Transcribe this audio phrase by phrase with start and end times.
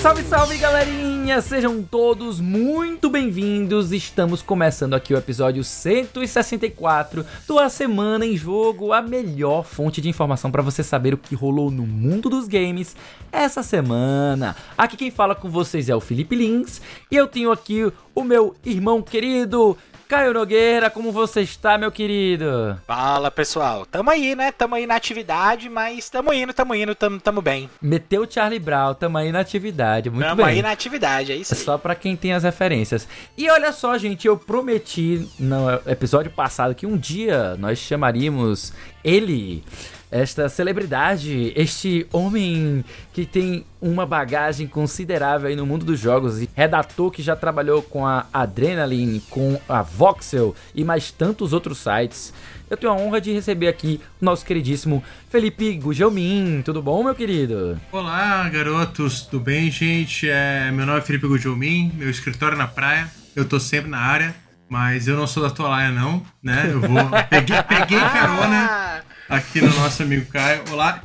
[0.00, 1.42] Salve, salve, galerinha!
[1.42, 3.92] Sejam todos muito bem-vindos.
[3.92, 10.08] Estamos começando aqui o episódio 164 do A Semana em Jogo, a melhor fonte de
[10.08, 12.96] informação para você saber o que rolou no mundo dos games
[13.30, 14.56] essa semana.
[14.76, 16.80] Aqui quem fala com vocês é o Felipe Lins
[17.10, 19.76] e eu tenho aqui o meu irmão querido
[20.10, 22.76] Caio Nogueira, como você está, meu querido?
[22.84, 23.86] Fala, pessoal.
[23.86, 24.50] Tamo aí, né?
[24.50, 27.70] Tamo aí na atividade, mas tamo indo, tamo indo, tamo, tamo bem.
[27.80, 30.46] Meteu o Charlie Brown, tamo aí na atividade, muito tamo bem.
[30.46, 31.60] Tamo aí na atividade, é isso aí.
[31.60, 33.06] Só pra quem tem as referências.
[33.38, 38.72] E olha só, gente, eu prometi no episódio passado que um dia nós chamaríamos
[39.04, 39.62] ele
[40.10, 47.10] esta celebridade, este homem que tem uma bagagem considerável aí no mundo dos jogos, redator
[47.10, 52.34] que já trabalhou com a Adrenaline, com a Voxel e mais tantos outros sites.
[52.68, 56.62] Eu tenho a honra de receber aqui o nosso queridíssimo Felipe Gugelmin.
[56.64, 57.80] Tudo bom, meu querido?
[57.90, 59.22] Olá, garotos.
[59.22, 60.28] Tudo bem, gente?
[60.28, 63.10] É, meu nome é Felipe Gugelmin, meu escritório é na praia.
[63.34, 64.34] Eu tô sempre na área,
[64.68, 66.68] mas eu não sou da Toalha, não, né?
[66.70, 67.10] Eu vou...
[67.28, 70.62] Peguei, peguei carona aqui no nosso amigo Caio.
[70.70, 71.00] Olá,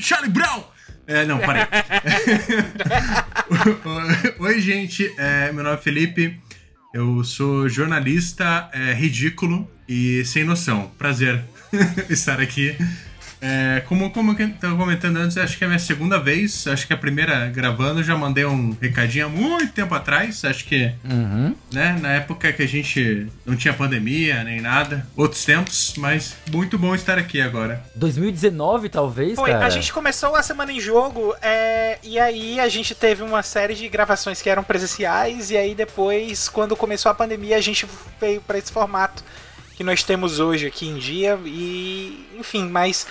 [0.00, 0.62] Charlie Brown!
[1.06, 1.64] É, não, parei.
[4.38, 5.12] Oi, gente.
[5.18, 6.40] É, meu nome é Felipe.
[6.94, 10.92] Eu sou jornalista é, ridículo e sem noção.
[10.96, 11.42] Prazer
[12.08, 12.76] estar aqui
[13.44, 16.64] é, como, como eu estava comentando antes, acho que é a minha segunda vez.
[16.68, 20.44] Acho que a primeira gravando, já mandei um recadinho há muito tempo atrás.
[20.44, 21.52] Acho que, uhum.
[21.72, 26.78] né, na época que a gente não tinha pandemia nem nada, outros tempos, mas muito
[26.78, 27.84] bom estar aqui agora.
[27.96, 29.34] 2019, talvez?
[29.34, 29.66] Foi, cara?
[29.66, 33.74] a gente começou a semana em jogo é, e aí a gente teve uma série
[33.74, 37.86] de gravações que eram presenciais, e aí depois, quando começou a pandemia, a gente
[38.20, 39.24] veio para esse formato
[39.76, 43.06] que nós temos hoje aqui em dia, e enfim, mas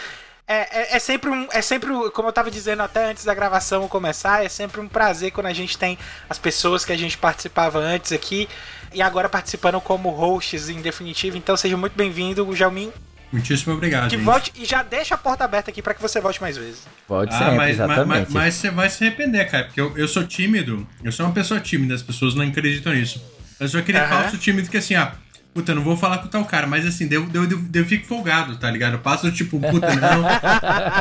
[0.47, 3.87] é, é, é, sempre um, é sempre, como eu tava dizendo até antes da gravação
[3.87, 5.97] começar, é sempre um prazer quando a gente tem
[6.29, 8.49] as pessoas que a gente participava antes aqui
[8.93, 11.37] e agora participando como hosts em definitivo.
[11.37, 12.91] Então seja muito bem-vindo, Jalmin.
[13.31, 14.09] Muitíssimo obrigado.
[14.09, 14.25] Que gente.
[14.25, 16.85] volte e já deixa a porta aberta aqui para que você volte mais vezes.
[17.07, 18.07] Pode ser, ah, mas, exatamente.
[18.07, 21.25] Mas, mas, mas, você vai se arrepender, cara, porque eu, eu sou tímido, eu sou
[21.25, 23.23] uma pessoa tímida, as pessoas não acreditam nisso.
[23.57, 24.07] Eu sou aquele uhum.
[24.09, 25.13] falso tímido que assim, ah,
[25.53, 28.55] Puta, não vou falar com tal cara, mas assim, eu, eu, eu, eu fico folgado,
[28.55, 28.93] tá ligado?
[28.93, 30.23] Eu passo tipo, puta, não.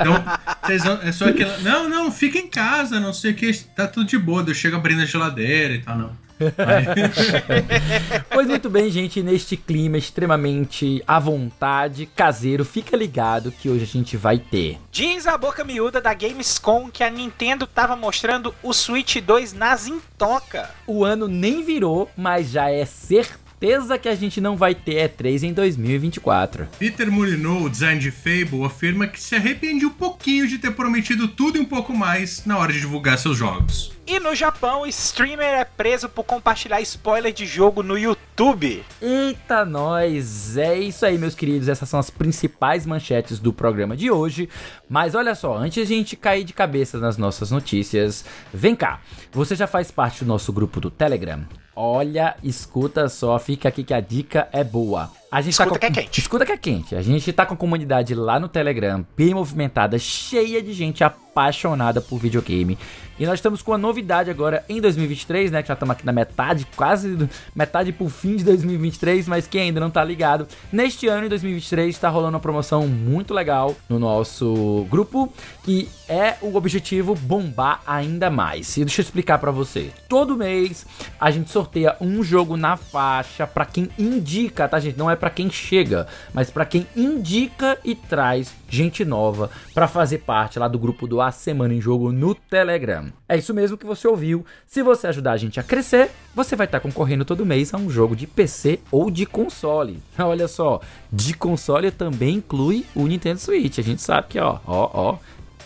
[0.00, 0.24] Então,
[0.62, 1.50] vocês vão, é só aquilo.
[1.60, 4.44] Não, não, fica em casa, não sei o que, tá tudo de boa.
[4.46, 6.30] Eu chego abrindo a geladeira e tal, não.
[8.30, 13.86] pois muito bem, gente, neste clima extremamente à vontade, caseiro, fica ligado que hoje a
[13.86, 14.78] gente vai ter.
[14.90, 19.86] Diz a boca miúda da Gamescom que a Nintendo tava mostrando o Switch 2 nas
[19.86, 20.70] intoca.
[20.86, 25.10] O ano nem virou, mas já é certeza certeza que a gente não vai ter
[25.10, 26.66] E3 em 2024.
[26.78, 31.28] Peter Molyneux, o design de Fable, afirma que se arrepende um pouquinho de ter prometido
[31.28, 33.92] tudo e um pouco mais na hora de divulgar seus jogos.
[34.06, 38.82] E no Japão, o streamer é preso por compartilhar spoiler de jogo no YouTube.
[39.00, 40.56] Eita, nós!
[40.56, 41.68] É isso aí, meus queridos.
[41.68, 44.48] Essas são as principais manchetes do programa de hoje.
[44.88, 49.00] Mas olha só, antes de a gente cair de cabeça nas nossas notícias, vem cá.
[49.32, 51.46] Você já faz parte do nosso grupo do Telegram?
[51.82, 55.10] Olha, escuta só, fica aqui que a dica é boa.
[55.30, 55.78] A gente escuta tá com...
[55.78, 56.20] que é quente.
[56.20, 56.96] Escuta que é quente.
[56.96, 62.00] A gente tá com a comunidade lá no Telegram, bem movimentada, cheia de gente apaixonada
[62.00, 62.76] por videogame.
[63.20, 65.60] E nós estamos com uma novidade agora em 2023, né?
[65.60, 69.78] Que já estamos aqui na metade, quase metade pro fim de 2023, mas quem ainda
[69.78, 74.86] não tá ligado, neste ano, em 2023, está rolando uma promoção muito legal no nosso
[74.88, 75.30] grupo,
[75.62, 78.74] que é o objetivo bombar ainda mais.
[78.78, 79.90] E deixa eu explicar para você.
[80.08, 80.86] Todo mês
[81.20, 84.98] a gente sorteia um jogo na faixa para quem indica, tá, gente?
[84.98, 90.18] Não é para quem chega, mas para quem indica e traz gente nova para fazer
[90.18, 93.12] parte lá do grupo do A Semana em Jogo no Telegram.
[93.28, 94.44] É isso mesmo que você ouviu.
[94.66, 97.90] Se você ajudar a gente a crescer, você vai estar concorrendo todo mês a um
[97.90, 100.02] jogo de PC ou de console.
[100.18, 100.80] Olha só,
[101.12, 103.78] de console também inclui o Nintendo Switch.
[103.78, 105.18] A gente sabe que, ó, ó, ó,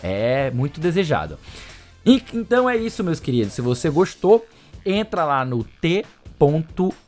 [0.03, 1.39] é muito desejado.
[2.05, 3.53] E, então é isso, meus queridos.
[3.53, 4.45] Se você gostou,
[4.85, 6.05] entra lá no t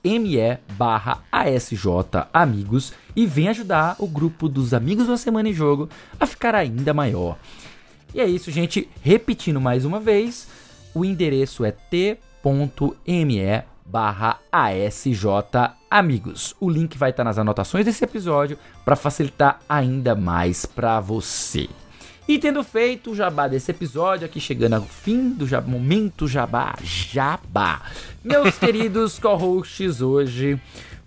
[0.03, 1.88] me barra ASJ
[2.33, 5.89] Amigos e vem ajudar o grupo dos Amigos da Semana em Jogo
[6.19, 7.38] a ficar ainda maior.
[8.13, 8.89] E é isso, gente.
[9.01, 10.47] Repetindo mais uma vez,
[10.94, 15.25] o endereço é t.me barra ASJ
[15.89, 16.56] Amigos.
[16.59, 21.69] O link vai estar nas anotações desse episódio para facilitar ainda mais para você.
[22.27, 26.75] E tendo feito o jabá desse episódio, aqui chegando ao fim do jabá, momento jabá,
[26.83, 27.81] jabá.
[28.21, 30.59] Meus queridos co-hosts hoje,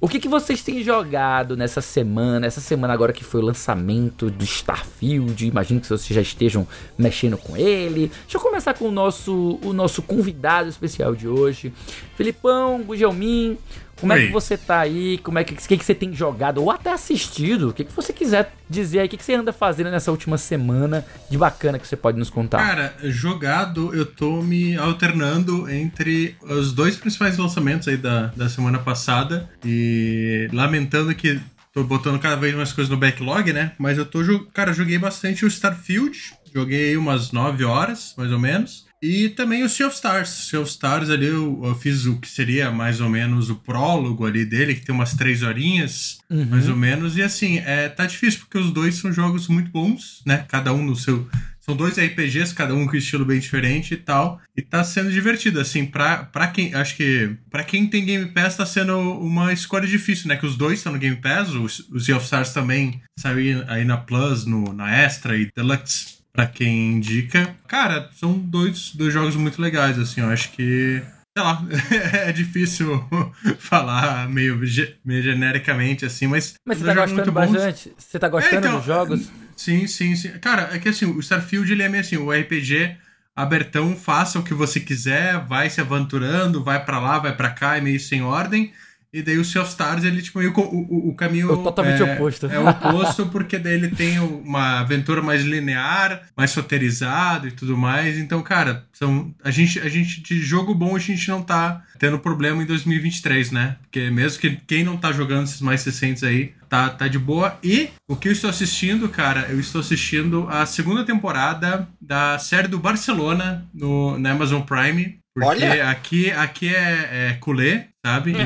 [0.03, 2.47] O que, que vocês têm jogado nessa semana?
[2.47, 5.47] Essa semana agora que foi o lançamento do Starfield.
[5.47, 8.11] Imagino que vocês já estejam mexendo com ele.
[8.23, 11.71] Deixa eu começar com o nosso, o nosso convidado especial de hoje.
[12.17, 13.59] Filipão, Gugelmin,
[14.01, 14.25] como Oi.
[14.25, 15.19] é que você tá aí?
[15.19, 17.69] Como é que, que, que você tem jogado ou até assistido?
[17.69, 19.07] O que, que você quiser dizer aí?
[19.07, 22.31] O que, que você anda fazendo nessa última semana de bacana que você pode nos
[22.31, 22.59] contar?
[22.59, 28.79] Cara, jogado, eu tô me alternando entre os dois principais lançamentos aí da, da semana
[28.79, 31.41] passada e lamentando que
[31.73, 33.73] tô botando cada vez mais coisas no backlog, né?
[33.79, 34.21] Mas eu tô,
[34.53, 36.19] cara, joguei bastante o Starfield,
[36.55, 38.90] joguei umas 9 horas, mais ou menos.
[39.03, 40.29] E também o Sea of Stars.
[40.29, 44.27] Sea of Stars ali eu, eu, fiz o que seria mais ou menos o prólogo
[44.27, 46.45] ali dele, que tem umas três horinhas, uhum.
[46.47, 47.17] mais ou menos.
[47.17, 50.45] E assim, é, tá difícil porque os dois são jogos muito bons, né?
[50.49, 51.27] Cada um no seu.
[51.61, 54.41] São dois RPGs, cada um com estilo bem diferente e tal.
[54.57, 56.75] E tá sendo divertido, assim, pra, pra quem.
[56.75, 57.37] Acho que.
[57.51, 60.37] para quem tem Game Pass, tá sendo uma escolha difícil, né?
[60.37, 63.85] Que os dois estão no Game Pass, o, o Sea of Stars também saiu aí
[63.85, 67.55] na Plus, no, na Extra e Deluxe para quem indica.
[67.69, 71.03] Cara, são dois, dois jogos muito legais, assim, eu acho que.
[71.37, 71.63] Sei lá,
[72.27, 73.05] é difícil
[73.59, 74.59] falar meio,
[75.05, 76.55] meio genericamente, assim, mas.
[76.67, 77.93] Mas você tá gostando bastante?
[77.99, 79.31] Você tá gostando é, então, dos jogos?
[79.55, 80.31] Sim, sim, sim.
[80.41, 82.97] Cara, é que assim, o Starfield ele é meio assim, o RPG
[83.37, 87.77] abertão, faça o que você quiser, vai se aventurando, vai para lá, vai para cá,
[87.77, 88.73] é meio sem ordem.
[89.13, 91.53] E daí o Sea of Stars, ele, tipo, o, o, o caminho.
[91.53, 92.47] O totalmente é, oposto.
[92.47, 97.77] É o oposto, porque daí ele tem uma aventura mais linear, mais soterizado e tudo
[97.77, 98.17] mais.
[98.19, 102.21] Então, cara, são, a, gente, a gente, de jogo bom, a gente não tá tendo
[102.21, 103.77] problema em 2023, né?
[103.83, 107.59] Porque mesmo que quem não tá jogando esses mais recentes aí, tá, tá de boa.
[107.65, 112.69] E o que eu estou assistindo, cara, eu estou assistindo a segunda temporada da série
[112.69, 115.19] do Barcelona no, na Amazon Prime.
[115.35, 115.91] Porque Olha.
[115.91, 118.33] aqui, aqui é, é culé, sabe?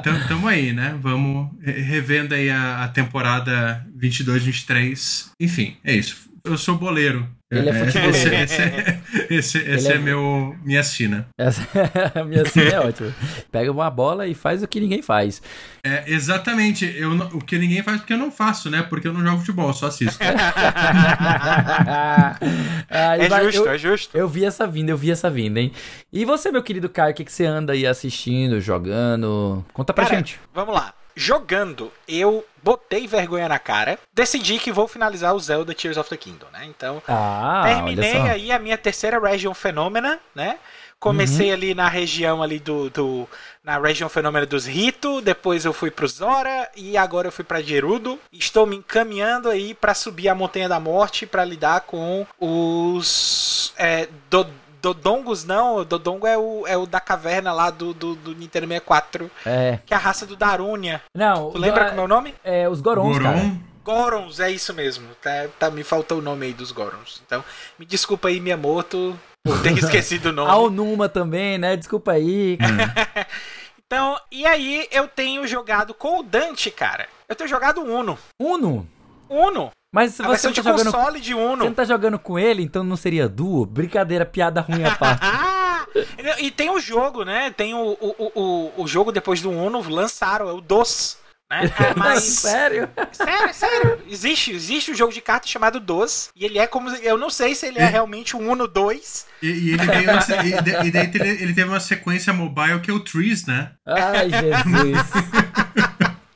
[0.00, 0.96] Então, é, é, tamo aí, né?
[1.00, 5.30] Vamos revendo aí a, a temporada 22, 23.
[5.40, 6.28] Enfim, é isso.
[6.44, 7.28] Eu sou boleiro.
[7.50, 8.34] Ele é, é futeboleiro.
[8.34, 9.00] Esse, esse,
[9.30, 11.26] esse, esse é, é, meu, minha sina.
[11.38, 11.66] Essa,
[12.28, 13.14] minha sina é ótima.
[13.50, 15.40] Pega uma bola e faz o que ninguém faz.
[15.82, 16.84] É, exatamente.
[16.84, 18.82] Eu, o que ninguém faz porque eu não faço, né?
[18.82, 20.18] Porque eu não jogo futebol, só assisto.
[20.22, 22.36] ah,
[22.90, 24.18] é vai, justo, eu, é justo.
[24.18, 25.72] Eu vi essa vinda, eu vi essa vinda, hein?
[26.12, 29.64] E você, meu querido Caio, o que, que você anda aí assistindo, jogando?
[29.72, 30.38] Conta pra Cara, gente.
[30.52, 35.96] Vamos lá jogando, eu botei vergonha na cara, decidi que vou finalizar o Zelda Tears
[35.96, 36.64] of the Kingdom, né?
[36.64, 40.60] Então, ah, terminei aí a minha terceira Region Phenomena, né?
[41.00, 41.54] Comecei uhum.
[41.54, 43.28] ali na região ali do, do
[43.64, 47.62] na região fenômeno dos Rito, depois eu fui pro Zora e agora eu fui para
[47.62, 48.18] Gerudo.
[48.32, 54.08] Estou me encaminhando aí para subir a Montanha da Morte para lidar com os é,
[54.28, 54.44] do,
[54.80, 59.30] Dodongos não, Dodongo é o, é o da caverna lá do, do, do Nintendo 64.
[59.44, 59.78] É.
[59.84, 61.02] Que é a raça do Darunia.
[61.14, 61.50] Não.
[61.50, 62.34] Tu lembra como é o nome?
[62.44, 63.24] É, os Gorons, Goron?
[63.24, 63.68] cara.
[63.84, 65.08] Gorons, é isso mesmo.
[65.22, 67.22] Tá, tá, me faltou o nome aí dos Gorons.
[67.24, 67.42] Então,
[67.78, 70.50] me desculpa aí, Miyamoto, por ter esquecido o nome.
[70.50, 71.74] Ao Numa também, né?
[71.74, 72.58] Desculpa aí.
[73.86, 77.08] então, e aí eu tenho jogado com o Dante, cara.
[77.28, 78.18] Eu tenho jogado Uno.
[78.38, 78.86] Uno?
[79.28, 79.70] Uno.
[79.92, 81.58] Mas se você tá jogando console de Uno.
[81.58, 83.64] Você não tá jogando com ele, então não seria duo?
[83.64, 85.26] Brincadeira, piada ruim à parte.
[86.40, 87.50] e tem o jogo, né?
[87.50, 91.16] Tem o, o, o, o jogo depois do Uno, lançaram, é o DOS.
[91.50, 91.62] Né?
[91.96, 92.24] Mas...
[92.24, 92.88] sério?
[93.12, 94.02] Sério, sério.
[94.06, 96.28] Existe, existe um jogo de cartas chamado DOS.
[96.36, 96.90] E ele é como.
[96.90, 99.26] Eu não sei se ele é realmente um Uno 2.
[99.42, 100.10] E, e ele, veio,
[100.44, 103.72] e, e daí ele teve uma sequência mobile que é o Trees, né?
[103.86, 105.38] Ai, Jesus.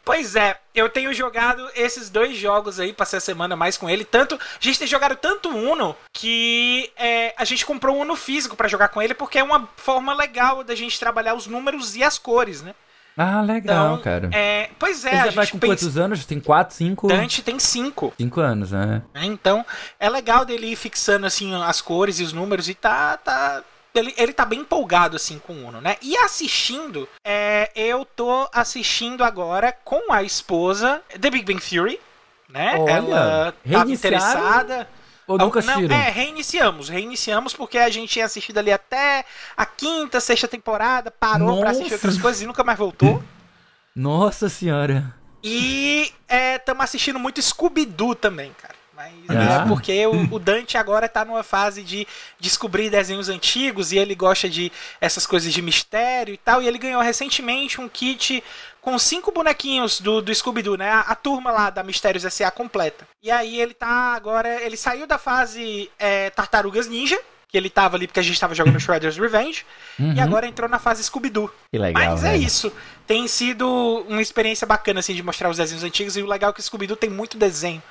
[0.04, 4.04] Pois é, eu tenho jogado esses dois jogos aí, passei a semana mais com ele.
[4.04, 4.34] Tanto.
[4.34, 8.68] A gente tem jogado tanto Uno que é, a gente comprou um Uno físico para
[8.68, 12.18] jogar com ele, porque é uma forma legal da gente trabalhar os números e as
[12.18, 12.74] cores, né?
[13.16, 14.30] Ah, legal, então, cara.
[14.32, 15.72] É, pois é, Ele já vai com pensa...
[15.72, 16.24] quantos anos?
[16.24, 17.08] Tem quatro, cinco?
[17.08, 18.12] Dante tem cinco.
[18.16, 19.02] Cinco anos, né?
[19.14, 19.64] É, então,
[20.00, 23.62] é legal dele ir fixando, assim, as cores e os números e tá, tá,
[23.94, 25.96] ele, ele tá bem empolgado assim com o Uno, né?
[26.00, 32.00] E assistindo, é, eu tô assistindo agora com a esposa The Big Bang Theory,
[32.48, 32.76] né?
[32.78, 34.88] Olha, Ela tava interessada.
[35.26, 35.88] Ou nunca assistiram?
[35.88, 36.88] Não, é, reiniciamos.
[36.88, 39.24] Reiniciamos porque a gente tinha assistido ali até
[39.56, 41.60] a quinta, sexta temporada, parou Nossa.
[41.60, 43.22] pra assistir outras coisas e nunca mais voltou.
[43.94, 45.14] Nossa senhora.
[45.42, 46.12] E
[46.56, 48.74] estamos é, assistindo muito Scooby-Doo também, cara.
[49.26, 52.06] Mas é porque o, o, Dante agora tá numa fase de
[52.38, 56.62] descobrir desenhos antigos e ele gosta de essas coisas de mistério e tal.
[56.62, 58.42] E ele ganhou recentemente um kit
[58.80, 60.90] com cinco bonequinhos do, do Scooby-Doo, né?
[60.90, 62.50] A, a, turma lá da Mistérios S.A.
[62.50, 63.06] completa.
[63.22, 64.60] E aí ele tá agora.
[64.62, 67.18] Ele saiu da fase é, Tartarugas Ninja,
[67.48, 69.64] que ele tava ali porque a gente tava jogando Shredder's Revenge,
[69.98, 70.14] uhum.
[70.14, 71.50] e agora entrou na fase Scooby-Doo.
[71.70, 72.02] Que legal.
[72.02, 72.72] Mas é isso.
[73.06, 76.52] Tem sido uma experiência bacana, assim, de mostrar os desenhos antigos, e o legal é
[76.52, 77.82] que o Scooby-Doo tem muito desenho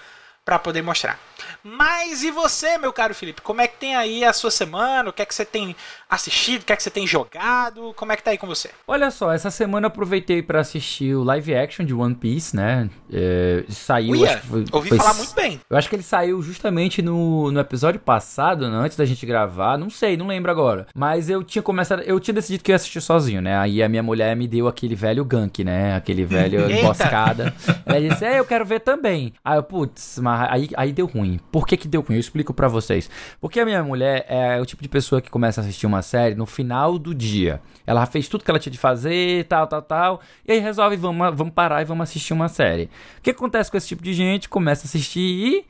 [0.44, 1.20] para poder mostrar.
[1.64, 3.42] Mas e você, meu caro Felipe?
[3.42, 5.10] Como é que tem aí a sua semana?
[5.10, 5.76] O que é que você tem
[6.10, 6.64] assistido?
[6.64, 7.94] O que é que você tem jogado?
[7.96, 8.72] Como é que tá aí com você?
[8.88, 12.90] Olha só, essa semana eu aproveitei para assistir o live action de One Piece, né?
[13.12, 14.14] É, saiu.
[14.14, 15.62] Uia, foi, ouvi foi, falar muito bem.
[15.70, 18.78] Eu acho que ele saiu justamente no, no episódio passado, né?
[18.78, 19.78] antes da gente gravar.
[19.78, 20.88] Não sei, não lembro agora.
[20.96, 22.02] Mas eu tinha começado.
[22.02, 23.58] Eu tinha decidido que eu ia assistir sozinho, né?
[23.58, 25.96] Aí a minha mulher me deu aquele velho gank, né?
[25.96, 27.54] Aquele velho emboscada.
[27.86, 29.34] Ela disse, é, eu quero ver também.
[29.46, 31.40] Aí eu, putz, mas aí, aí deu ruim.
[31.52, 32.16] Por que que deu ruim?
[32.16, 33.10] Eu explico para vocês.
[33.40, 36.36] Porque a minha mulher é o tipo de pessoa que começa a assistir uma série
[36.36, 37.62] no final do dia.
[37.86, 40.22] Ela fez tudo que ela tinha de fazer, tal, tal, tal.
[40.48, 42.90] E aí resolve, vamos, vamos parar e vamos assistir uma série.
[43.18, 44.48] O que acontece com esse tipo de gente?
[44.50, 45.66] Começa a assistir e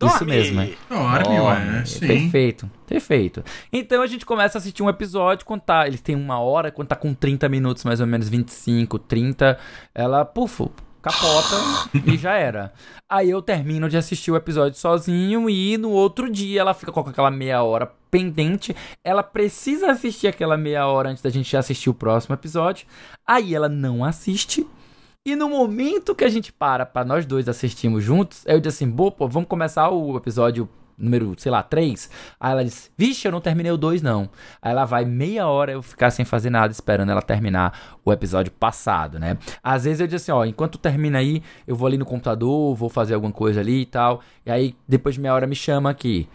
[0.00, 0.14] Dorme.
[0.16, 0.70] Isso mesmo, é.
[0.88, 2.06] Dorme, ué, sim.
[2.06, 3.44] Perfeito, perfeito.
[3.70, 5.86] Então a gente começa a assistir um episódio quando tá.
[5.86, 9.58] Ele tem uma hora, quando tá com 30 minutos, mais ou menos 25, 30.
[9.94, 12.72] Ela, pufo, capota e já era.
[13.08, 17.00] Aí eu termino de assistir o episódio sozinho e no outro dia ela fica com
[17.00, 18.74] aquela meia hora pendente.
[19.02, 22.86] Ela precisa assistir aquela meia hora antes da gente assistir o próximo episódio.
[23.26, 24.66] Aí ela não assiste.
[25.26, 28.90] E no momento que a gente para para nós dois assistirmos juntos, eu disse assim:
[28.90, 30.68] pô, vamos começar o episódio
[31.00, 32.10] número, sei lá, 3.
[32.38, 34.28] Aí ela diz: Vixe, eu não terminei o 2, não.
[34.60, 38.52] Aí ela vai meia hora eu ficar sem fazer nada, esperando ela terminar o episódio
[38.52, 39.38] passado, né?
[39.62, 42.88] Às vezes eu digo assim: Ó, enquanto termina aí, eu vou ali no computador, vou
[42.88, 44.20] fazer alguma coisa ali e tal.
[44.44, 46.28] E aí, depois de meia hora, me chama aqui.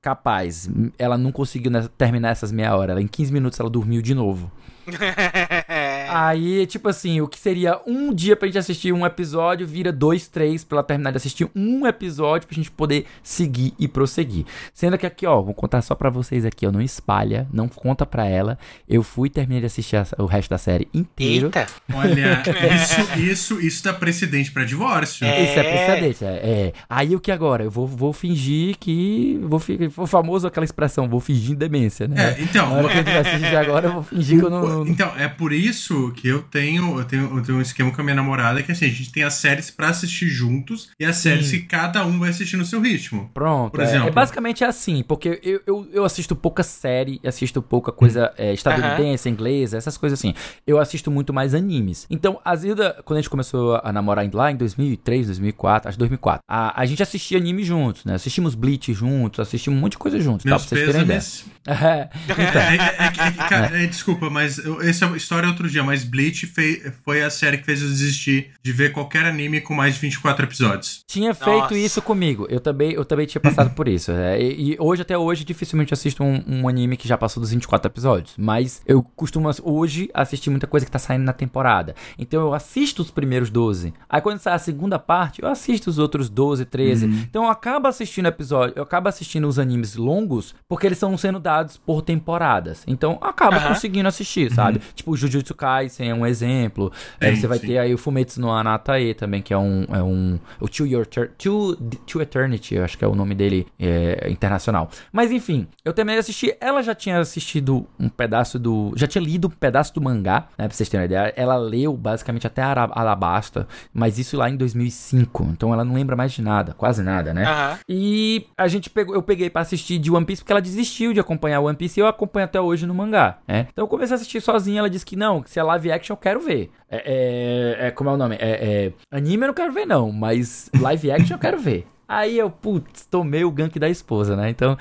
[0.00, 2.92] Capaz, ela não conseguiu terminar essas meia hora.
[2.92, 4.50] Ela, em 15 minutos ela dormiu de novo.
[6.08, 10.28] Aí, tipo assim, o que seria um dia pra gente assistir um episódio, vira dois,
[10.28, 14.44] três pra ela terminar de assistir um episódio pra gente poder seguir e prosseguir.
[14.72, 18.06] Sendo que aqui, ó, vou contar só pra vocês aqui, ó, não espalha, não conta
[18.06, 18.58] pra ela.
[18.88, 21.46] Eu fui e terminei de assistir a, o resto da série inteiro.
[21.46, 21.66] Eita!
[21.92, 22.42] Olha,
[22.74, 25.26] isso, isso, isso dá precedente pra divórcio.
[25.26, 25.44] É.
[25.44, 26.72] Isso é precedente, é, é.
[26.88, 27.64] Aí o que agora?
[27.64, 29.38] Eu vou, vou fingir que.
[29.42, 29.60] Vou,
[29.96, 32.36] o famoso aquela expressão, vou fingir demência, né?
[32.38, 32.68] É, então.
[32.70, 34.86] Na hora que eu vai assistir agora, eu vou fingir que eu não.
[34.86, 38.04] Então, é por isso que eu tenho, eu tenho, eu tenho um esquema com a
[38.04, 41.46] minha namorada que assim, a gente tem as séries pra assistir juntos e as séries
[41.46, 41.58] Sim.
[41.58, 43.30] que cada um vai assistir no seu ritmo.
[43.34, 43.72] Pronto.
[43.72, 44.06] Por exemplo.
[44.06, 48.52] É, é basicamente assim, porque eu, eu, eu, assisto pouca série, assisto pouca coisa é,
[48.52, 50.34] estadunidense, inglesa, essas coisas assim.
[50.66, 52.06] Eu assisto muito mais animes.
[52.10, 56.42] Então, a Zilda, quando a gente começou a namorar lá em 2003, 2004, acho 2004,
[56.48, 58.14] a, a gente assistia anime juntos, né?
[58.14, 60.68] Assistimos Bleach juntos, assistimos um monte de coisa juntos, Meus tá?
[60.68, 61.22] Pra vocês terem ideia.
[61.68, 62.62] É, então.
[62.62, 67.56] é, é, desculpa, mas essa história é outro dia, mas Bleach fei, foi a série
[67.56, 71.02] que fez eu desistir de ver qualquer anime com mais de 24 episódios.
[71.06, 71.78] Tinha feito Nossa.
[71.78, 72.46] isso comigo.
[72.50, 74.12] Eu também, eu também tinha passado por isso.
[74.12, 77.52] É, e, e, hoje, até hoje, dificilmente assisto um, um, anime que já passou dos
[77.52, 78.34] 24 episódios.
[78.36, 81.94] Mas eu costumo hoje assistir muita coisa que tá saindo na temporada.
[82.18, 83.94] Então eu assisto os primeiros 12.
[84.10, 87.06] Aí quando sai a segunda parte, eu assisto os outros 12, 13.
[87.06, 87.12] Uhum.
[87.30, 91.40] Então eu acabo assistindo episódio, eu acabo assistindo os animes longos porque eles são sendo
[91.40, 92.84] dados por temporadas.
[92.86, 93.68] Então eu acabo uhum.
[93.68, 94.78] conseguindo assistir, sabe?
[94.78, 94.84] Uhum.
[94.94, 96.92] Tipo, Jujutsu Kaisen é um exemplo.
[96.94, 97.66] Sim, aí você vai sim.
[97.68, 99.84] ter aí o Fumetsu no Anatae também, que é um.
[99.90, 103.66] É um o To, Your to, to Eternity, eu acho que é o nome dele
[103.78, 104.90] é, internacional.
[105.12, 106.56] Mas enfim, eu terminei de assistir.
[106.60, 108.92] Ela já tinha assistido um pedaço do.
[108.96, 110.66] Já tinha lido um pedaço do mangá, né?
[110.66, 111.32] Pra vocês terem uma ideia.
[111.36, 115.44] Ela leu basicamente até Alabasta, mas isso lá em 2005.
[115.52, 117.44] Então ela não lembra mais de nada, quase nada, né?
[117.48, 117.76] Uhum.
[117.88, 121.20] E a gente pegou, eu peguei para assistir de One Piece porque ela desistiu de
[121.20, 123.68] acompanhar One Piece e eu acompanho até hoje no mangá, né?
[123.72, 126.14] Então eu comecei a assistir sozinha, ela disse que não, que se é live action
[126.14, 126.70] eu quero ver.
[126.90, 128.36] É, é, é como é o nome?
[128.36, 131.86] É, é, anime eu não quero ver não, mas live action eu quero ver.
[132.08, 134.48] Aí eu, putz, tomei o gank da esposa, né?
[134.48, 134.78] Então,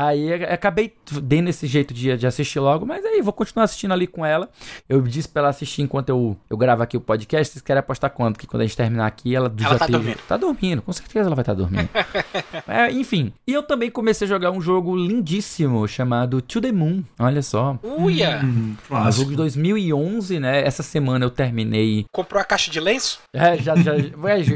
[0.00, 4.06] Aí acabei dando esse jeito de, de assistir logo, mas aí vou continuar assistindo ali
[4.06, 4.48] com ela.
[4.88, 7.52] Eu disse pra ela assistir enquanto eu, eu gravo aqui o podcast.
[7.52, 8.38] Vocês querem apostar quanto?
[8.38, 10.18] Que quando a gente terminar aqui, ela, ela já tá dormindo.
[10.28, 11.88] Tá dormindo, com certeza ela vai estar tá dormindo.
[12.68, 13.32] é, enfim.
[13.44, 17.02] E eu também comecei a jogar um jogo lindíssimo chamado To The Moon.
[17.18, 17.76] Olha só.
[17.82, 18.40] Uia!
[18.44, 20.64] Hum, um jogo de 2011, né?
[20.64, 22.06] Essa semana eu terminei.
[22.12, 23.18] Comprou a caixa de lenço?
[23.32, 23.74] É, já.
[23.74, 23.94] já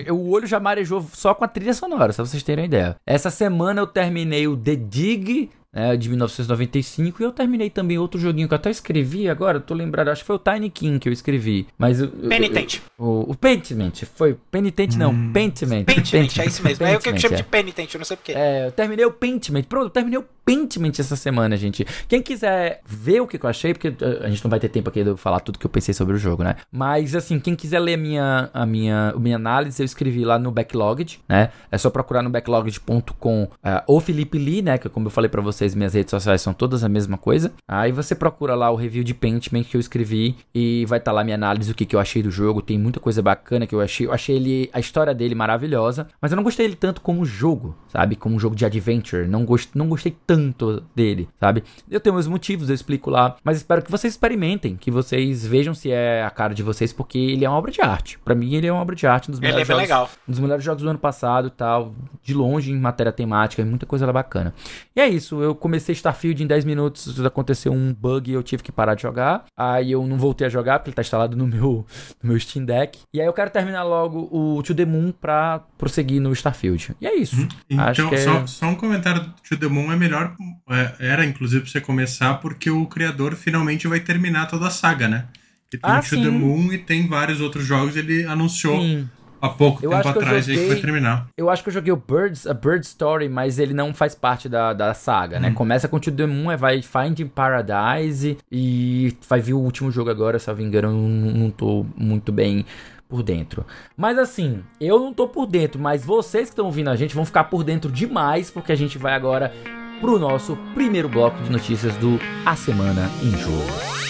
[0.09, 2.95] o olho já marejou só com a trilha sonora, só pra vocês terem ideia.
[3.05, 7.99] Essa semana eu terminei o The Dig League né, de 1995 e eu terminei também
[7.99, 10.99] outro joguinho que eu até escrevi agora, tô lembrado, acho que foi o Tiny King
[10.99, 12.83] que eu escrevi, mas Penitente.
[12.99, 15.33] o, o Penitente, foi Penitente não, hum.
[15.33, 15.85] Pentiment.
[15.85, 16.87] Pentiment, é isso mesmo.
[16.87, 17.37] é o que eu chamo é.
[17.38, 18.33] de Penitente, eu não sei porquê.
[18.33, 19.64] É, eu terminei o Pentiment.
[19.64, 21.87] Pronto, eu terminei o Pentiment essa semana, gente.
[22.09, 25.05] Quem quiser ver o que eu achei, porque a gente não vai ter tempo aqui
[25.05, 26.57] de falar tudo que eu pensei sobre o jogo, né?
[26.71, 30.38] Mas assim, quem quiser ler a minha a minha a minha análise, eu escrevi lá
[30.38, 31.50] no Backlogged, né?
[31.71, 33.49] É só procurar no backlogged.com uh,
[33.87, 36.52] o Felipe Lee, né, que como eu falei para você vocês, minhas redes sociais são
[36.52, 37.52] todas a mesma coisa.
[37.69, 41.14] Aí você procura lá o review de Paintman que eu escrevi e vai estar tá
[41.14, 42.61] lá minha análise do que, que eu achei do jogo.
[42.61, 44.07] Tem muita coisa bacana que eu achei.
[44.07, 47.76] Eu achei ele a história dele maravilhosa, mas eu não gostei dele tanto como jogo,
[47.88, 48.16] sabe?
[48.16, 49.26] Como um jogo de adventure.
[49.28, 51.62] Não, gost, não gostei tanto dele, sabe?
[51.90, 55.75] Eu tenho meus motivos, eu explico lá, mas espero que vocês experimentem, que vocês vejam
[55.75, 58.19] se é a cara de vocês, porque ele é uma obra de arte.
[58.19, 59.83] Para mim, ele é uma obra de arte, um dos ele é melhores é jogos,
[59.83, 60.11] legal.
[60.28, 64.11] um dos melhores jogos do ano passado, tal, de longe em matéria temática, muita coisa
[64.12, 64.54] bacana.
[64.95, 68.63] E é isso, eu comecei Starfield em 10 minutos, aconteceu um bug e eu tive
[68.63, 69.45] que parar de jogar.
[69.57, 71.87] Aí eu não voltei a jogar porque ele tá instalado no meu
[72.23, 72.99] no meu Steam Deck.
[73.13, 76.95] E aí eu quero terminar logo o To The Moon pra prosseguir no Starfield.
[77.01, 77.41] E é isso.
[77.41, 77.49] Uhum.
[77.71, 78.17] Então, é...
[78.19, 80.35] só, só, um comentário do To The Moon é melhor,
[80.71, 85.09] é, era inclusive pra você começar, porque o criador finalmente vai terminar toda a saga,
[85.09, 85.27] né?
[85.71, 86.23] Que tem ah, o To sim.
[86.23, 89.09] The Moon e tem vários outros jogos, ele anunciou sim
[89.43, 91.27] há pouco eu tempo atrás joguei, aí que vai terminar.
[91.37, 94.49] Eu acho que eu joguei o Birds, a Bird Story, mas ele não faz parte
[94.49, 95.51] da, da saga, né?
[95.51, 95.55] Hum.
[95.55, 100.39] Começa com o The Moon, vai Finding Paradise e vai vir o último jogo agora,
[100.39, 102.65] se eu me engano, não, não tô muito bem
[103.09, 103.67] por dentro.
[103.97, 107.25] Mas assim, eu não tô por dentro, mas vocês que estão ouvindo a gente vão
[107.25, 109.53] ficar por dentro demais, porque a gente vai agora
[110.01, 114.02] pro nosso primeiro bloco de notícias do A Semana em Jogo.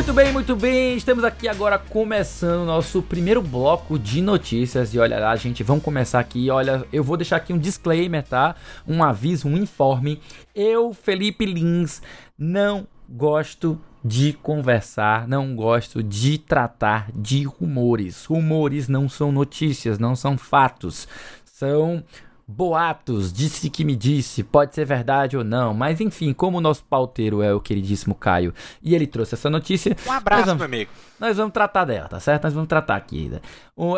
[0.00, 0.96] Muito bem, muito bem.
[0.96, 4.94] Estamos aqui agora começando nosso primeiro bloco de notícias.
[4.94, 6.48] E olha lá, gente, vamos começar aqui.
[6.48, 8.56] Olha, eu vou deixar aqui um disclaimer, tá?
[8.88, 10.18] Um aviso, um informe.
[10.54, 12.00] Eu, Felipe Lins,
[12.38, 18.24] não gosto de conversar, não gosto de tratar de rumores.
[18.24, 21.06] Rumores não são notícias, não são fatos.
[21.44, 22.02] São
[22.50, 26.84] boatos, disse que me disse, pode ser verdade ou não, mas enfim, como o nosso
[26.84, 28.52] pauteiro é o queridíssimo Caio
[28.82, 29.96] e ele trouxe essa notícia.
[30.06, 30.90] Um abraço, vamos, meu amigo.
[31.18, 32.44] Nós vamos tratar dela, tá certo?
[32.44, 33.28] Nós vamos tratar aqui.
[33.28, 33.40] Né?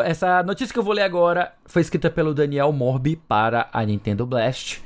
[0.05, 4.25] Essa notícia que eu vou ler agora foi escrita pelo Daniel Morbi para a Nintendo
[4.25, 4.81] Blast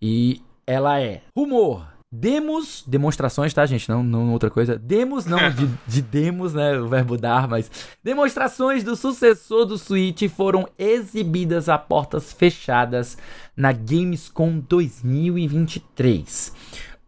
[0.00, 3.86] e ela é rumor Demos, demonstrações, tá, gente?
[3.86, 4.78] Não, não outra coisa.
[4.78, 6.78] Demos, não de, de demos, né?
[6.78, 7.70] O verbo dar, mas.
[8.02, 13.18] Demonstrações do sucessor do Switch foram exibidas a portas fechadas
[13.54, 16.54] na Gamescom 2023.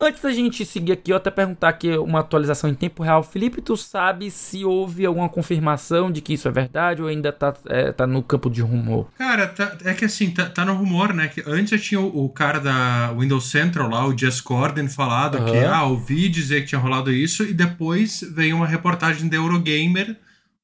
[0.03, 3.23] Antes da gente seguir aqui, eu até perguntar aqui uma atualização em tempo real.
[3.23, 7.53] Felipe, tu sabe se houve alguma confirmação de que isso é verdade ou ainda tá,
[7.67, 9.11] é, tá no campo de rumor?
[9.19, 11.29] Cara, tá, é que assim, tá, tá, no rumor, né?
[11.29, 14.43] Que antes já tinha o, o, cara da Windows Central lá, o Jess
[14.89, 15.45] falado uhum.
[15.45, 20.17] que, ah, ouvi dizer que tinha rolado isso, e depois veio uma reportagem da Eurogamer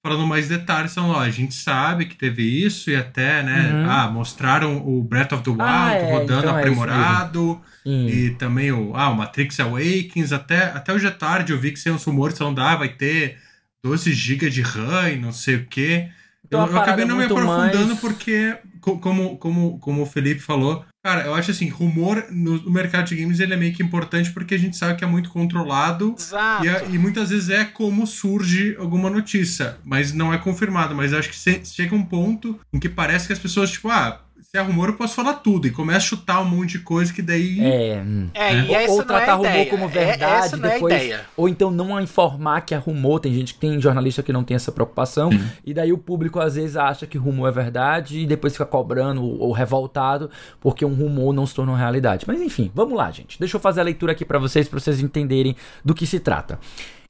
[0.03, 3.91] falando mais detalhes, então, ó, a gente sabe que teve isso e até, né, uhum.
[3.91, 7.61] ah, mostraram o Breath of the Wild ah, é, rodando então é aprimorado.
[7.87, 11.83] E também o, ah, o Matrix Awakens, até, até hoje à tarde eu vi que
[11.83, 13.39] tem uns rumores falando, ah, vai ter
[13.85, 16.09] 12 GB de RAM e não sei o quê.
[16.45, 18.01] Então, eu, eu acabei não me aprofundando mais...
[18.01, 23.17] porque, como, como, como o Felipe falou, cara, eu acho assim, rumor no, mercado de
[23.17, 26.15] games ele é meio que importante porque a gente sabe que é muito controlado
[26.63, 30.95] e, é, e, muitas vezes é como surge alguma notícia, mas não é confirmado.
[30.95, 34.26] Mas acho que se, chega um ponto em que parece que as pessoas, tipo, ah,
[34.57, 35.67] se é rumor, eu posso falar tudo.
[35.67, 37.61] E começa a chutar um monte de coisa que daí.
[37.61, 38.03] É.
[38.33, 38.89] É, é.
[38.89, 41.15] Ou, ou tratar é rumor como é, verdade, é, depois.
[41.37, 43.21] ou então não informar que é rumor.
[43.21, 45.29] Tem gente que tem jornalista que não tem essa preocupação.
[45.31, 45.49] Hum.
[45.65, 49.23] E daí o público às vezes acha que rumor é verdade e depois fica cobrando
[49.23, 52.25] ou revoltado porque um rumor não se tornou realidade.
[52.27, 53.39] Mas enfim, vamos lá, gente.
[53.39, 56.59] Deixa eu fazer a leitura aqui para vocês, para vocês entenderem do que se trata.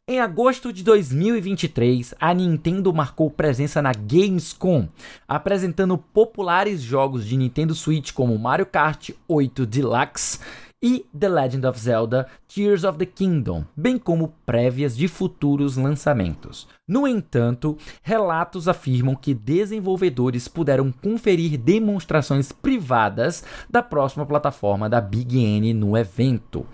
[0.09, 4.89] Em agosto de 2023, a Nintendo marcou presença na Gamescom,
[5.27, 10.39] apresentando populares jogos de Nintendo Switch como Mario Kart 8 Deluxe
[10.81, 16.69] e The Legend of Zelda Tears of the Kingdom, bem como prévias de futuros lançamentos.
[16.87, 25.37] No entanto, relatos afirmam que desenvolvedores puderam conferir demonstrações privadas da próxima plataforma da Big
[25.37, 26.65] N no evento.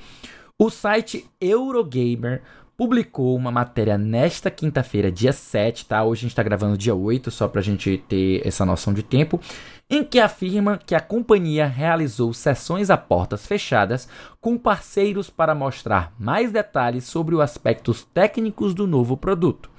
[0.58, 2.42] O site Eurogamer
[2.82, 6.02] publicou uma matéria nesta quinta-feira, dia 7, tá?
[6.02, 9.40] Hoje a gente tá gravando dia 8, só pra gente ter essa noção de tempo,
[9.88, 14.08] em que afirma que a companhia realizou sessões a portas fechadas
[14.40, 19.70] com parceiros para mostrar mais detalhes sobre os aspectos técnicos do novo produto.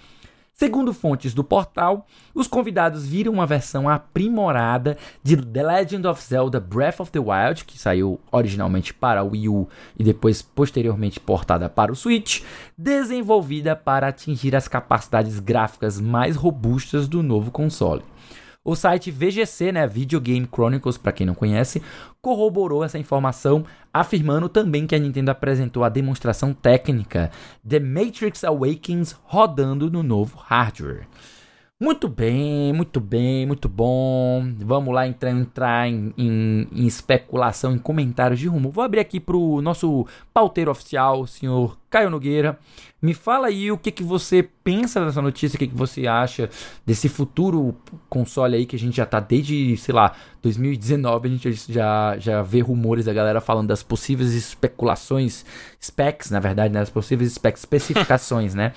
[0.55, 6.59] Segundo fontes do portal, os convidados viram uma versão aprimorada de The Legend of Zelda
[6.59, 11.91] Breath of the Wild, que saiu originalmente para Wii U e depois posteriormente portada para
[11.91, 12.43] o Switch,
[12.77, 18.03] desenvolvida para atingir as capacidades gráficas mais robustas do novo console.
[18.65, 21.81] O site VGC, né, Video Game Chronicles, para quem não conhece,
[22.21, 27.29] corroborou essa informação, afirmando também que a Nintendo apresentou a demonstração técnica
[27.67, 31.05] The Matrix Awakens rodando no novo hardware.
[31.83, 34.53] Muito bem, muito bem, muito bom.
[34.59, 38.71] Vamos lá entrar, entrar em, em, em, especulação, em comentários de rumo.
[38.71, 42.57] Vou abrir aqui para o nosso pauteiro oficial, o senhor Caio Nogueira.
[43.01, 46.49] Me fala aí o que, que você pensa dessa notícia, o que, que você acha
[46.85, 47.75] desse futuro
[48.09, 52.41] console aí que a gente já tá desde, sei lá, 2019, a gente já, já
[52.41, 55.45] vê rumores da galera falando das possíveis especulações,
[55.83, 56.79] specs, na verdade, né?
[56.79, 58.71] As possíveis specs, especificações, né?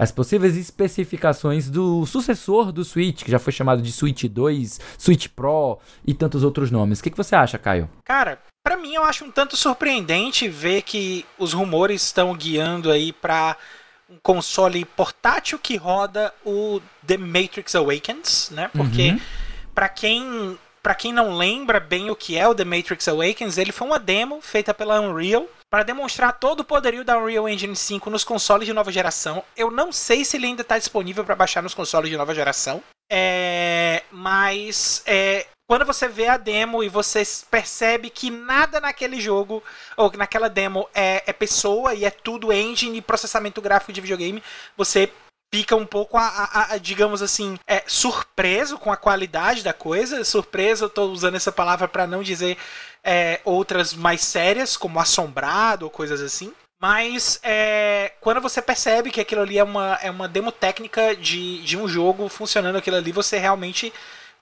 [0.00, 5.28] As possíveis especificações do sucessor do Switch, que já foi chamado de Switch 2, Switch
[5.28, 7.00] Pro e tantos outros nomes.
[7.00, 7.86] O que, que você acha, Caio?
[8.02, 13.12] Cara, para mim eu acho um tanto surpreendente ver que os rumores estão guiando aí
[13.12, 13.58] para
[14.08, 18.70] um console portátil que roda o The Matrix Awakens, né?
[18.72, 19.20] Porque uhum.
[19.74, 23.70] para quem para quem não lembra bem o que é o The Matrix Awakens, ele
[23.70, 28.10] foi uma demo feita pela Unreal para demonstrar todo o poderio da Unreal Engine 5
[28.10, 29.44] nos consoles de nova geração.
[29.56, 32.82] Eu não sei se ele ainda está disponível para baixar nos consoles de nova geração.
[33.10, 39.62] É, mas é, quando você vê a demo e você percebe que nada naquele jogo
[39.96, 44.42] ou naquela demo é, é pessoa e é tudo engine e processamento gráfico de videogame,
[44.76, 45.12] você
[45.52, 50.24] fica um pouco, a, a, a, digamos assim, é, surpreso com a qualidade da coisa.
[50.24, 52.56] Surpreso, eu tô usando essa palavra para não dizer
[53.04, 56.52] é, outras mais sérias, como assombrado ou coisas assim.
[56.80, 61.62] Mas é, quando você percebe que aquilo ali é uma, é uma demo técnica de,
[61.62, 63.92] de um jogo funcionando aquilo ali, você realmente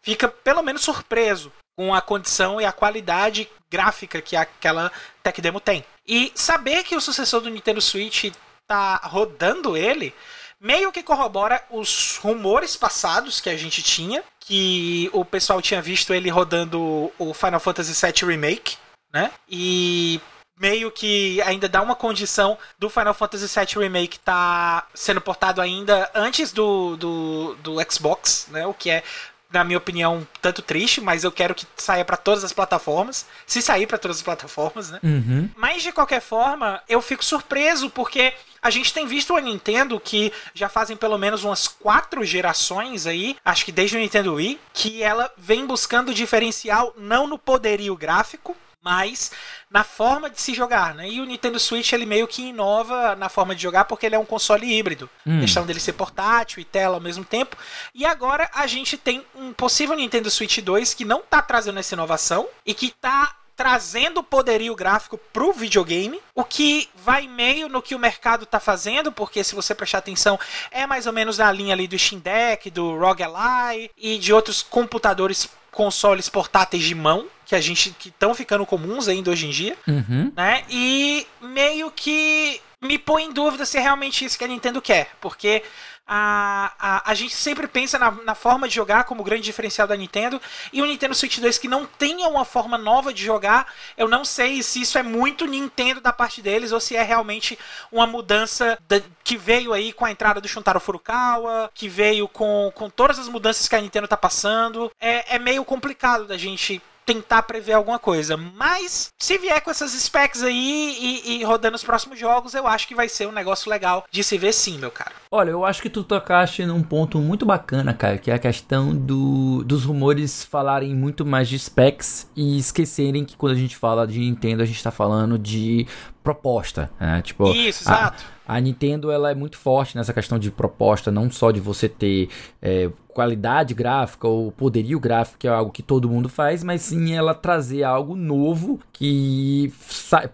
[0.01, 4.91] fica pelo menos surpreso com a condição e a qualidade gráfica que aquela
[5.23, 5.85] tech demo tem.
[6.07, 8.33] E saber que o sucessor do Nintendo Switch
[8.67, 10.15] tá rodando ele
[10.61, 16.13] meio que corrobora os rumores passados que a gente tinha, que o pessoal tinha visto
[16.13, 18.77] ele rodando o Final Fantasy VII Remake,
[19.13, 19.31] né?
[19.49, 20.21] E
[20.59, 26.11] meio que ainda dá uma condição do Final Fantasy VII Remake tá sendo portado ainda
[26.15, 28.67] antes do, do, do Xbox, né?
[28.67, 29.03] O que é
[29.51, 33.27] na minha opinião, tanto triste, mas eu quero que saia para todas as plataformas.
[33.47, 35.01] Se sair para todas as plataformas, né?
[35.03, 35.49] Uhum.
[35.57, 40.33] Mas de qualquer forma, eu fico surpreso porque a gente tem visto a Nintendo que
[40.53, 45.03] já fazem pelo menos umas quatro gerações aí, acho que desde o Nintendo Wii, que
[45.03, 49.33] ela vem buscando diferencial não no poderio gráfico, mas
[49.71, 51.09] na forma de se jogar, né?
[51.09, 54.19] E o Nintendo Switch ele meio que inova na forma de jogar porque ele é
[54.19, 55.41] um console híbrido, hum.
[55.41, 57.57] questão dele ser portátil e tela ao mesmo tempo.
[57.95, 61.95] E agora a gente tem um possível Nintendo Switch 2 que não tá trazendo essa
[61.95, 67.93] inovação e que tá trazendo poderio gráfico pro videogame, o que vai meio no que
[67.93, 70.39] o mercado tá fazendo, porque se você prestar atenção,
[70.71, 74.33] é mais ou menos na linha ali do Steam Deck, do ROG Ally e de
[74.33, 79.47] outros computadores consoles portáteis de mão que a gente que estão ficando comuns ainda hoje
[79.47, 80.33] em dia, uhum.
[80.37, 80.63] né?
[80.71, 85.11] E meio que me põe em dúvida se é realmente isso que a Nintendo quer,
[85.21, 85.65] porque
[86.09, 89.95] a, a, a gente sempre pensa na, na, forma de jogar como grande diferencial da
[89.95, 90.41] Nintendo
[90.73, 94.25] e o Nintendo Switch 2 que não tenha uma forma nova de jogar, eu não
[94.25, 97.59] sei se isso é muito Nintendo da parte deles ou se é realmente
[97.93, 102.73] uma mudança da, que veio aí com a entrada do Shuntaro Furukawa, que veio com,
[102.75, 104.91] com todas as mudanças que a Nintendo tá passando.
[104.99, 108.37] É, é meio complicado da gente tentar prever alguma coisa.
[108.37, 112.87] Mas se vier com essas specs aí e, e, rodando os próximos jogos, eu acho
[112.87, 115.13] que vai ser um negócio legal de se ver sim, meu cara.
[115.31, 118.95] Olha, eu acho que tu tocaste num ponto muito bacana, cara, que é a questão
[118.95, 124.07] do, dos rumores falarem muito mais de specs e esquecerem que quando a gente fala
[124.07, 125.87] de Nintendo, a gente tá falando de
[126.29, 127.23] proposta, né?
[127.23, 128.23] Tipo, Isso, exato.
[128.47, 131.89] A, a Nintendo ela é muito forte nessa questão de proposta, não só de você
[131.89, 132.29] ter
[132.61, 137.15] é, qualidade gráfica ou poderio gráfico, que é algo que todo mundo faz, mas sim
[137.15, 139.73] ela trazer algo novo que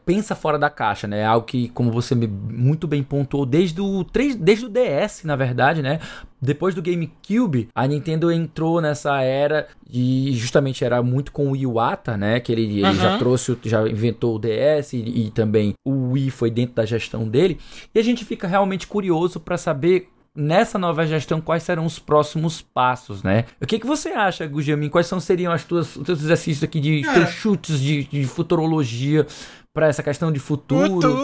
[0.05, 1.25] pensa fora da caixa, né?
[1.25, 5.81] Algo que, como você muito bem pontuou, desde o, 3, desde o DS, na verdade,
[5.81, 6.01] né?
[6.41, 12.17] Depois do GameCube, a Nintendo entrou nessa era e justamente era muito com o Iwata,
[12.17, 12.39] né?
[12.39, 16.51] Que ele, ele já trouxe, já inventou o DS e, e, também o Wii foi
[16.51, 17.59] dentro da gestão dele.
[17.95, 22.61] E a gente fica realmente curioso para saber nessa nova gestão, quais serão os próximos
[22.61, 23.45] passos, né?
[23.61, 24.89] O que, que você acha, Gujamin?
[24.89, 27.13] Quais são, seriam as tuas, os teus exercícios aqui de é.
[27.13, 29.27] teus chutes de, de futurologia
[29.73, 30.89] para essa questão de futuro?
[30.89, 31.15] Futuro!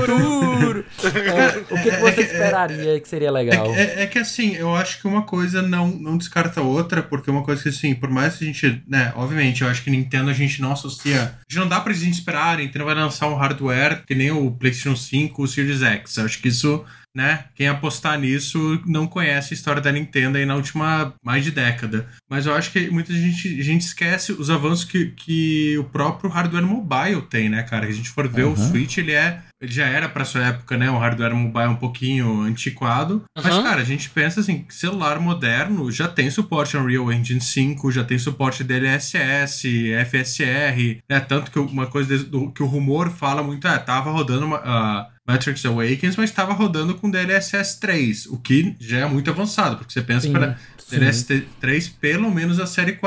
[0.00, 0.84] futuro.
[1.04, 3.66] é, o que, que você esperaria que seria legal?
[3.74, 7.02] É, é, é, que assim, eu acho que uma coisa não, não descarta a outra,
[7.02, 9.90] porque uma coisa que assim, por mais que a gente, né, obviamente, eu acho que
[9.90, 11.22] Nintendo a gente não associa.
[11.22, 14.30] A gente não dá pra gente esperar, a Nintendo vai lançar um hardware que nem
[14.30, 16.16] o PlayStation 5, o Series X.
[16.16, 16.84] Eu acho que isso
[17.16, 17.46] né?
[17.54, 22.06] Quem apostar nisso não conhece a história da Nintendo aí na última mais de década.
[22.28, 26.66] Mas eu acho que muita gente, gente esquece os avanços que, que o próprio hardware
[26.66, 27.86] mobile tem, né, cara?
[27.86, 28.52] Se a gente for ver, uhum.
[28.52, 31.76] o Switch, ele é ele já era para sua época, né, um hardware mobile um
[31.76, 33.14] pouquinho antiquado.
[33.14, 33.42] Uhum.
[33.42, 38.04] Mas, cara, a gente pensa assim, celular moderno já tem suporte Unreal Engine 5, já
[38.04, 39.66] tem suporte DLSS,
[40.10, 41.20] FSR, né?
[41.20, 45.15] Tanto que uma coisa do, que o rumor fala muito é, tava rodando uma, uh,
[45.26, 49.92] Matrix Awakens, mas estava rodando com DLSS 3, o que já é muito avançado, porque
[49.92, 50.58] você pensa para
[50.88, 52.98] DLSS 3 pelo menos a série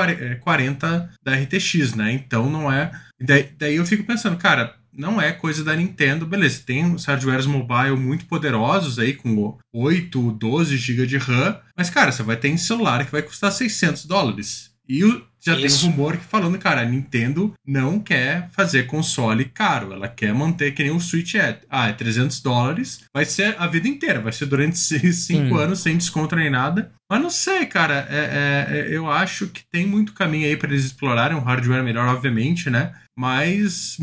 [0.41, 2.12] 40 da RTX, né?
[2.12, 2.91] Então não é.
[3.19, 7.45] Daí, daí eu fico pensando, cara, não é coisa da Nintendo, beleza, tem os hardwares
[7.45, 12.49] mobile muito poderosos aí, com 8, 12 GB de RAM, mas cara, você vai ter
[12.49, 14.68] em celular que vai custar 600 dólares.
[14.89, 15.04] E
[15.41, 15.82] já Isso.
[15.82, 20.34] tem um rumor que falando, cara, a Nintendo não quer fazer console caro, ela quer
[20.34, 21.62] manter que nem o Switch é.
[21.69, 25.95] Ah, é 300 dólares, vai ser a vida inteira, vai ser durante 5 anos sem
[25.95, 26.91] desconto nem nada.
[27.10, 30.69] Mas não sei, cara, é, é, é, eu acho que tem muito caminho aí para
[30.69, 32.93] eles explorarem um hardware melhor, obviamente, né?
[33.17, 33.97] Mas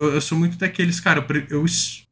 [0.00, 1.64] eu sou muito daqueles, cara, eu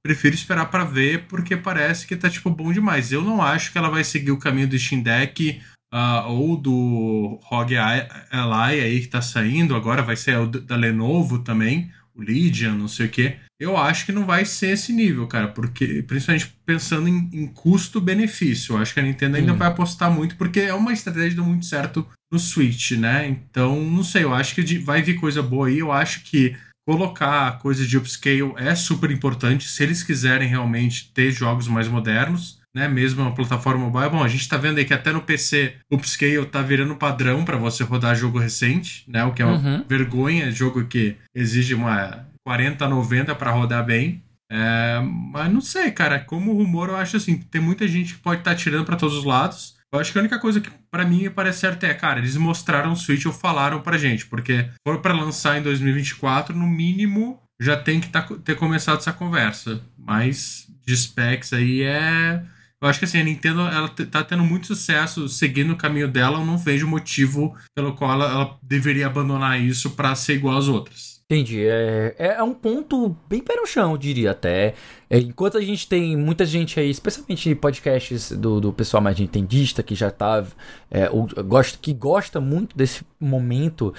[0.04, 3.10] prefiro esperar para ver porque parece que tá, tipo, bom demais.
[3.10, 5.60] Eu não acho que ela vai seguir o caminho do Steam Deck
[5.94, 11.38] uh, ou do ROG Ally aí que tá saindo, agora vai ser o da Lenovo
[11.38, 13.36] também, o Lydian, não sei o que.
[13.60, 18.74] Eu acho que não vai ser esse nível, cara, porque principalmente pensando em, em custo-benefício,
[18.74, 21.44] eu acho que a Nintendo ainda vai apostar muito, porque é uma estratégia que deu
[21.44, 23.28] muito certo no Switch, né?
[23.28, 27.58] Então, não sei, eu acho que vai vir coisa boa aí, eu acho que colocar
[27.60, 32.88] coisa de upscale é super importante se eles quiserem realmente ter jogos mais modernos né?
[32.88, 34.10] Mesmo uma plataforma mobile.
[34.10, 37.44] Bom, a gente tá vendo aí que até no PC o upscale tá virando padrão
[37.44, 39.24] para você rodar jogo recente, né?
[39.24, 39.84] O que é uma uhum.
[39.88, 44.22] vergonha, jogo que exige uma 4090 para rodar bem.
[44.50, 46.18] É, mas não sei, cara.
[46.18, 49.16] Como rumor, eu acho assim, tem muita gente que pode estar tá tirando para todos
[49.16, 49.74] os lados.
[49.92, 52.92] Eu acho que a única coisa que para mim parece certa é, cara, eles mostraram
[52.92, 57.76] o Switch ou falaram pra gente, porque for para lançar em 2024, no mínimo já
[57.76, 59.80] tem que tá, ter começado essa conversa.
[59.96, 62.42] Mas de specs aí é
[62.84, 66.38] eu acho que assim, a Nintendo ela tá tendo muito sucesso seguindo o caminho dela,
[66.38, 70.68] eu não vejo motivo pelo qual ela, ela deveria abandonar isso para ser igual às
[70.68, 71.14] outras.
[71.24, 71.64] Entendi.
[71.66, 74.74] É, é um ponto bem pé no chão, eu diria até.
[75.08, 79.82] É, enquanto a gente tem muita gente aí, especialmente podcasts do, do pessoal mais nintendista,
[79.82, 80.44] que já tá.
[80.90, 83.94] É, o, gosta, que gosta muito desse momento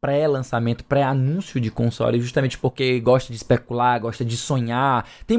[0.00, 5.06] pré-lançamento, pré-anúncio de console, justamente porque gosta de especular, gosta de sonhar.
[5.26, 5.38] Tem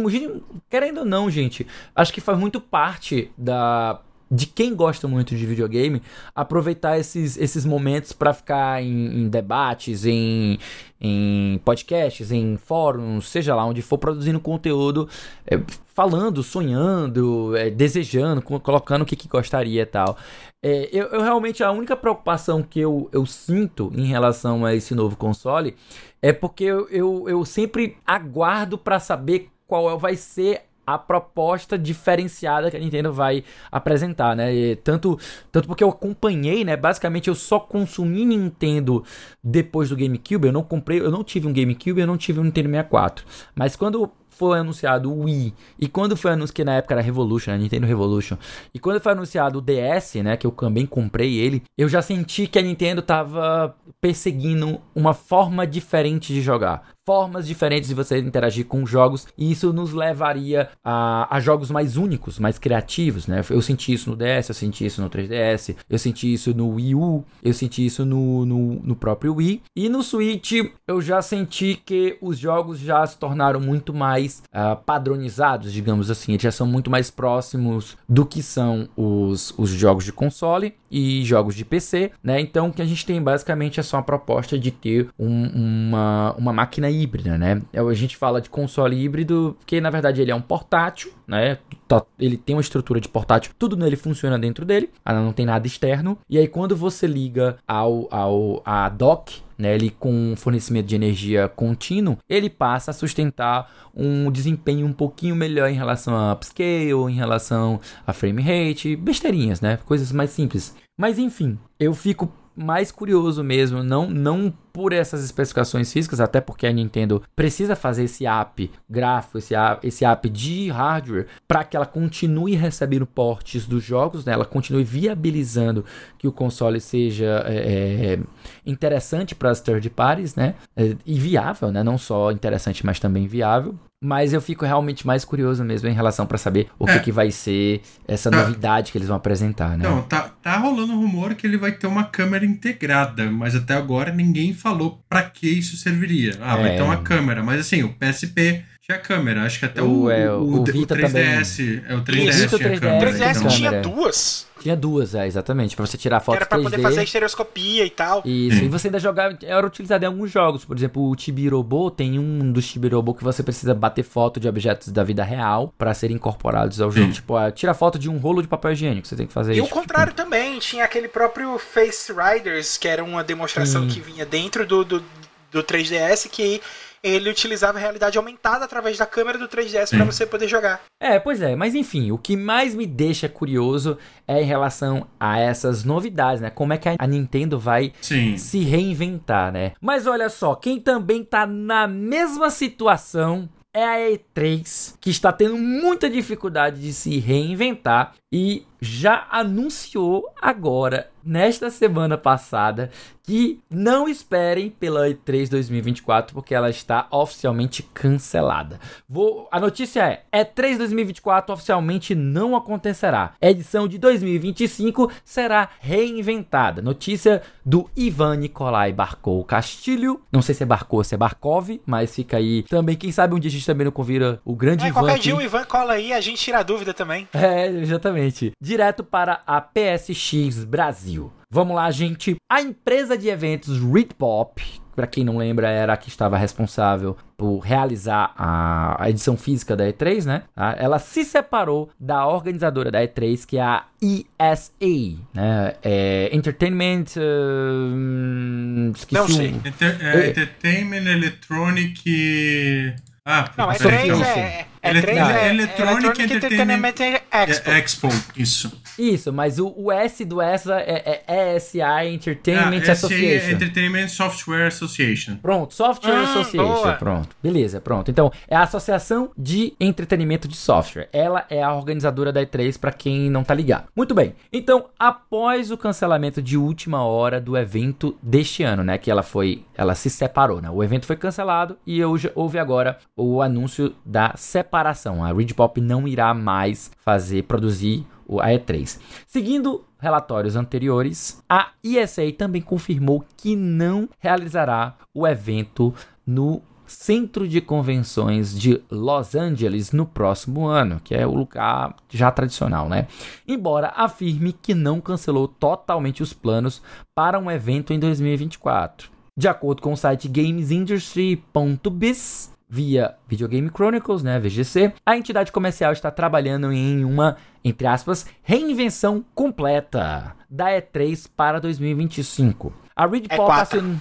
[0.69, 5.45] querendo ou não, gente, acho que faz muito parte da de quem gosta muito de
[5.45, 6.01] videogame
[6.33, 10.57] aproveitar esses, esses momentos para ficar em, em, debates, em,
[11.01, 15.09] em podcasts, em fóruns, seja lá onde for produzindo conteúdo,
[15.45, 15.59] é,
[15.93, 20.17] falando, sonhando, é, desejando, colocando o que, que gostaria e tal.
[20.63, 24.93] É, eu, eu, realmente, a única preocupação que eu, eu sinto em relação a esse
[24.93, 25.75] novo console
[26.21, 32.69] é porque eu, eu, eu sempre aguardo para saber qual vai ser a proposta diferenciada
[32.69, 34.53] que a Nintendo vai apresentar, né?
[34.53, 35.17] E tanto,
[35.51, 36.75] tanto porque eu acompanhei, né?
[36.75, 39.03] Basicamente eu só consumi Nintendo
[39.43, 40.47] depois do GameCube.
[40.47, 43.25] Eu não comprei, eu não tive um GameCube, eu não tive um Nintendo 64.
[43.55, 47.51] Mas quando foi anunciado o Wii e quando foi anunciado que na época era Revolution,
[47.51, 48.37] a Nintendo Revolution,
[48.73, 52.47] e quando foi anunciado o DS, né, que eu também comprei ele, eu já senti
[52.47, 58.65] que a Nintendo tava perseguindo uma forma diferente de jogar formas diferentes de você interagir
[58.65, 63.41] com jogos e isso nos levaria a, a, jogos mais únicos, mais criativos, né?
[63.49, 66.95] Eu senti isso no DS, eu senti isso no 3DS, eu senti isso no Wii
[66.95, 70.53] U, eu senti isso no, no, no próprio Wii e no Switch
[70.87, 76.33] eu já senti que os jogos já se tornaram muito mais uh, padronizados, digamos assim,
[76.33, 81.23] eles já são muito mais próximos do que são os, os jogos de console e
[81.23, 82.39] jogos de PC, né?
[82.39, 86.35] Então o que a gente tem basicamente é só a proposta de ter um, uma,
[86.37, 87.61] uma máquina híbrida, né?
[87.73, 91.57] É, a gente fala de console híbrido, que na verdade ele é um portátil, né?
[91.87, 95.65] Tá, ele tem uma estrutura de portátil, tudo nele funciona dentro dele, não tem nada
[95.65, 96.17] externo.
[96.29, 101.47] E aí quando você liga ao, ao a dock, né, ele com fornecimento de energia
[101.47, 107.15] contínuo, ele passa a sustentar um desempenho um pouquinho melhor em relação a upscale, em
[107.15, 109.77] relação a frame rate, besteirinhas, né?
[109.85, 110.75] Coisas mais simples.
[110.97, 116.65] Mas enfim, eu fico mais curioso mesmo, não, não por essas especificações físicas, até porque
[116.65, 121.75] a Nintendo precisa fazer esse app gráfico, esse app, esse app de hardware, para que
[121.75, 124.33] ela continue recebendo portes dos jogos, né?
[124.33, 125.85] ela continue viabilizando
[126.17, 128.19] que o console seja é, é
[128.65, 130.55] interessante para as third parties, né?
[130.75, 131.83] É, e viável, né?
[131.83, 133.77] não só interessante, mas também viável.
[134.03, 136.93] Mas eu fico realmente mais curioso mesmo em relação para saber o é.
[136.93, 138.37] que, que vai ser essa tá.
[138.37, 139.85] novidade que eles vão apresentar, né?
[139.85, 143.75] Então, tá, tá rolando um rumor que ele vai ter uma câmera integrada, mas até
[143.75, 146.35] agora ninguém falou para que isso serviria.
[146.41, 146.61] Ah, é.
[146.61, 150.09] vai ter uma câmera, mas assim, o PSP tinha câmera, acho que até o, o,
[150.09, 151.83] é, o, o, o Vita 3DS, também.
[151.87, 153.11] é o 3DS, Isso, tinha 3DS, câmera.
[153.11, 153.47] 3DS então.
[153.47, 154.47] tinha duas.
[154.59, 155.75] Tinha duas, é, exatamente.
[155.75, 156.63] Pra você tirar foto Era pra 3D.
[156.63, 158.23] poder fazer estereoscopia e tal.
[158.25, 159.37] Isso, e você ainda jogava.
[159.43, 160.65] Era utilizado em alguns jogos.
[160.65, 164.89] Por exemplo, o Tibirobo tem um dos Tibirobo que você precisa bater foto de objetos
[164.89, 167.11] da vida real para serem incorporados ao jogo.
[167.13, 169.07] Tipo, ah, tira foto de um rolo de papel higiênico.
[169.07, 169.65] Você tem que fazer e isso.
[169.65, 170.23] E o contrário tipo...
[170.23, 170.57] também.
[170.57, 173.89] Tinha aquele próprio Face Riders, que era uma demonstração Sim.
[173.89, 175.03] que vinha dentro do, do,
[175.51, 176.61] do 3DS, que
[177.03, 180.81] ele utilizava realidade aumentada através da câmera do 3DS para você poder jogar.
[180.99, 185.39] É, pois é, mas enfim, o que mais me deixa curioso é em relação a
[185.39, 186.49] essas novidades, né?
[186.49, 188.37] Como é que a Nintendo vai Sim.
[188.37, 189.71] se reinventar, né?
[189.81, 195.57] Mas olha só, quem também tá na mesma situação é a E3, que está tendo
[195.57, 202.89] muita dificuldade de se reinventar e já anunciou agora, nesta semana passada,
[203.21, 208.79] que não esperem pela E3 2024, porque ela está oficialmente cancelada.
[209.07, 213.33] Vou, a notícia é: E3 2024 oficialmente não acontecerá.
[213.39, 216.81] A edição de 2025 será reinventada.
[216.81, 220.21] Notícia do Ivan Nikolai Barkov Castilho.
[220.31, 222.95] Não sei se é Barkov ou se é Barkov, mas fica aí também.
[222.95, 225.01] Quem sabe um dia a gente também não convira o grande é, Ivan.
[225.01, 225.23] Qualquer aqui.
[225.23, 227.27] dia o Ivan cola aí, a gente tira a dúvida também.
[227.33, 228.51] É, exatamente exatamente.
[228.71, 231.29] Direto para a PSX Brasil.
[231.51, 232.37] Vamos lá, gente.
[232.49, 234.63] A empresa de eventos Readpop,
[234.95, 239.83] para quem não lembra, era a que estava responsável por realizar a, edição física da
[239.83, 240.43] E3, né?
[240.55, 240.73] Tá?
[240.79, 245.73] Ela se separou da organizadora da E3, que é a ESA, né?
[245.83, 247.07] É Entertainment.
[247.17, 249.51] Uh, esqueci não sei.
[249.51, 249.67] Um...
[249.67, 252.95] Enter, é, Entertainment Electronic.
[253.25, 256.93] Ah, não, E3 é, é, é, 3 é, Electronic, Entertainment,
[257.31, 257.71] Expo.
[257.71, 258.07] Expo.
[258.35, 258.81] Isso.
[258.97, 263.49] Isso, mas o, o S do ESA é, é ESA Entertainment ah, Association.
[263.49, 265.35] É Entertainment Software Association.
[265.37, 266.67] Pronto, Software ah, Association.
[266.67, 266.93] Boa.
[266.93, 268.09] Pronto, beleza, pronto.
[268.09, 271.09] Então, é a Associação de Entretenimento de Software.
[271.13, 273.87] Ela é a organizadora da E3 para quem não tá ligado.
[273.95, 274.35] Muito bem.
[274.51, 279.63] Então, após o cancelamento de última hora do evento deste ano, né, que ela foi,
[279.75, 280.69] ela se separou, né?
[280.69, 284.70] O evento foi cancelado e hoje houve agora o anúncio da separação.
[284.71, 288.05] A Ridge Pop não irá mais fazer, produzir
[288.39, 288.99] a E3.
[289.27, 295.93] Seguindo relatórios anteriores, a ESA também confirmou que não realizará o evento
[296.25, 302.29] no Centro de Convenções de Los Angeles no próximo ano, que é o lugar já
[302.31, 303.07] tradicional, né?
[303.47, 306.81] Embora afirme que não cancelou totalmente os planos
[307.15, 309.09] para um evento em 2024.
[309.37, 316.09] De acordo com o site GamesIndustry.biz, via Videogame Chronicles, né, VGC, a entidade comercial está
[316.09, 322.73] trabalhando em uma, entre aspas, reinvenção completa da E3 para 2025.
[322.95, 323.99] A Reed é Pop assin...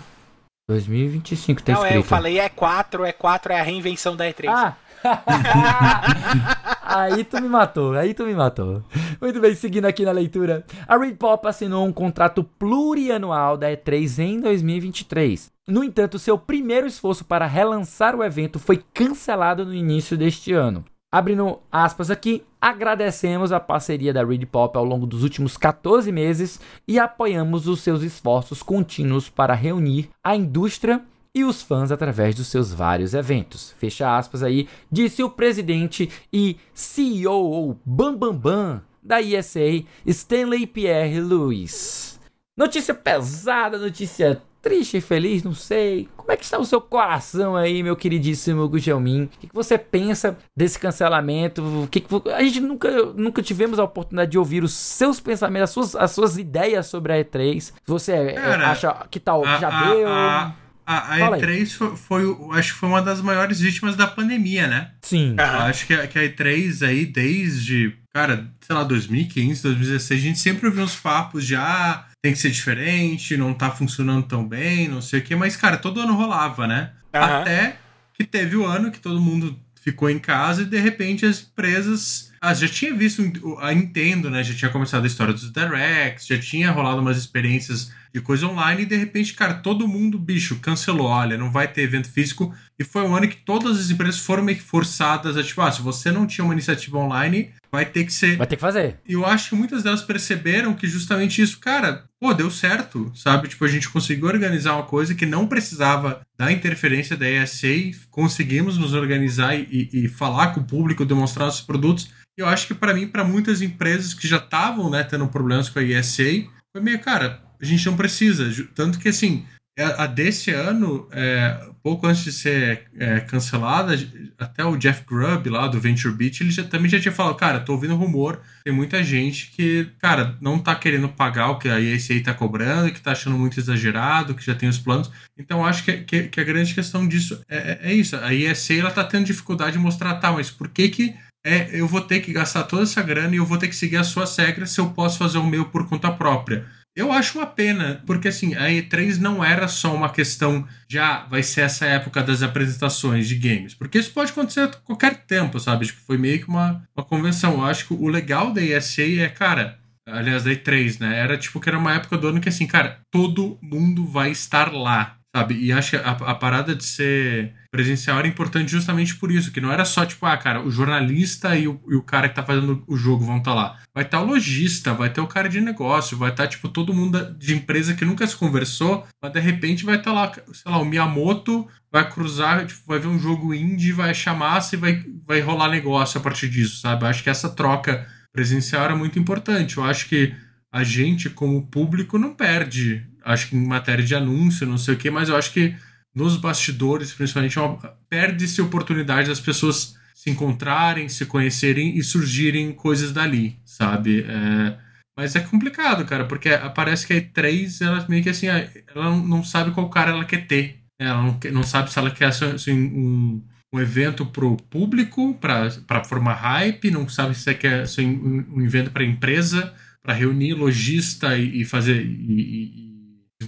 [0.69, 1.97] 2025 tá Não, escrito.
[1.97, 4.49] eu falei E4, E4 é a reinvenção da E3.
[4.49, 4.77] Ah,
[6.85, 8.85] aí tu me matou, aí tu me matou.
[9.21, 10.65] Muito bem, seguindo aqui na leitura.
[10.87, 15.51] A Reed Pop assinou um contrato plurianual da E3 em 2023.
[15.71, 20.85] No entanto, seu primeiro esforço para relançar o evento foi cancelado no início deste ano.
[21.13, 26.61] Abrindo aspas aqui, agradecemos a parceria da Reed Pop ao longo dos últimos 14 meses
[26.89, 31.03] e apoiamos os seus esforços contínuos para reunir a indústria
[31.33, 33.73] e os fãs através dos seus vários eventos.
[33.79, 40.67] Fecha aspas aí, disse o presidente e CEO ou Bambambam Bam Bam da ESA, Stanley
[40.67, 42.19] Pierre Lewis.
[42.57, 46.09] Notícia pesada, notícia triste e feliz, não sei.
[46.17, 49.25] Como é que está o seu coração aí, meu queridíssimo Gugelmin?
[49.25, 51.63] O que, você pensa desse cancelamento?
[51.63, 55.71] O que, a gente nunca, nunca tivemos a oportunidade de ouvir os seus pensamentos, as
[55.71, 57.73] suas, as suas ideias sobre a E3.
[57.87, 60.09] Você Cara, acha que tal, a, já a, deu?
[60.09, 60.55] A,
[60.87, 64.91] a, a E3 foi, foi, acho que foi uma das maiores vítimas da pandemia, né?
[65.03, 65.37] Sim.
[65.39, 70.23] Eu acho que a, que a E3 aí, desde, cara, sei lá, 2015, 2016, a
[70.23, 74.47] gente sempre ouviu uns papos de, ah, tem que ser diferente, não tá funcionando tão
[74.47, 76.93] bem, não sei o quê, mas, cara, todo ano rolava, né?
[77.15, 77.21] Uhum.
[77.23, 77.79] Até
[78.15, 82.31] que teve o ano que todo mundo ficou em casa e de repente as empresas.
[82.41, 83.23] Ah, já tinha visto
[83.61, 84.45] a Nintendo, né?
[84.45, 88.83] Já tinha começado a história dos Directs, já tinha rolado umas experiências de coisa online
[88.83, 91.07] e de repente, cara, todo mundo, bicho, cancelou.
[91.07, 92.55] Olha, não vai ter evento físico.
[92.79, 95.71] E foi um ano que todas as empresas foram meio que forçadas a, tipo, ah,
[95.71, 98.37] se você não tinha uma iniciativa online, vai ter que ser.
[98.37, 98.99] Vai ter que fazer.
[99.07, 103.49] E eu acho que muitas delas perceberam que justamente isso, cara, pô, deu certo, sabe?
[103.49, 107.69] Tipo, a gente conseguiu organizar uma coisa que não precisava da interferência da ESA,
[108.11, 112.11] conseguimos nos organizar e, e falar com o público, demonstrar nossos produtos.
[112.39, 115.69] E eu acho que para mim, para muitas empresas que já estavam, né, tendo problemas
[115.69, 118.51] com a ESA, foi meio, cara, a gente não precisa.
[118.75, 119.45] Tanto que, assim,
[119.79, 123.95] a, desse ano, é, pouco antes de ser é, cancelada,
[124.39, 127.61] até o Jeff Grubb lá do Venture Beat, ele já, também já tinha falado, cara,
[127.61, 131.81] tô ouvindo rumor, tem muita gente que, cara, não tá querendo pagar o que a
[131.81, 135.11] ESA tá cobrando, que tá achando muito exagerado, que já tem os planos.
[135.39, 138.17] Então acho que, que, que a grande questão disso é, é, é, isso.
[138.17, 141.89] A ESA ela tá tendo dificuldade de mostrar, tá, mas por que que é, eu
[141.89, 144.37] vou ter que gastar toda essa grana e eu vou ter que seguir as suas
[144.37, 146.67] regras se eu posso fazer o meu por conta própria?
[147.01, 151.27] Eu acho uma pena, porque assim, a E3 não era só uma questão de ah,
[151.31, 153.75] vai ser essa época das apresentações de games.
[153.75, 155.87] Porque isso pode acontecer a qualquer tempo, sabe?
[155.87, 157.55] Tipo, foi meio que uma, uma convenção.
[157.55, 161.19] Eu acho que o legal da ESA é, cara, aliás, da E3, né?
[161.19, 164.71] Era tipo que era uma época do ano que assim, cara, todo mundo vai estar
[164.71, 165.55] lá sabe?
[165.55, 169.61] E acho que a, a, parada de ser presencial era importante justamente por isso, que
[169.61, 172.43] não era só tipo, ah, cara, o jornalista e o, e o cara que tá
[172.43, 173.79] fazendo o jogo vão estar tá lá.
[173.95, 176.69] Vai estar tá o lojista, vai ter o cara de negócio, vai estar, tá, tipo,
[176.69, 180.33] todo mundo de empresa que nunca se conversou, mas de repente vai estar tá lá,
[180.53, 184.79] sei lá, o Miyamoto vai cruzar, tipo, vai ver um jogo indie, vai chamar-se e
[184.79, 187.07] vai, vai rolar negócio a partir disso, sabe?
[187.07, 189.77] Acho que essa troca presencial era muito importante.
[189.77, 190.35] Eu acho que
[190.73, 194.97] a gente, como público, não perde acho que em matéria de anúncio, não sei o
[194.97, 195.75] que, mas eu acho que
[196.15, 202.73] nos bastidores, principalmente, é perde-se a oportunidade das pessoas se encontrarem, se conhecerem e surgirem
[202.73, 204.23] coisas dali, sabe?
[204.23, 204.77] É,
[205.17, 209.43] mas é complicado, cara, porque parece que a E3, ela meio que assim, ela não
[209.45, 210.81] sabe qual cara ela quer ter.
[210.99, 213.43] Ela não, não sabe se ela quer assim, um,
[213.73, 218.91] um evento pro público, para formar hype, não sabe se quer assim, um, um evento
[218.91, 222.05] para empresa, para reunir lojista e, e fazer.
[222.05, 222.90] E, e,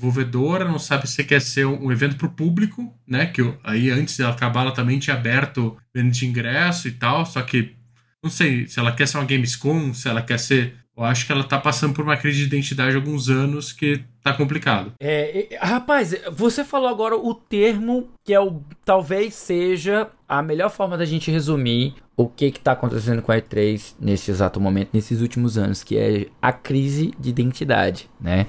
[0.03, 3.27] desenvolvedora, não sabe se quer ser um evento para o público, né?
[3.27, 6.93] Que eu, aí antes de ela acabar, ela também tinha aberto venda de ingresso e
[6.93, 7.77] tal, só que
[8.23, 10.75] não sei se ela quer ser uma Gamescom, se ela quer ser.
[10.95, 14.05] Eu acho que ela tá passando por uma crise de identidade há alguns anos que
[14.23, 14.93] tá complicado.
[15.01, 20.99] É, rapaz, você falou agora o termo que é o talvez seja a melhor forma
[20.99, 25.23] da gente resumir o que que tá acontecendo com a E3 nesse exato momento, nesses
[25.23, 28.47] últimos anos, que é a crise de identidade, né?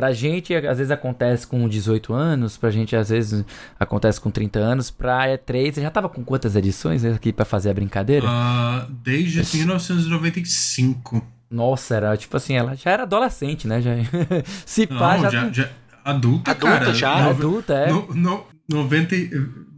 [0.00, 3.44] Pra gente, às vezes acontece com 18 anos, pra gente, às vezes,
[3.78, 4.90] acontece com 30 anos.
[4.90, 8.26] Pra E3, você já tava com quantas edições aqui pra fazer a brincadeira?
[8.26, 11.22] Uh, desde 1995.
[11.50, 13.82] Nossa, era tipo assim, ela já era adolescente, né?
[13.82, 13.90] Já,
[14.64, 15.68] se pá, já, já, já,
[16.02, 16.94] adulta, adulta cara.
[16.94, 17.28] já?
[17.28, 17.90] adulta, é.
[17.92, 19.16] No, no, 90,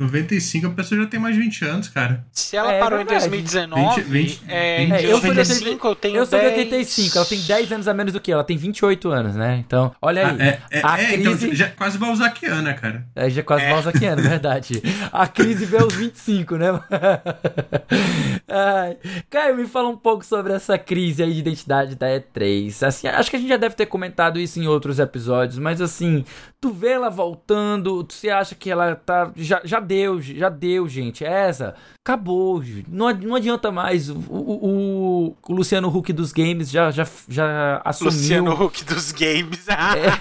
[0.02, 2.24] 95 a pessoa já tem mais de 20 anos, cara.
[2.32, 6.16] Se ela é, parou em 2019, 20, 20, é, 20, é, eu 95 eu tenho
[6.16, 8.56] Eu sou de 85, ela tem 10 anos a menos do que eu, ela tem
[8.56, 9.62] 28 anos, né?
[9.66, 10.36] Então, olha aí.
[10.40, 11.46] Ah, é, é, a é, então, crise...
[11.46, 13.06] então, já quase balzaquiana, cara.
[13.14, 13.70] É, já quase é.
[13.70, 14.82] balzaquiana, verdade.
[15.12, 16.66] A crise veio aos 25, né?
[18.48, 18.96] Ai.
[19.30, 22.86] Caio, me fala um pouco sobre essa crise aí de identidade da E3.
[22.86, 26.24] Assim, acho que a gente já deve ter comentado isso em outros episódios, mas assim,
[26.60, 29.32] tu vê ela voltando, você acha que ela tá.
[29.36, 31.22] Já, já deu, já deu, gente.
[31.22, 32.62] Essa, acabou.
[32.88, 34.08] Não, não adianta mais.
[34.08, 38.12] O, o, o, Luciano Huck dos games já, já, já assumiu.
[38.12, 39.66] Luciano Huck dos games.
[39.68, 40.12] É.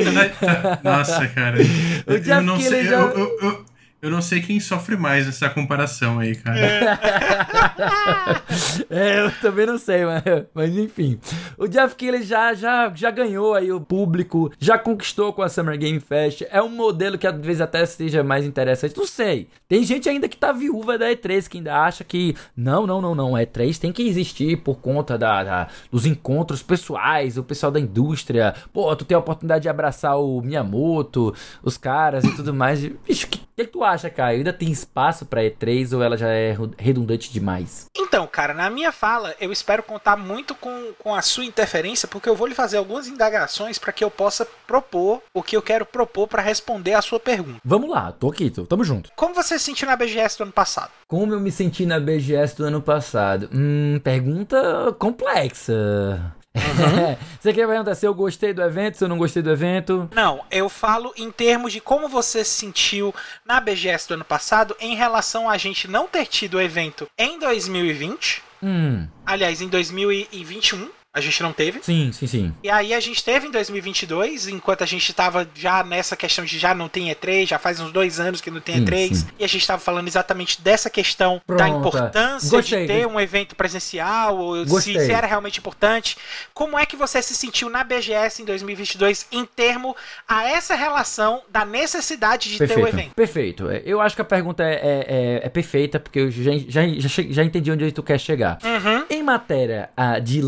[0.82, 1.58] Nossa, cara.
[2.06, 2.84] O eu não sei.
[2.84, 3.00] Já...
[3.00, 3.64] Eu, eu, eu,
[4.02, 6.58] eu não sei quem sofre mais nessa comparação aí, cara.
[8.88, 10.22] é, eu também não sei, mas,
[10.54, 11.18] mas enfim.
[11.58, 15.78] O Jeff Keighley já, já, já ganhou aí o público, já conquistou com a Summer
[15.78, 16.42] Game Fest.
[16.50, 18.96] É um modelo que às vezes até seja mais interessante.
[18.96, 19.48] Não sei.
[19.68, 23.14] Tem gente ainda que tá viúva da E3, que ainda acha que não, não, não,
[23.14, 23.36] não.
[23.36, 27.80] A E3 tem que existir por conta da, da dos encontros pessoais, o pessoal da
[27.80, 28.54] indústria.
[28.72, 32.80] Pô, tu tem a oportunidade de abraçar o Miyamoto, os caras e tudo mais.
[32.80, 34.38] Bicho, que que, que tu acha, Caio?
[34.38, 37.86] Ainda tem espaço pra E3 ou ela já é redundante demais?
[37.96, 42.28] Então, cara, na minha fala, eu espero contar muito com, com a sua interferência, porque
[42.28, 45.84] eu vou lhe fazer algumas indagações para que eu possa propor o que eu quero
[45.84, 47.60] propor para responder a sua pergunta.
[47.64, 49.10] Vamos lá, tô aqui, tô, tamo junto.
[49.14, 50.90] Como você se sentiu na BGS do ano passado?
[51.06, 53.48] Como eu me senti na BGS do ano passado?
[53.52, 56.34] Hum, pergunta complexa.
[56.54, 57.16] Uhum.
[57.40, 60.08] você quer perguntar se eu gostei do evento, se eu não gostei do evento?
[60.14, 64.76] Não, eu falo em termos de como você se sentiu na BGS do ano passado
[64.80, 68.42] em relação a gente não ter tido o evento em 2020.
[68.62, 69.06] Hum.
[69.24, 70.99] Aliás, em 2021.
[71.12, 71.80] A gente não teve.
[71.82, 72.54] Sim, sim, sim.
[72.62, 76.56] E aí a gente teve em 2022, enquanto a gente tava já nessa questão de
[76.58, 79.26] já não tem E3, já faz uns dois anos que não tem Sim, E3, sim.
[79.38, 82.82] e a gente tava falando exatamente dessa questão da Pronto, importância gostei.
[82.82, 86.16] de ter um evento presencial, ou se, se era realmente importante.
[86.54, 89.96] Como é que você se sentiu na BGS em 2022 em termo
[90.28, 92.88] a essa relação da necessidade de ter o Perfeito.
[92.96, 93.14] evento?
[93.14, 93.68] Perfeito.
[93.70, 96.82] É, Eu acho que a pergunta é, é, é- é perfeita, porque eu já, já,
[96.86, 98.58] já, já entendi onde tu quer chegar.
[98.62, 99.04] Uhum.
[99.10, 100.40] Em matéria ah, de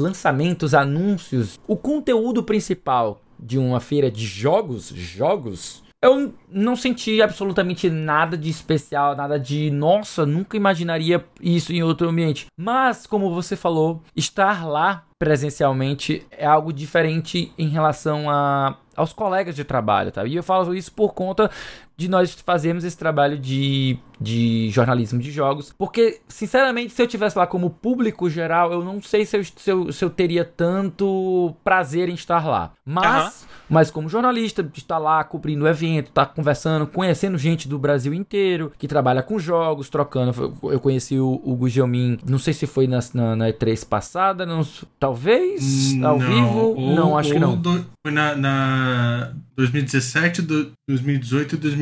[0.52, 7.88] lançamentos, anúncios, o conteúdo principal de uma feira de jogos, jogos, eu não senti absolutamente
[7.88, 12.46] nada de especial, nada de, nossa, nunca imaginaria isso em outro ambiente.
[12.56, 19.54] Mas, como você falou, estar lá presencialmente é algo diferente em relação a, aos colegas
[19.54, 20.24] de trabalho, tá?
[20.24, 21.48] E eu falo isso por conta
[21.96, 27.38] de nós fazermos esse trabalho de, de jornalismo de jogos, porque, sinceramente, se eu tivesse
[27.38, 31.54] lá como público geral, eu não sei se eu, se eu, se eu teria tanto
[31.62, 32.72] prazer em estar lá.
[32.84, 33.32] Mas, Aham.
[33.70, 38.12] mas como jornalista, de estar lá cobrindo o evento, estar conversando, conhecendo gente do Brasil
[38.12, 40.56] inteiro, que trabalha com jogos, trocando.
[40.64, 44.66] Eu conheci o, o Gujelmin, não sei se foi na, na, na E3 passada, não,
[44.98, 47.56] talvez, ao vivo, ou- não, acho que não.
[47.56, 51.81] do- foi na, na 2017, do- 2018 e 2019.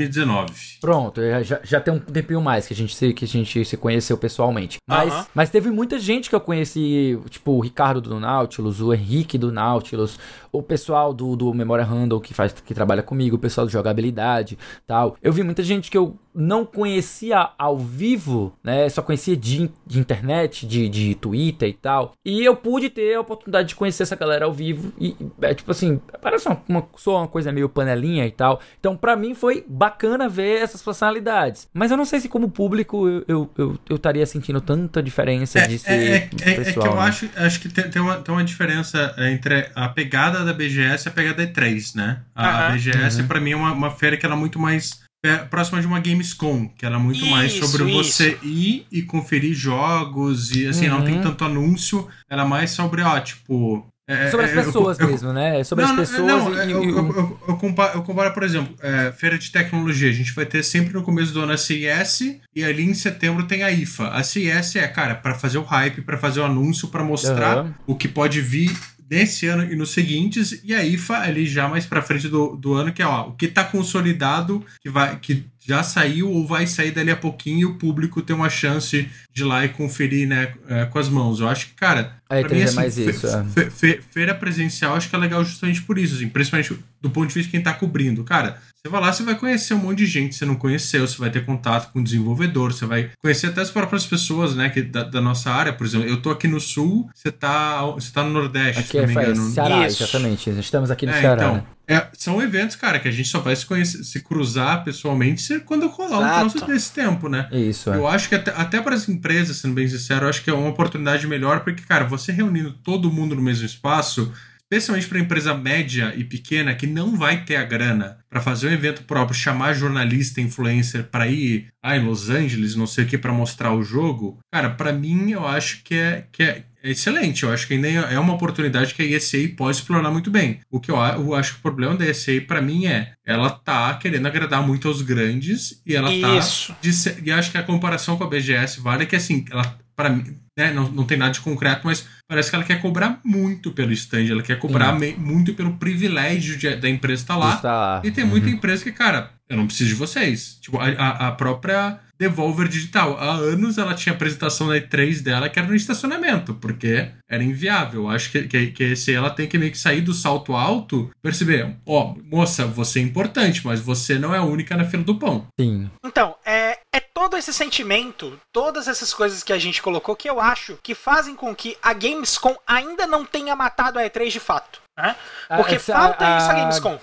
[0.80, 3.64] Pronto, é, já, já tem um tempinho mais que a gente se, que a gente
[3.64, 4.78] se conheceu pessoalmente.
[4.86, 5.26] Mas, Aham.
[5.34, 9.52] mas teve muita gente que eu conheci, tipo o Ricardo do Nautilus, o Henrique do
[9.52, 10.18] Nautilus,
[10.52, 14.58] o pessoal do, do Memória Handle que, faz, que trabalha comigo, o pessoal do Jogabilidade
[14.86, 15.16] tal.
[15.22, 18.88] Eu vi muita gente que eu não conhecia ao vivo, né?
[18.88, 22.12] Só conhecia de, de internet, de, de Twitter e tal.
[22.24, 24.92] E eu pude ter a oportunidade de conhecer essa galera ao vivo.
[24.98, 28.60] E é tipo assim, parece uma, uma, só uma coisa meio panelinha e tal.
[28.78, 31.68] Então, pra mim, foi bacana ver essas personalidades.
[31.72, 35.66] Mas eu não sei se, como público, eu eu, eu, eu estaria sentindo tanta diferença
[35.66, 36.86] de ser É, é, é, é pessoal.
[36.86, 37.02] que eu né?
[37.02, 41.10] acho, acho que tem, tem, uma, tem uma diferença entre a pegada da BGS a
[41.10, 42.20] pegada da E3, né?
[42.34, 42.72] A, a Aham.
[42.76, 43.26] BGS, Uhum.
[43.28, 46.00] pra mim, é uma, uma feira que ela é muito mais é, próxima de uma
[46.00, 48.04] Gamescom, que ela é muito mais Isso, sobre isso.
[48.12, 51.22] você ir e conferir jogos, e assim, não tem Uhum.
[51.22, 53.86] tanto anúncio, ela é mais sobre, ó, tipo.
[54.08, 55.62] é, Sobre as é, eu- pessoas eu- mesmo, né?
[55.62, 58.42] Sobre não, as pessoas não, e, eu, e- eu, eu, eu comparo, eu comparo, por
[58.42, 60.08] exemplo, é, feira de tecnologia.
[60.08, 63.44] A gente vai ter sempre no começo do ano a CES e ali em setembro
[63.46, 64.08] tem a IFA.
[64.08, 67.74] A CES é, cara, para fazer o hype, para fazer o anúncio, para mostrar Aham.
[67.86, 68.76] o que pode vir
[69.10, 70.60] nesse ano e nos seguintes.
[70.62, 73.32] E a IFA ali já mais pra frente do, do ano, que é ó, o
[73.32, 77.64] que tá consolidado, que, vai, que já saiu ou vai sair dali a pouquinho e
[77.64, 81.40] o público tem uma chance de ir lá e conferir, né, é, com as mãos.
[81.40, 83.44] Eu acho que, cara, A Pra E3 mim, é assim, mais fe- isso, é.
[83.44, 87.28] fe- fe- feira presencial acho que é legal justamente por isso, assim, principalmente do ponto
[87.28, 88.22] de vista de quem tá cobrindo.
[88.24, 91.06] Cara, você vai lá, você vai conhecer um monte de gente que você não conheceu,
[91.06, 94.70] você vai ter contato com o desenvolvedor, você vai conhecer até as próprias pessoas, né,
[94.70, 96.08] que, da, da nossa área, por exemplo.
[96.08, 99.06] Eu tô aqui no sul, você tá, você tá no nordeste, Aqui se não é
[99.06, 99.50] me faz engano.
[99.50, 100.02] Ceará, Isso.
[100.02, 100.50] exatamente.
[100.50, 101.42] Estamos aqui no É, Ceará.
[101.42, 101.64] então, né?
[101.88, 105.60] é, são eventos, cara, que a gente só vai se conhecer, se cruzar pessoalmente se-
[105.60, 106.50] quando rolar um Exato.
[106.52, 107.48] troço desse tempo, né?
[107.52, 107.96] Isso, é.
[107.96, 110.54] Eu acho que até, até para as empresas, sendo bem sincero, eu acho que é
[110.54, 114.32] uma oportunidade melhor, porque, cara, você reunindo todo mundo no mesmo espaço,
[114.70, 118.72] especialmente para empresa média e pequena que não vai ter a grana para fazer um
[118.72, 123.18] evento próprio, chamar jornalista, influencer para ir ah, em Los Angeles, não sei o que,
[123.18, 127.42] para mostrar o jogo, cara, para mim eu acho que é, que é é excelente.
[127.42, 130.60] Eu acho que ainda é uma oportunidade que a ESA pode explorar muito bem.
[130.70, 133.92] O que eu, eu acho que o problema da ESA para mim é ela tá
[133.94, 136.74] querendo agradar muito aos grandes e ela tá Isso.
[136.80, 140.08] de ser- e acho que a comparação com a BGS vale que assim, ela para
[140.10, 143.70] mim, né, não, não tem nada de concreto, mas parece que ela quer cobrar muito
[143.72, 147.54] pelo stand, ela quer cobrar me- muito pelo privilégio de- da empresa estar lá.
[147.56, 148.02] Está lá.
[148.04, 150.58] E tem muita empresa que, cara, eu não preciso de vocês.
[150.60, 153.16] Tipo, a, a- a própria Devolver Digital.
[153.18, 158.02] Há anos ela tinha apresentação na E3 dela que era no estacionamento, porque era inviável.
[158.02, 161.10] Eu Acho que, que, que esse ela tem que meio que sair do salto alto,
[161.22, 165.14] perceber, ó, moça, você é importante, mas você não é a única na fila do
[165.18, 165.46] pão.
[165.58, 165.88] Sim.
[166.04, 170.40] Então, é, é todo esse sentimento, todas essas coisas que a gente colocou, que eu
[170.40, 174.80] acho que fazem com que a Gamescom ainda não tenha matado a E3 de fato.
[174.98, 175.14] Né?
[175.56, 176.98] Porque essa- falta isso a Gamescom.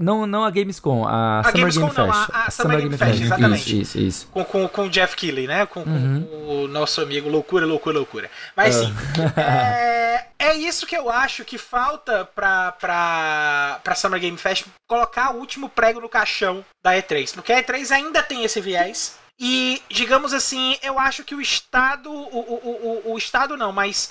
[0.00, 2.30] Não, não a Gamescom, a, Summer Gamescom Game não, Fest.
[2.32, 3.80] a- a Summer Game Fest, exatamente.
[3.80, 4.26] Isso, isso, isso.
[4.32, 5.66] Com, com, com o Jeff Keighley, né?
[5.66, 6.64] Com, com Uhum.
[6.64, 8.28] o nosso amigo Loucura, Loucura, Loucura.
[8.56, 8.92] Mas sim,
[9.36, 10.07] é,
[10.38, 15.38] é isso que eu acho que falta pra, pra, pra Summer Game Fest colocar o
[15.38, 17.34] último prego no caixão da E3.
[17.34, 19.18] Porque a E3 ainda tem esse viés.
[19.38, 22.10] E, digamos assim, eu acho que o Estado.
[22.10, 24.10] O, o, o, o Estado não, mas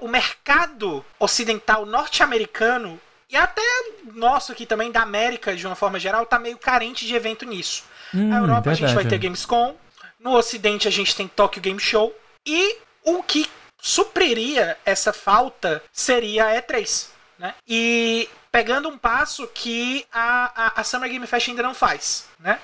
[0.00, 3.62] o mercado ocidental norte-americano e até
[4.12, 7.82] nosso aqui também, da América de uma forma geral, tá meio carente de evento nisso.
[8.14, 9.08] Hum, Na Europa a gente vai verdade.
[9.08, 9.74] ter Gamescom,
[10.20, 12.14] no Ocidente a gente tem Tokyo Game Show,
[12.46, 13.48] e o que
[13.82, 17.08] supriria essa falta seria a E3.
[17.36, 17.52] Né?
[17.66, 22.28] E pegando um passo que a, a, a Summer Game Fest ainda não faz.
[22.38, 22.60] Né?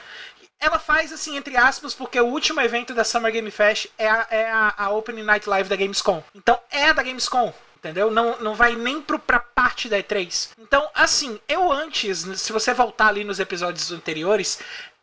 [0.60, 4.26] Ela faz assim, entre aspas, porque o último evento da Summer Game Fest é a,
[4.30, 6.22] é a, a Opening Night Live da Gamescom.
[6.34, 8.10] Então é da Gamescom entendeu?
[8.10, 10.50] Não, não vai nem pro, pra parte da E3.
[10.58, 14.58] Então, assim, eu antes, se você voltar ali nos episódios anteriores,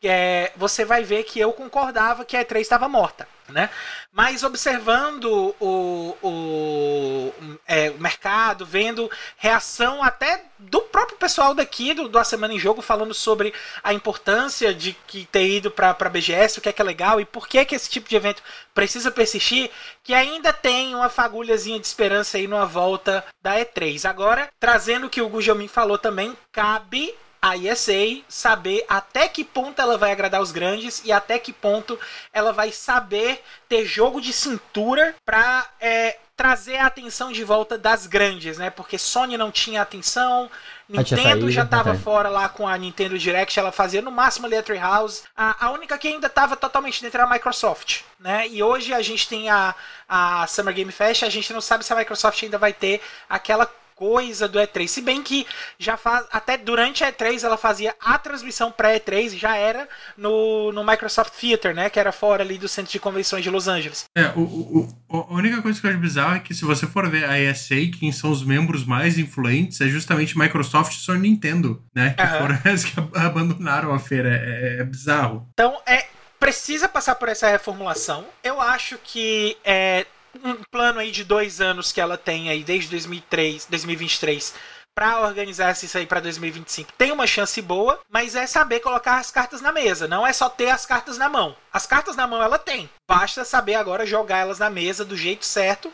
[0.08, 3.28] é, você vai ver que eu concordava que a E3 estava morta.
[3.48, 3.70] Né?
[4.12, 7.34] Mas observando o, o,
[7.68, 12.60] é, o, mercado, vendo reação até do próprio pessoal daqui do, do A Semana em
[12.60, 13.54] Jogo falando sobre
[13.84, 17.22] a importância de que ter ido para a BGS, o que é que é legal
[17.22, 18.42] e por que, que esse tipo de evento
[18.74, 19.70] precisa persistir,
[20.04, 24.10] que ainda tem uma fagulhazinha de esperança aí numa volta da E3.
[24.10, 27.14] Agora, trazendo o que o Gujomin falou também, cabe
[27.46, 32.00] a ESA saber até que ponto ela vai agradar os grandes e até que ponto
[32.34, 38.08] ela vai saber ter jogo de cintura para é, trazer a atenção de volta das
[38.08, 38.72] grandes, né?
[38.72, 40.50] Porque Sony não tinha atenção,
[40.90, 42.00] Nintendo já estava né?
[42.00, 45.24] fora lá com a Nintendo Direct, ela fazia no máximo a House.
[45.38, 48.48] A, a única que ainda estava totalmente dentro era a Microsoft, né?
[48.48, 49.76] E hoje a gente tem a,
[50.10, 53.72] a Summer Game Fest, a gente não sabe se a Microsoft ainda vai ter aquela
[53.96, 54.88] coisa do E3.
[54.88, 55.48] Se bem que
[55.80, 56.26] já faz.
[56.32, 59.88] Até durante a E3 ela fazia a transmissão pré-E3 já era
[60.18, 61.90] no, no Microsoft Theater, né?
[61.90, 64.06] Que era fora ali do centro de convenções de Los Angeles.
[64.16, 66.86] É, o, o, o, a única coisa que eu acho bizarro é que se você
[66.86, 71.30] for ver a ESA, quem são os membros mais influentes é justamente Microsoft e Sony
[71.30, 72.14] Nintendo, né?
[72.18, 72.40] Que uhum.
[72.40, 74.30] foram as que abandonaram a feira.
[74.30, 75.48] É, é, é bizarro.
[75.54, 76.06] Então, é,
[76.40, 78.26] precisa passar por essa reformulação.
[78.44, 80.06] Eu acho que é,
[80.44, 84.54] um plano aí de dois anos que ela tem aí desde 2003, 2023
[84.96, 89.30] para organizar isso aí para 2025 tem uma chance boa, mas é saber colocar as
[89.30, 91.54] cartas na mesa, não é só ter as cartas na mão.
[91.72, 95.46] As cartas na mão ela tem, basta saber agora jogar elas na mesa do jeito
[95.46, 95.92] certo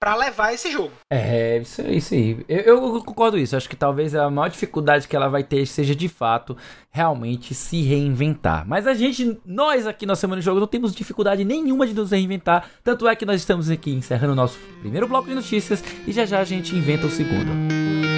[0.00, 0.92] para levar esse jogo.
[1.10, 2.44] É, isso, isso aí.
[2.48, 3.54] Eu, eu concordo isso.
[3.54, 6.56] Acho que talvez a maior dificuldade que ela vai ter seja de fato
[6.90, 8.66] realmente se reinventar.
[8.66, 12.10] Mas a gente, nós aqui na Semana de Jogo, não temos dificuldade nenhuma de nos
[12.12, 12.70] reinventar.
[12.82, 16.24] Tanto é que nós estamos aqui encerrando o nosso primeiro bloco de notícias e já
[16.24, 18.09] já a gente inventa o segundo.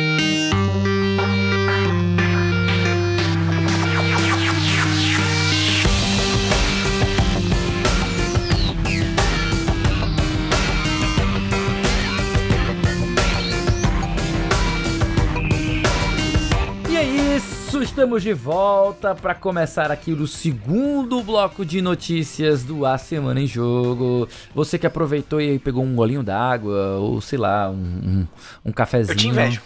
[18.03, 23.47] Estamos de volta para começar aqui o segundo bloco de notícias do A Semana em
[23.47, 24.29] Jogo.
[24.53, 28.27] Você que aproveitou e pegou um golinho d'água, ou sei lá, um, um,
[28.65, 29.15] um cafezinho.
[29.15, 29.63] Eu te invejo.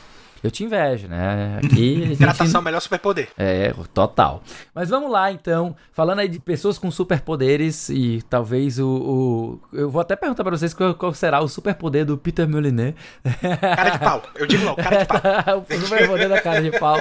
[0.46, 1.58] Eu te invejo, né?
[1.58, 2.12] Aqui.
[2.12, 2.62] Hidratação gente...
[2.62, 3.28] melhor superpoder.
[3.36, 4.44] É, total.
[4.72, 5.74] Mas vamos lá, então.
[5.92, 8.86] Falando aí de pessoas com superpoderes e talvez o.
[8.86, 9.60] o...
[9.72, 12.94] Eu vou até perguntar pra vocês qual, qual será o superpoder do Peter Molyneux.
[13.60, 14.22] Cara de pau.
[14.36, 15.66] Eu digo não, cara de pau.
[15.66, 16.98] o superpoder da cara de pau.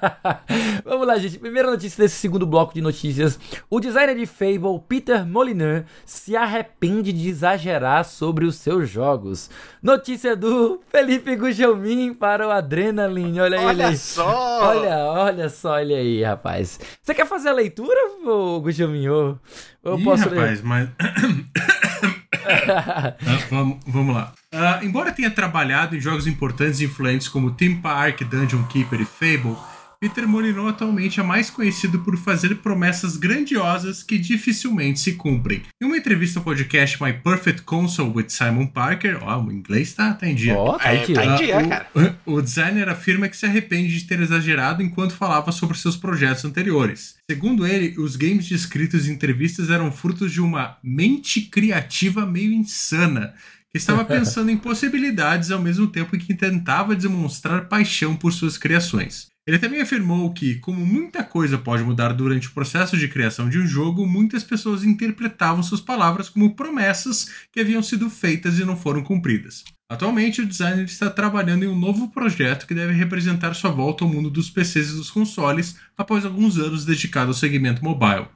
[0.86, 1.38] vamos lá, gente.
[1.38, 3.38] Primeira notícia desse segundo bloco de notícias.
[3.68, 9.50] O designer de Fable, Peter Molyneux, se arrepende de exagerar sobre os seus jogos.
[9.82, 13.40] Notícia do Felipe Gugelmin para o Adrenaline.
[13.40, 13.96] Olha, olha ele.
[13.96, 14.68] só!
[14.68, 16.78] Olha, olha só, olha aí, rapaz.
[17.02, 17.98] Você quer fazer a leitura,
[18.62, 19.08] Gugelmin?
[19.08, 19.38] Ou,
[19.82, 20.64] ou Ih, posso rapaz, ler?
[20.64, 20.88] mas...
[22.48, 23.14] ah,
[23.50, 24.32] vamos, vamos lá.
[24.52, 29.04] Uh, embora tenha trabalhado em jogos importantes e influentes como Theme Park, Dungeon Keeper e
[29.04, 29.56] Fable,
[30.00, 35.62] Peter Molyneux atualmente é mais conhecido por fazer promessas grandiosas que dificilmente se cumprem.
[35.82, 40.14] Em uma entrevista ao podcast My Perfect Console with Simon Parker, ó, o inglês tá,
[40.14, 40.54] tá em dia.
[40.54, 41.88] Ó, oh, tá em dia, tá em dia uh, cara.
[42.24, 46.44] O, o designer afirma que se arrepende de ter exagerado enquanto falava sobre seus projetos
[46.44, 47.16] anteriores.
[47.28, 53.34] Segundo ele, os games descritos em entrevistas eram frutos de uma mente criativa meio insana
[53.72, 59.26] que estava pensando em possibilidades ao mesmo tempo que tentava demonstrar paixão por suas criações.
[59.48, 63.58] Ele também afirmou que, como muita coisa pode mudar durante o processo de criação de
[63.58, 68.76] um jogo, muitas pessoas interpretavam suas palavras como promessas que haviam sido feitas e não
[68.76, 69.64] foram cumpridas.
[69.90, 74.10] Atualmente, o designer está trabalhando em um novo projeto que deve representar sua volta ao
[74.10, 78.26] mundo dos PCs e dos consoles após alguns anos dedicado ao segmento mobile.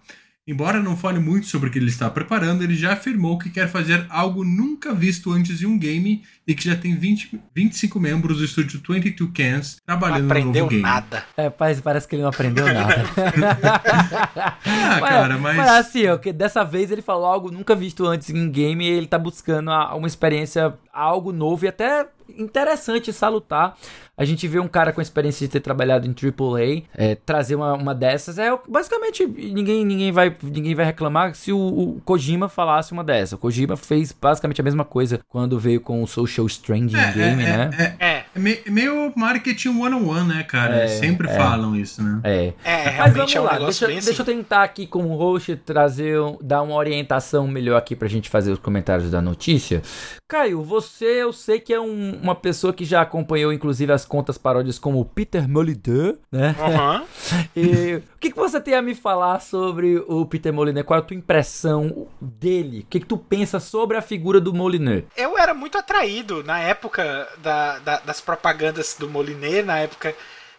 [0.45, 3.69] Embora não fale muito sobre o que ele está preparando, ele já afirmou que quer
[3.69, 8.39] fazer algo nunca visto antes em um game e que já tem 20, 25 membros
[8.39, 10.83] do estúdio 22 Cans trabalhando no novo game.
[10.83, 11.25] nada.
[11.37, 13.05] É, parece, parece que ele não aprendeu nada.
[14.65, 15.57] ah, mas, cara, mas...
[15.57, 19.07] Mas assim, okay, dessa vez ele falou algo nunca visto antes em game e ele
[19.07, 23.77] tá buscando uma experiência, algo novo e até interessante salutar
[24.17, 27.73] a gente vê um cara com experiência de ter trabalhado em AAA é, trazer uma,
[27.73, 28.39] uma dessas.
[28.39, 33.37] É basicamente ninguém, ninguém, vai, ninguém vai reclamar se o, o Kojima falasse uma dessa.
[33.37, 37.43] O Kojima fez basicamente a mesma coisa quando veio com o Social Stranding é, Game,
[37.45, 37.97] é, né?
[37.99, 40.85] É, é, é meio marketing one-on-one, né, cara?
[40.85, 41.35] É, Sempre é.
[41.35, 42.21] falam isso, né?
[42.25, 42.53] É.
[42.65, 47.47] é Mas vamos lá, deixa, deixa eu tentar aqui como host trazer, dar uma orientação
[47.47, 49.83] melhor aqui pra gente fazer os comentários da notícia.
[50.29, 54.39] Caio, você eu sei que é um, uma pessoa que já acompanhou inclusive as contas
[54.39, 56.57] paródias como Peter Molyneux, né?
[56.59, 57.07] Uhum.
[57.55, 60.87] e o que, que você tem a me falar sobre o Peter Molyneux?
[60.87, 62.81] Qual é a tua impressão dele?
[62.81, 65.05] O que, que tu pensa sobre a figura do Molyneux?
[65.17, 70.15] Eu era muito atraído na época da, da, das propagandas do Molyneux, na época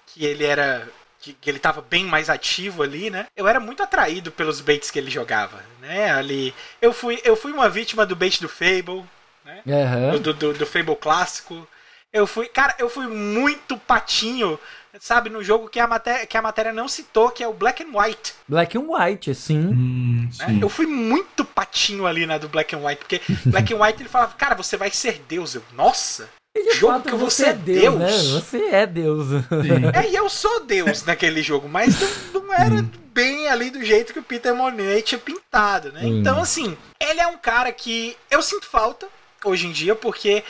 [0.06, 0.88] que ele era
[1.24, 3.28] que, que, ele estava bem mais ativo ali, né?
[3.36, 6.12] Eu era muito atraído pelos baits que ele jogava, né?
[6.12, 9.06] Ali, eu fui, eu fui uma vítima do bait do Fable,
[9.46, 9.62] né?
[9.66, 10.20] Uhum.
[10.20, 11.66] Do, do, do, Fable clássico.
[12.12, 14.60] Eu fui, cara, eu fui muito patinho,
[15.00, 17.82] sabe, no jogo que a matéria, que a matéria não citou, que é o Black
[17.82, 18.34] and White.
[18.46, 19.68] Black and White, sim.
[19.68, 20.62] Hum, sim.
[20.62, 24.10] Eu fui muito patinho ali na do Black and White, porque Black and White ele
[24.10, 25.56] falava, cara, você vai ser Deus.
[25.56, 26.30] Eu, nossa,
[26.62, 27.96] de jogo fato, que você, é Deus.
[27.96, 28.08] Né?
[28.08, 29.28] Você é Deus.
[29.28, 29.92] Sim.
[29.94, 32.00] É, e eu sou Deus naquele jogo, mas
[32.32, 32.90] não, não era hum.
[33.14, 36.02] bem ali do jeito que o Peter Monet tinha pintado, né?
[36.04, 36.20] Hum.
[36.20, 39.08] Então, assim, ele é um cara que eu sinto falta
[39.44, 40.44] hoje em dia, porque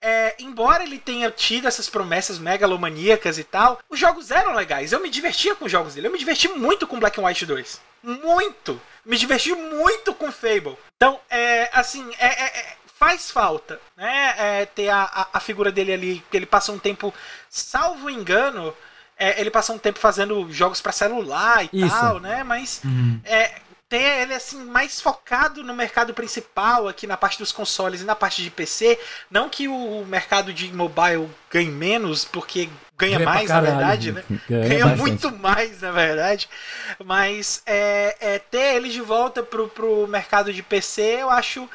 [0.00, 4.92] é, embora ele tenha tido essas promessas megalomaníacas e tal, os jogos eram legais.
[4.92, 6.06] Eu me divertia com os jogos dele.
[6.06, 7.80] Eu me diverti muito com Black and White 2.
[8.02, 8.80] Muito!
[9.04, 10.76] Me diverti muito com Fable.
[10.96, 14.34] Então, é, assim, é, é, é faz falta, né?
[14.36, 17.14] É, ter a, a, a, figura dele ali, que ele passa um tempo,
[17.48, 18.74] salvo engano,
[19.16, 21.88] é, ele passa um tempo fazendo jogos para celular e Isso.
[21.88, 22.42] tal, né?
[22.42, 23.20] Mas uhum.
[23.24, 28.04] é, ter ele assim mais focado no mercado principal aqui na parte dos consoles e
[28.04, 28.98] na parte de PC,
[29.30, 32.68] não que o mercado de mobile ganhe menos, porque
[32.98, 34.24] ganha, ganha mais na verdade, né?
[34.48, 36.48] Ganha, ganha muito mais na verdade,
[37.04, 41.68] mas é, é, ter ele de volta pro, pro mercado de PC eu acho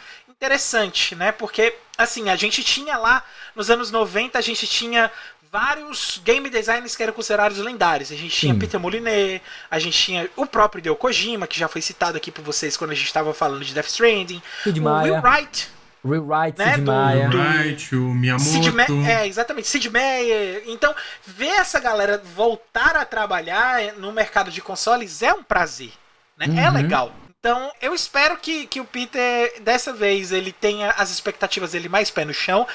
[0.44, 1.32] interessante, né?
[1.32, 3.24] Porque assim a gente tinha lá
[3.56, 5.10] nos anos 90 a gente tinha
[5.50, 8.12] vários game designers que eram considerados lendários.
[8.12, 8.60] A gente tinha Sim.
[8.60, 9.40] Peter Molyneux,
[9.72, 12.92] a gente tinha o próprio Hideo Kojima, que já foi citado aqui por vocês quando
[12.92, 14.42] a gente estava falando de Death Stranding.
[14.64, 15.70] Sid o Will Wright.
[16.04, 17.30] Will Wright, né, Sid Meier.
[17.30, 18.50] Do, Wright, o Miyamoto.
[18.50, 20.64] Sid Me é, exatamente, Sid Meier.
[20.66, 20.94] Então,
[21.26, 25.94] ver essa galera voltar a trabalhar no mercado de consoles é um prazer.
[26.38, 26.48] Né?
[26.48, 26.60] É uhum.
[26.60, 27.14] É legal.
[27.44, 32.10] Então, eu espero que, que o Peter, dessa vez, ele tenha as expectativas dele mais
[32.10, 32.66] pé no chão.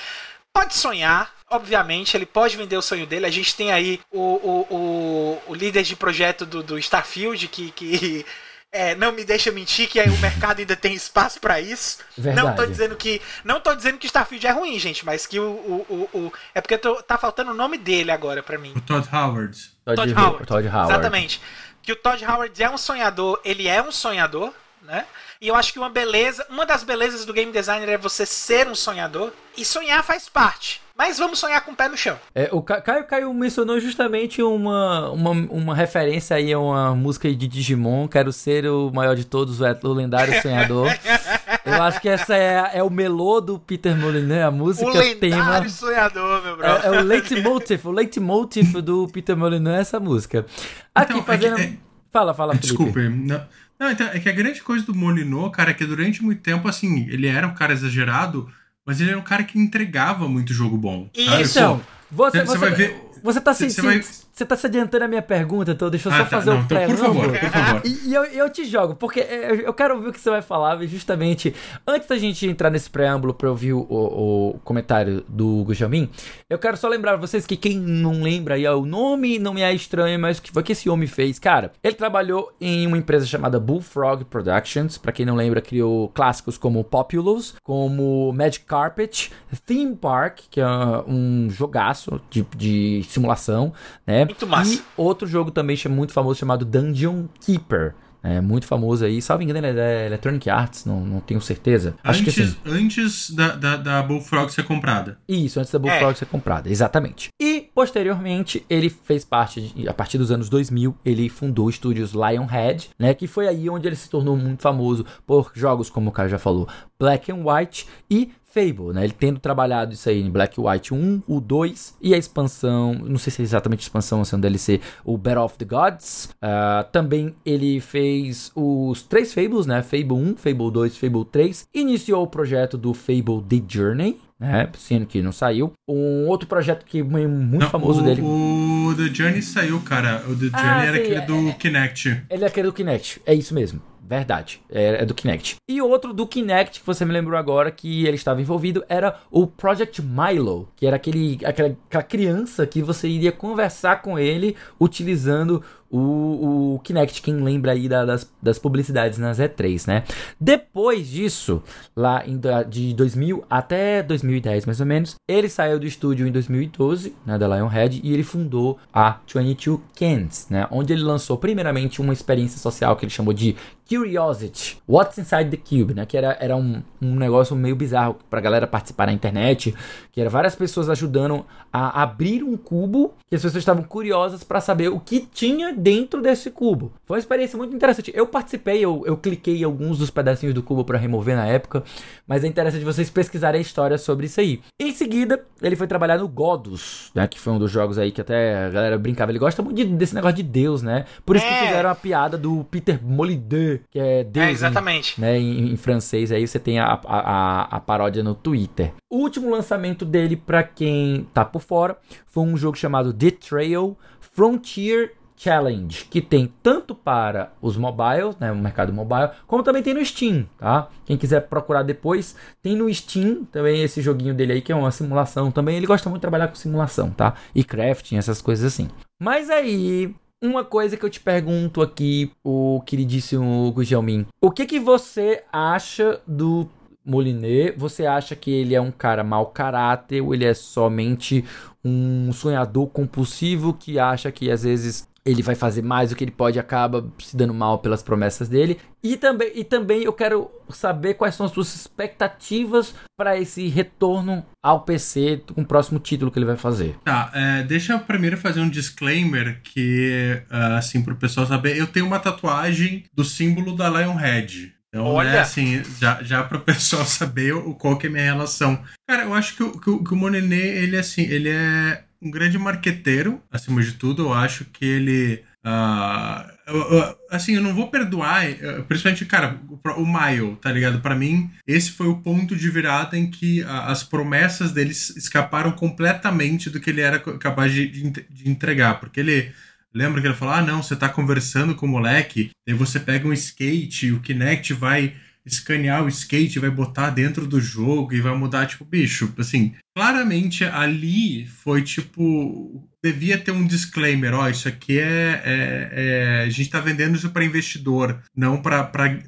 [0.53, 3.25] Pode sonhar, Obviamente, ele pode vender o sonho dele.
[3.25, 7.71] A gente tem aí o, o, o, o líder de projeto do, do Starfield, que,
[7.71, 8.27] que
[8.71, 12.01] é, não me deixa mentir que o mercado ainda tem espaço para isso.
[12.19, 12.47] Verdade.
[12.47, 15.45] Não tô dizendo que não tô dizendo que Starfield é ruim, gente, mas que o,
[15.45, 18.75] o, o, o é porque tô, tá faltando o nome dele agora para mim.
[18.77, 19.59] O Todd Howard.
[19.87, 20.47] Todd, Todd Howard.
[20.47, 20.93] Todd Howard.
[20.93, 21.41] Exatamente.
[21.89, 25.07] Que o Todd Howard é um sonhador, ele é um sonhador, né?
[25.41, 28.69] E eu acho que uma beleza, uma das belezas do game designer é você ser
[28.69, 30.83] um sonhador e sonhar faz parte.
[30.95, 32.19] Mas vamos sonhar com o pé no chão.
[32.35, 37.49] É, o Caio Caio mencionou justamente uma, uma, uma referência aí a uma música de
[37.49, 38.07] Digimon.
[38.07, 40.91] Quero ser o maior de todos, o lendário sonhador.
[41.69, 45.69] Eu acho que essa é, é o melô do Peter Molyneux, a música o tema.
[45.69, 46.85] sonhador, meu brother.
[46.85, 50.47] É, é o leitmotiv, o leitmotiv do Peter Molyneux é essa música.
[50.95, 51.59] Aqui então, fazendo...
[51.59, 51.79] É que, é...
[52.11, 52.69] Fala, fala, Felipe.
[52.69, 53.41] Desculpe, não...
[53.79, 56.67] Não, então, é que a grande coisa do Molyneux, cara, é que durante muito tempo,
[56.67, 58.51] assim, ele era um cara exagerado,
[58.85, 61.09] mas ele era um cara que entregava muito jogo bom.
[61.15, 61.59] Isso!
[61.59, 63.01] Então, você, você, você, vai ver.
[63.23, 64.01] Você tá se, se, vai...
[64.01, 66.59] você tá se adiantando a minha pergunta, então deixa eu só ah, tá, fazer não,
[66.59, 67.83] um então, Por favor, por favor.
[67.85, 70.81] E, e eu, eu, te jogo, porque eu quero ouvir o que você vai falar,
[70.87, 71.55] justamente
[71.87, 76.11] antes da gente entrar nesse preâmbulo pra ouvir o, o, o comentário do Gujamin,
[76.49, 79.73] eu quero só lembrar vocês que quem não lembra aí, o nome não me é
[79.73, 81.39] estranho, mas o que foi que esse homem fez?
[81.39, 86.59] Cara, ele trabalhou em uma empresa chamada Bullfrog Productions, pra quem não lembra, criou clássicos
[86.59, 89.31] como Populous, como Magic Carpet,
[89.67, 90.67] Theme Park, que é
[91.07, 93.73] um jogaço de, de simulação,
[94.07, 94.25] né?
[94.25, 94.75] Muito massa.
[94.75, 97.95] E outro jogo também muito famoso chamado Dungeon Keeper.
[98.23, 101.95] É muito famoso aí, salvo engano, ele é da Electronic Arts, não, não tenho certeza.
[102.03, 105.19] Acho antes, que assim, antes da, da, da, Bullfrog ser comprada.
[105.29, 106.15] Isso, antes da Bullfrog é.
[106.15, 107.29] ser comprada, exatamente.
[107.41, 112.91] E, posteriormente, ele fez parte, de, a partir dos anos 2000, ele fundou estúdios Lionhead,
[112.99, 116.29] né, que foi aí onde ele se tornou muito famoso por jogos, como o cara
[116.29, 119.05] já falou, Black and White e Fable, né?
[119.05, 123.19] Ele tendo trabalhado isso aí em Black White 1, o 2 e a expansão, não
[123.19, 126.31] sei se é exatamente expansão, se é um DLC, o Battle of the Gods.
[126.43, 129.83] Uh, também ele fez os três Fables, né?
[129.83, 131.69] Fable 1, Fable 2, Fable 3.
[131.75, 134.69] Iniciou o projeto do Fable The Journey, né?
[134.79, 135.73] Sendo que não saiu.
[135.87, 138.23] Um outro projeto que é muito Não, famoso o, dele.
[138.23, 140.23] O The Journey saiu, cara.
[140.27, 142.23] O The Journey Ah, era sim, aquele é- do Kinect.
[142.31, 143.21] Ele é aquele do Kinect.
[143.27, 143.81] É isso mesmo.
[144.09, 144.63] Verdade.
[144.71, 145.57] É, é do Kinect.
[145.69, 149.47] E outro do Kinect, que você me lembrou agora que ele estava envolvido, era o
[149.47, 155.63] Project Milo, que era aquele, aquela, aquela criança que você iria conversar com ele utilizando
[155.91, 157.23] o, o Kinect.
[157.23, 160.05] Quem lembra aí da- das, das publicidades nas E3, né?
[160.41, 161.63] Depois disso,
[161.97, 167.15] lá em, de 2000 até 2010 mais ou menos, ele saiu do estúdio em 2012,
[167.27, 172.13] né, da Lionhead, e ele fundou a 22 Cans, né, onde ele lançou primeiramente uma
[172.13, 173.57] experiência social que ele chamou de
[173.89, 178.41] Curiosity, What's Inside the Cube, né, que era, era um, um negócio meio bizarro pra
[178.41, 179.75] galera participar na internet,
[180.13, 184.61] que era várias pessoas ajudando a abrir um cubo, que as pessoas estavam curiosas pra
[184.61, 186.93] saber o que tinha dentro desse cubo.
[187.07, 188.13] Foi uma experiência muito interessante.
[188.15, 191.83] Eu participei, eu, eu cliquei em alguns dos pedacinhos do cubo pra remover na época,
[192.27, 194.61] mas é interessante vocês pesquisarem a história sobre isso aí.
[194.81, 198.21] Em seguida, ele foi trabalhar no Godus, né, que foi um dos jogos aí que
[198.21, 199.31] até a galera brincava.
[199.33, 201.05] Ele gosta muito de- desse negócio de Deus, né?
[201.25, 201.67] Por isso que É.
[201.67, 205.21] fizeram a piada do Peter Molyneux, que é Deus É, em- exatamente.
[205.21, 208.93] né, em, em francês aí você tem a, a, a, a paródia no Twitter.
[209.11, 213.97] O último lançamento dele, pra quem tá por fora, foi um jogo chamado The Trail
[214.21, 219.95] Frontier Challenge, que tem tanto para os mobiles, né, o mercado mobile, como também tem
[219.95, 220.89] no Steam, tá?
[221.07, 224.91] Quem quiser procurar depois, tem no Steam também esse joguinho dele aí que é uma
[224.91, 225.77] simulação também.
[225.77, 227.35] Ele gosta muito de trabalhar com simulação, tá?
[227.55, 228.89] E crafting, essas coisas assim.
[229.21, 230.13] Mas aí,
[230.43, 234.27] uma coisa que eu te pergunto aqui, o queridíssimo Gujelmin.
[234.41, 236.69] O que que você acha do
[237.05, 237.73] Moliné?
[237.77, 241.45] Você acha que ele é um cara mau caráter ou ele é somente
[241.85, 246.31] um sonhador compulsivo que acha que às vezes ele vai fazer mais do que ele
[246.31, 248.79] pode e acaba se dando mal pelas promessas dele?
[249.03, 254.45] E também, e também eu quero saber quais são as suas expectativas para esse retorno
[254.63, 256.97] ao PC com o próximo título que ele vai fazer.
[257.05, 261.87] Tá, é, deixa eu primeiro fazer um disclaimer que, ah, assim, pro pessoal saber, eu
[261.87, 264.75] tenho uma tatuagem do símbolo da Lionhead.
[264.89, 265.31] Então, Olha!
[265.33, 268.83] né, assim, já, já pro pessoal saber o, qual que é a minha relação.
[269.07, 272.31] Cara, eu acho que, o- que, o- que o Monené, ele, assim, ele é um
[272.31, 274.23] grande marqueteiro, acima de tudo.
[274.25, 275.45] Eu acho que ele...
[275.65, 280.71] ah, eu- eu- assim, eu não vou perdoar, eh, principalmente, cara, o, o Mile, tá
[280.73, 281.01] ligado?
[281.01, 285.17] Pra mim, esse foi o ponto de virada em que a- as promessas dele s-
[285.19, 289.01] escaparam completamente do que ele era capaz de, de de entregar.
[289.01, 289.53] Porque ele.
[289.95, 293.27] Lembra que ele falou: ah, não, você tá conversando com o moleque, aí você pega
[293.27, 295.15] um skate, o Kinect vai
[295.47, 300.65] escanear o skate, vai botar dentro do jogo e vai mudar, tipo, bicho, assim, claramente
[300.65, 302.85] ali foi tipo.
[303.01, 307.31] Devia ter um disclaimer, ó, isso aqui é, é- é- A gente tá vendendo isso
[307.31, 308.73] pra investidor, não pro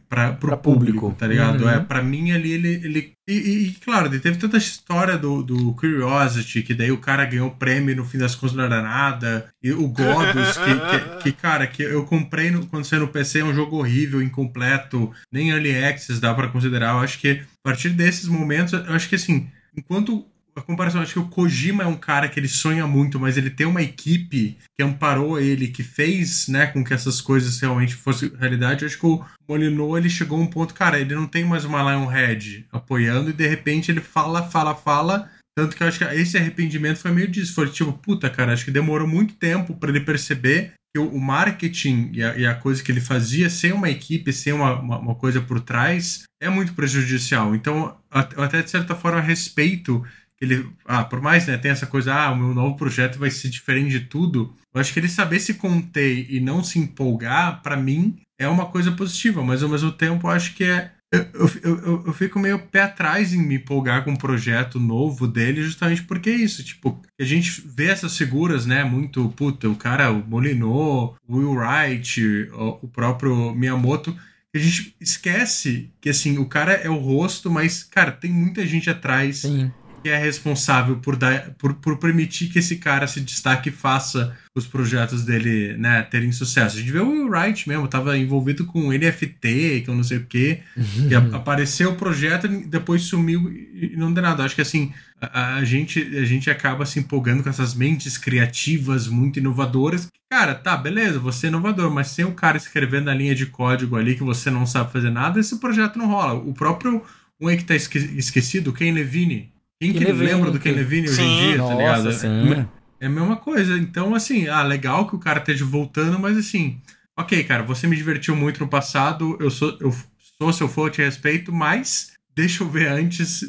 [0.09, 1.14] Pra público, público.
[1.16, 1.62] tá ligado?
[1.62, 1.71] Uhum.
[1.71, 2.68] É, pra mim ali ele.
[2.68, 3.33] ele e,
[3.68, 7.55] e- claro, teve toda a história do, do Curiosity, que daí o cara ganhou o
[7.57, 9.47] prêmio no fim das contas não era nada.
[9.62, 10.75] E o Godus, que,
[11.21, 14.21] que, que, cara, que eu comprei no- quando saiu no PC, é um jogo horrível,
[14.21, 16.91] incompleto, nem Early Access dá pra considerar.
[16.95, 21.14] Eu acho que a partir desses momentos, eu acho que assim, enquanto a comparação, acho
[21.14, 24.59] que o Kojima é um cara que ele sonha muito, mas ele tem uma equipe
[24.76, 28.84] que amparou ele, que fez, né, com que essas coisas realmente fossem realidade.
[28.84, 31.82] Acho que o Molyneux, ele chegou a um ponto, cara, ele não tem mais uma
[31.82, 35.30] Lionhead apoiando e de repente ele fala, fala, fala.
[35.57, 37.55] Tanto que eu acho que esse arrependimento foi meio disso.
[37.55, 42.11] Foi tipo, puta, cara, acho que demorou muito tempo pra ele perceber que o marketing
[42.12, 45.14] e a, e a coisa que ele fazia sem uma equipe, sem uma, uma, uma
[45.14, 47.55] coisa por trás, é muito prejudicial.
[47.55, 50.05] Então, até de certa forma respeito
[50.41, 53.49] ele, ah, por mais, né, tem essa coisa, ah, o meu novo projeto vai ser
[53.49, 54.55] diferente de tudo.
[54.72, 58.66] Eu acho que ele saber se conter e não se empolgar, pra mim, é uma
[58.66, 62.38] coisa positiva, mas ao mesmo tempo eu acho que é eu, eu, eu, eu fico
[62.38, 66.62] meio pé atrás em me empolgar com um projeto novo dele, justamente porque é isso.
[66.62, 68.84] Tipo, a gente vê essas figuras, né?
[68.84, 74.16] Muito, puta, o cara, o Molyneux, o Will Wright, o, o próprio Miyamoto.
[74.55, 78.88] A gente esquece que, assim, o cara é o rosto, mas, cara, tem muita gente
[78.88, 79.72] atrás Sim.
[80.03, 84.34] Que é responsável por, dar, por, por permitir que esse cara se destaque e faça
[84.57, 86.76] os projetos dele, né, terem sucesso.
[86.76, 90.18] A gente vê o Will Wright mesmo, tava envolvido com NFT, que eu não sei
[90.18, 90.61] o quê,
[91.09, 94.44] e a- apareceu o projeto e depois sumiu e e não deu nada.
[94.44, 99.09] Acho que assim, a, a gente, a gente acaba se empolgando com essas mentes criativas
[99.09, 100.09] muito inovadoras.
[100.30, 103.96] Cara, tá, beleza, você é inovador, mas sem o cara escrevendo a linha de código
[103.96, 106.34] ali que você não sabe fazer nada, esse projeto não rola.
[106.34, 107.03] O próprio
[107.40, 109.51] um aí que tá esque- esquecido, Ken Levine.
[109.81, 112.12] Quem que lembra do Ken que- Levine hoje em dia, tá Nossa, ligado?
[112.12, 112.66] sim.
[113.01, 113.78] É a mesma coisa.
[113.78, 116.81] Então, assim, ah, legal que o cara esteja voltando, mas assim,
[117.18, 119.95] ok, cara, você me divertiu muito no passado, eu sou, eu
[120.39, 123.43] sou seu fã, eu te respeito, mas deixa eu ver antes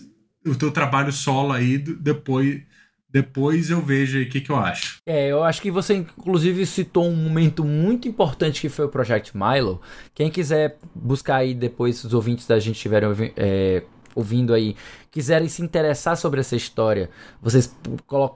[0.48, 2.62] o teu trabalho solo aí depois
[3.14, 5.00] depois eu vejo aí o que, que eu acho.
[5.06, 9.34] É, eu acho que você inclusive citou um momento muito importante que foi o Project
[9.36, 9.82] Milo.
[10.16, 13.84] Quem quiser buscar aí depois, se os ouvintes da gente estiverem é,
[14.16, 14.76] ouvindo aí,
[15.10, 17.10] quiserem se interessar sobre essa história,
[17.42, 17.74] vocês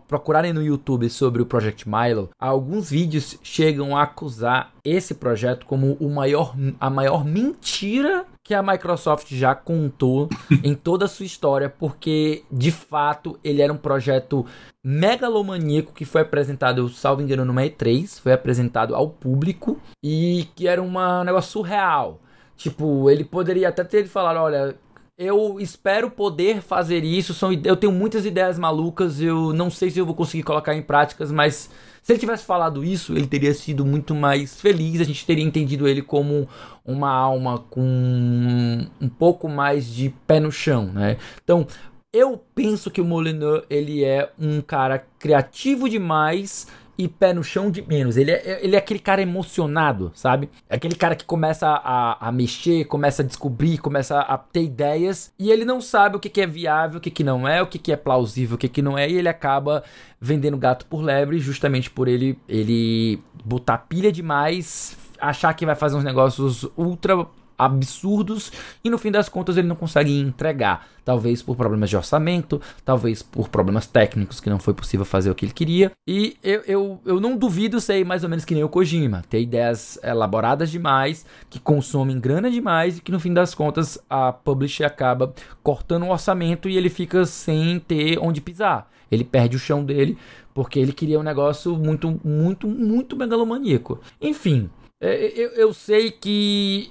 [0.07, 5.93] procurarem no YouTube sobre o Project Milo, alguns vídeos chegam a acusar esse projeto como
[5.99, 10.29] o maior, a maior mentira que a Microsoft já contou
[10.63, 14.45] em toda a sua história, porque de fato ele era um projeto
[14.83, 20.81] megalomaníaco que foi apresentado, salvo engano, no E3, foi apresentado ao público e que era
[20.81, 22.21] uma, um negócio surreal.
[22.55, 24.77] Tipo, ele poderia até ter falado, olha,
[25.17, 27.33] eu espero poder fazer isso.
[27.33, 29.21] São, eu tenho muitas ideias malucas.
[29.21, 31.69] Eu não sei se eu vou conseguir colocar em práticas, mas
[32.01, 34.99] se ele tivesse falado isso, ele teria sido muito mais feliz.
[34.99, 36.47] A gente teria entendido ele como
[36.83, 41.17] uma alma com um pouco mais de pé no chão, né?
[41.43, 41.65] Então,
[42.11, 46.67] eu penso que o Molyneux ele é um cara criativo demais
[46.97, 48.17] e pé no chão de menos.
[48.17, 50.49] Ele é, ele é aquele cara emocionado, sabe?
[50.69, 55.33] É aquele cara que começa a, a mexer, começa a descobrir, começa a ter ideias
[55.37, 57.67] e ele não sabe o que, que é viável, o que, que não é, o
[57.67, 59.83] que, que é plausível, o que, que não é, e ele acaba
[60.19, 65.95] vendendo gato por lebre justamente por ele, ele botar pilha demais, achar que vai fazer
[65.95, 67.27] uns negócios ultra
[67.57, 68.51] absurdos
[68.83, 70.87] e no fim das contas ele não consegue entregar.
[71.03, 75.35] Talvez por problemas de orçamento, talvez por problemas técnicos que não foi possível fazer o
[75.35, 75.91] que ele queria.
[76.07, 79.39] E eu, eu, eu não duvido ser mais ou menos que nem o Kojima, ter
[79.39, 84.85] ideias elaboradas demais, que consomem grana demais e que no fim das contas a publisher
[84.85, 88.89] acaba cortando o orçamento e ele fica sem ter onde pisar.
[89.11, 90.17] Ele perde o chão dele
[90.55, 93.99] porque ele queria um negócio muito, muito, muito megalomaníaco.
[94.21, 94.69] Enfim,
[95.01, 96.89] é, eu, eu sei que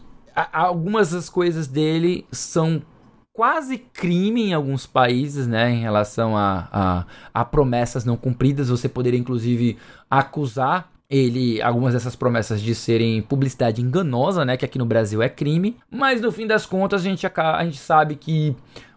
[0.52, 2.82] algumas das coisas dele são
[3.32, 8.68] quase crime em alguns países, né, em relação a, a, a, promessas não cumpridas.
[8.68, 9.76] Você poderia, inclusive,
[10.08, 15.28] acusar ele, algumas dessas promessas de serem publicidade enganosa, né, que aqui no Brasil é
[15.28, 15.76] crime.
[15.90, 18.56] Mas no fim das contas, a gente, a gente sabe que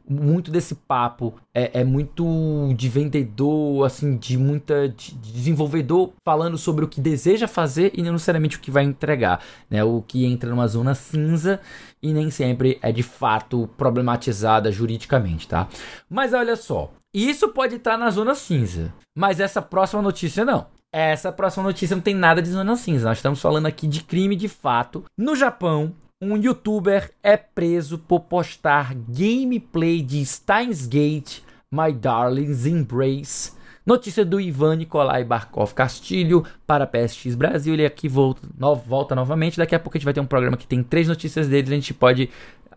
[0.09, 6.85] muito desse papo é, é, muito de vendedor, assim, de muita de desenvolvedor falando sobre
[6.85, 9.83] o que deseja fazer e não necessariamente o que vai entregar, né?
[9.83, 11.59] O que entra numa zona cinza
[12.01, 15.67] e nem sempre é de fato problematizada juridicamente, tá?
[16.09, 20.67] Mas olha só, isso pode estar na zona cinza, mas essa próxima notícia não.
[20.93, 23.09] Essa próxima notícia não tem nada de zona cinza.
[23.09, 28.21] Nós estamos falando aqui de crime de fato no Japão um youtuber é preso por
[28.21, 31.41] postar gameplay de Steins Gate,
[31.71, 33.55] My Darling's Embrace.
[33.85, 37.73] Notícia do Ivan Nikolai Barkov Castilho para PSX Brasil.
[37.73, 39.57] Ele aqui volta, no, volta novamente.
[39.57, 41.67] Daqui a pouco a gente vai ter um programa que tem três notícias dele.
[41.67, 42.29] A gente pode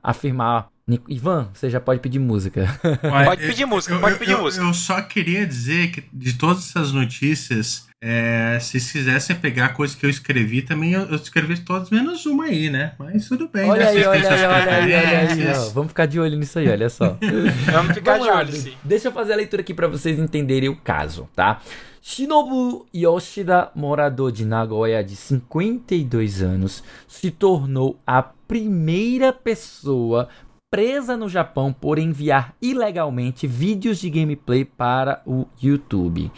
[0.03, 0.69] afirmar.
[1.09, 2.67] Ivan, você já pode pedir música.
[3.25, 4.65] pode pedir música, eu, pode pedir eu, música.
[4.65, 9.97] Eu só queria dizer que de todas essas notícias, é, se quisessem pegar a coisa
[9.97, 12.95] que eu escrevi, também eu, eu, escrevi todas menos uma aí, né?
[12.99, 13.69] Mas tudo bem.
[13.69, 13.91] Olha né?
[13.91, 17.19] aí, olha aí, olha aí, olha aí, Vamos ficar de olho nisso aí, olha só.
[17.71, 18.73] Vamos ficar Vamos de olho, sim.
[18.83, 21.61] Deixa eu fazer a leitura aqui para vocês entenderem o caso, tá?
[22.03, 30.29] Shinobu Yoshida, morador de Nagoya de 52 anos, se tornou a primeira pessoa
[30.71, 36.31] presa no Japão por enviar ilegalmente vídeos de gameplay para o YouTube.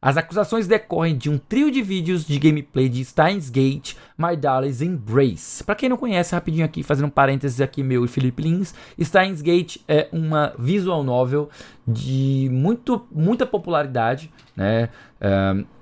[0.00, 4.82] As acusações decorrem de um trio de vídeos de gameplay de Steins Gate, My Darling's
[4.82, 5.62] Embrace.
[5.62, 9.40] Para quem não conhece, rapidinho aqui, fazendo um parênteses aqui meu e Felipe Lins, Steins
[9.40, 11.48] Gate é uma visual novel
[11.86, 14.88] de muito, muita popularidade, né?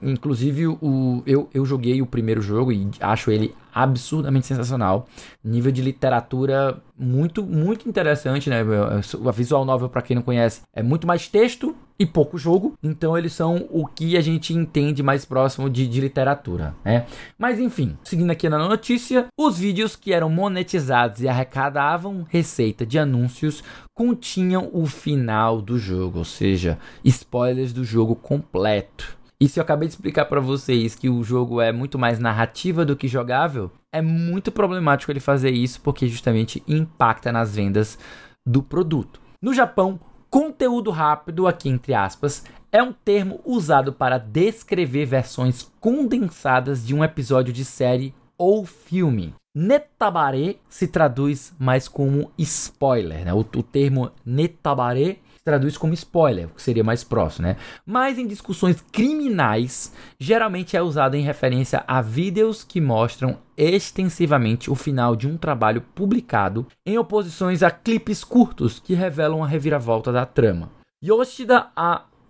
[0.02, 5.06] Inclusive, o, eu, eu joguei o primeiro jogo e acho ele absurdamente sensacional.
[5.42, 8.60] Nível de literatura muito, muito interessante, né?
[8.60, 12.74] A visual novel, para quem não conhece, é muito mais texto e pouco jogo.
[12.82, 17.06] Então, eles são o que a gente entende mais próximo de, de literatura, né?
[17.36, 22.98] Mas, enfim, seguindo aqui na notícia, os vídeos que eram monetizados e arrecadavam receita de
[22.98, 23.62] anúncios
[23.94, 29.16] continham o final do jogo, ou seja, spoilers do jogo completo.
[29.38, 32.84] E se eu acabei de explicar para vocês que o jogo é muito mais narrativa
[32.84, 37.98] do que jogável, é muito problemático ele fazer isso porque justamente impacta nas vendas
[38.46, 39.20] do produto.
[39.42, 40.00] No Japão,
[40.30, 42.44] conteúdo rápido, aqui entre aspas,
[42.76, 49.32] é um termo usado para descrever versões condensadas de um episódio de série ou filme.
[49.56, 53.32] Netabare se traduz mais como spoiler, né?
[53.32, 57.56] O, o termo netabare traduz como spoiler, o que seria mais próximo, né?
[57.86, 64.74] Mas em discussões criminais, geralmente é usado em referência a vídeos que mostram extensivamente o
[64.74, 70.26] final de um trabalho publicado, em oposições a clipes curtos que revelam a reviravolta da
[70.26, 70.70] trama.
[71.02, 71.70] Yoshida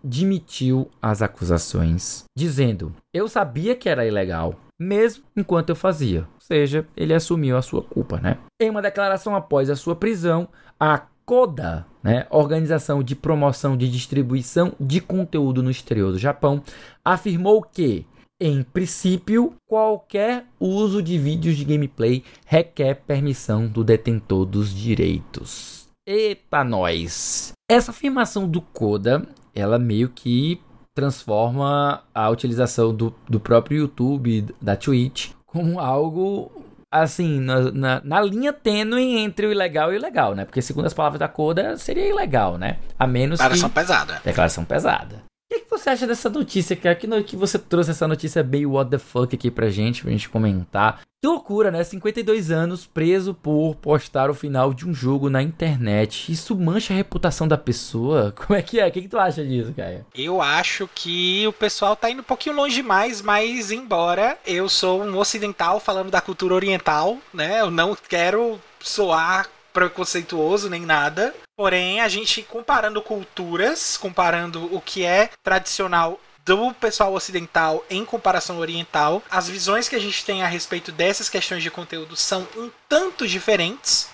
[0.06, 6.20] admitiu as acusações, dizendo: Eu sabia que era ilegal, mesmo enquanto eu fazia.
[6.20, 8.38] Ou seja, ele assumiu a sua culpa, né?
[8.60, 10.48] Em uma declaração após a sua prisão,
[10.78, 16.62] a Koda, né, Organização de Promoção de Distribuição de Conteúdo no Exterior do Japão,
[17.04, 18.06] afirmou que,
[18.40, 25.88] em princípio, qualquer uso de vídeos de gameplay requer permissão do detentor dos direitos.
[26.06, 27.52] Eita nós!
[27.68, 29.26] Essa afirmação do Koda,
[29.56, 30.60] ela meio que
[30.94, 36.50] transforma a utilização do, do próprio YouTube, da Twitch, como algo
[36.90, 40.44] assim, na, na, na, linha tênue entre o ilegal e o ilegal, né?
[40.44, 42.78] Porque segundo as palavras da Coda, seria ilegal, né?
[42.98, 43.74] A menos Declaração que...
[43.74, 44.20] pesada.
[44.24, 45.25] Declaração pesada.
[45.48, 46.96] O que, que, você acha dessa notícia, cara?
[46.96, 50.28] Que, que você trouxe essa notícia bem what the fuck aqui pra gente, pra gente
[50.28, 51.00] comentar.
[51.22, 51.84] Que loucura, né?
[51.84, 56.32] 52 anos preso por postar o final de um jogo na internet.
[56.32, 58.32] Isso mancha a reputação da pessoa?
[58.36, 58.88] Como é que é?
[58.88, 60.04] O que, que tu acha disso, cara?
[60.12, 65.04] Eu acho que o pessoal tá indo um pouquinho longe demais, mas embora eu sou
[65.04, 67.60] um ocidental falando da cultura oriental, né?
[67.60, 71.32] Eu não quero soar preconceituoso nem nada.
[71.56, 78.58] Porém, a gente comparando culturas, comparando o que é tradicional do pessoal ocidental em comparação
[78.58, 82.70] oriental, as visões que a gente tem a respeito dessas questões de conteúdo são um
[82.88, 84.08] tanto diferentes,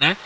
[0.00, 0.16] né?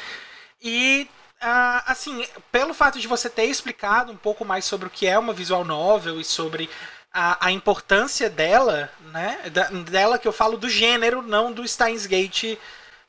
[0.62, 1.08] E
[1.40, 5.16] Uh, assim, pelo fato de você ter explicado um pouco mais sobre o que é
[5.16, 6.68] uma visual novel e sobre
[7.12, 9.38] a, a importância dela, né?
[9.52, 12.58] Da, dela que eu falo do gênero, não do Steins Gate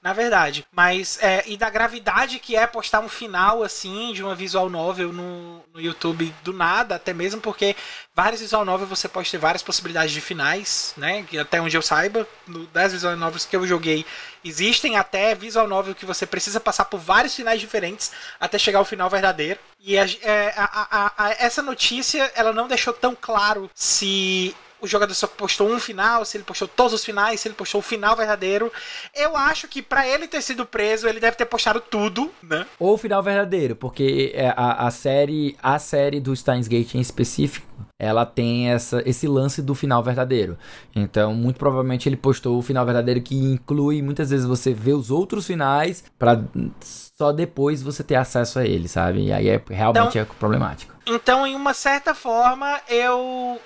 [0.10, 0.66] na verdade.
[0.72, 5.14] Mas, é, e da gravidade que é postar um final, assim, de uma visual novel
[5.14, 7.76] no, no YouTube do nada, até mesmo porque
[8.16, 11.24] várias visual novel você pode ter várias possibilidades de finais, né?
[11.24, 14.04] Que até onde eu saiba, no, das visual novels que eu joguei,
[14.44, 18.86] existem até visual novel que você precisa passar por vários finais diferentes até chegar ao
[18.86, 19.60] final verdadeiro.
[19.80, 25.14] E a, é, a, a, essa notícia, ela não deixou tão claro se o jogador
[25.14, 28.16] só postou um final, se ele postou todos os finais, se ele postou o final
[28.16, 28.72] verdadeiro.
[29.16, 32.66] Eu acho que para ele ter sido preso, ele deve ter postado tudo, né?
[32.80, 37.02] Ou o final verdadeiro, porque é, a, a série, a série do Steins Gate em
[37.02, 37.68] específico,
[37.98, 40.58] ela tem essa, esse lance do final verdadeiro.
[40.96, 45.12] Então, muito provavelmente ele postou o final verdadeiro que inclui muitas vezes você ver os
[45.12, 46.42] outros finais para
[46.82, 49.26] só depois você ter acesso a ele, sabe?
[49.26, 50.96] E aí é realmente então, é problemático.
[51.06, 53.60] Então, em uma certa forma, eu